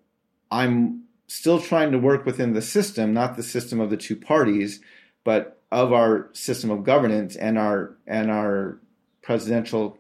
I'm 0.50 1.04
still 1.28 1.60
trying 1.60 1.92
to 1.92 2.00
work 2.00 2.26
within 2.26 2.54
the 2.54 2.62
system, 2.62 3.14
not 3.14 3.36
the 3.36 3.44
system 3.44 3.80
of 3.80 3.90
the 3.90 3.98
two 3.98 4.16
parties, 4.16 4.80
but 5.24 5.62
of 5.72 5.94
our 5.94 6.30
system 6.34 6.72
of 6.72 6.84
governance 6.84 7.36
and 7.36 7.58
our 7.58 7.98
and 8.08 8.32
our 8.32 8.80
presidential 9.22 10.00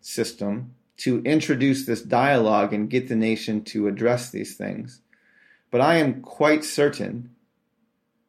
system 0.00 0.74
to 0.96 1.22
introduce 1.22 1.86
this 1.86 2.02
dialogue 2.02 2.72
and 2.72 2.90
get 2.90 3.08
the 3.08 3.16
nation 3.16 3.62
to 3.62 3.86
address 3.86 4.30
these 4.30 4.56
things. 4.56 5.00
But 5.70 5.80
I 5.80 5.96
am 5.96 6.22
quite 6.22 6.64
certain 6.64 7.30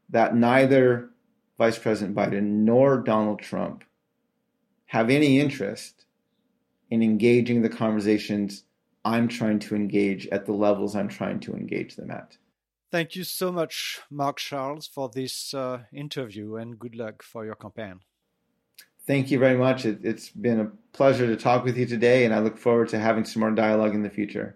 that 0.10 0.36
neither 0.36 1.10
Vice 1.58 1.78
President 1.78 2.16
Biden 2.16 2.64
nor 2.66 2.98
Donald 2.98 3.40
Trump 3.40 3.84
have 4.88 5.10
any 5.10 5.40
interest 5.40 6.06
in 6.90 7.02
engaging 7.02 7.62
the 7.62 7.70
conversations 7.70 8.64
I'm 9.06 9.28
trying 9.28 9.60
to 9.60 9.76
engage 9.76 10.28
at 10.28 10.46
the 10.46 10.54
levels 10.54 10.96
I'm 10.96 11.10
trying 11.10 11.40
to 11.42 11.54
engage 11.54 11.96
them 11.96 12.12
at. 12.12 12.38
Thank 12.92 13.16
you 13.16 13.24
so 13.24 13.52
much, 13.52 14.02
Mark 14.12 14.38
Charles, 14.38 14.88
for 14.88 15.10
this 15.10 15.54
uh, 15.54 15.80
interview 15.92 16.56
and 16.56 16.78
good 16.78 16.96
luck 16.96 17.24
for 17.24 17.44
your 17.44 17.56
campaign. 17.56 18.02
Thank 19.06 19.32
you 19.32 19.40
very 19.40 19.58
much. 19.58 19.86
It, 19.86 20.00
it's 20.04 20.30
been 20.30 20.60
a 20.60 20.72
pleasure 20.94 21.28
to 21.28 21.36
talk 21.36 21.66
with 21.66 21.78
you 21.78 21.86
today, 21.86 22.24
and 22.24 22.34
I 22.34 22.40
look 22.40 22.58
forward 22.58 22.90
to 22.90 23.00
having 23.00 23.26
some 23.26 23.42
more 23.42 23.52
dialogue 23.52 23.96
in 23.96 24.04
the 24.04 24.10
future. 24.10 24.56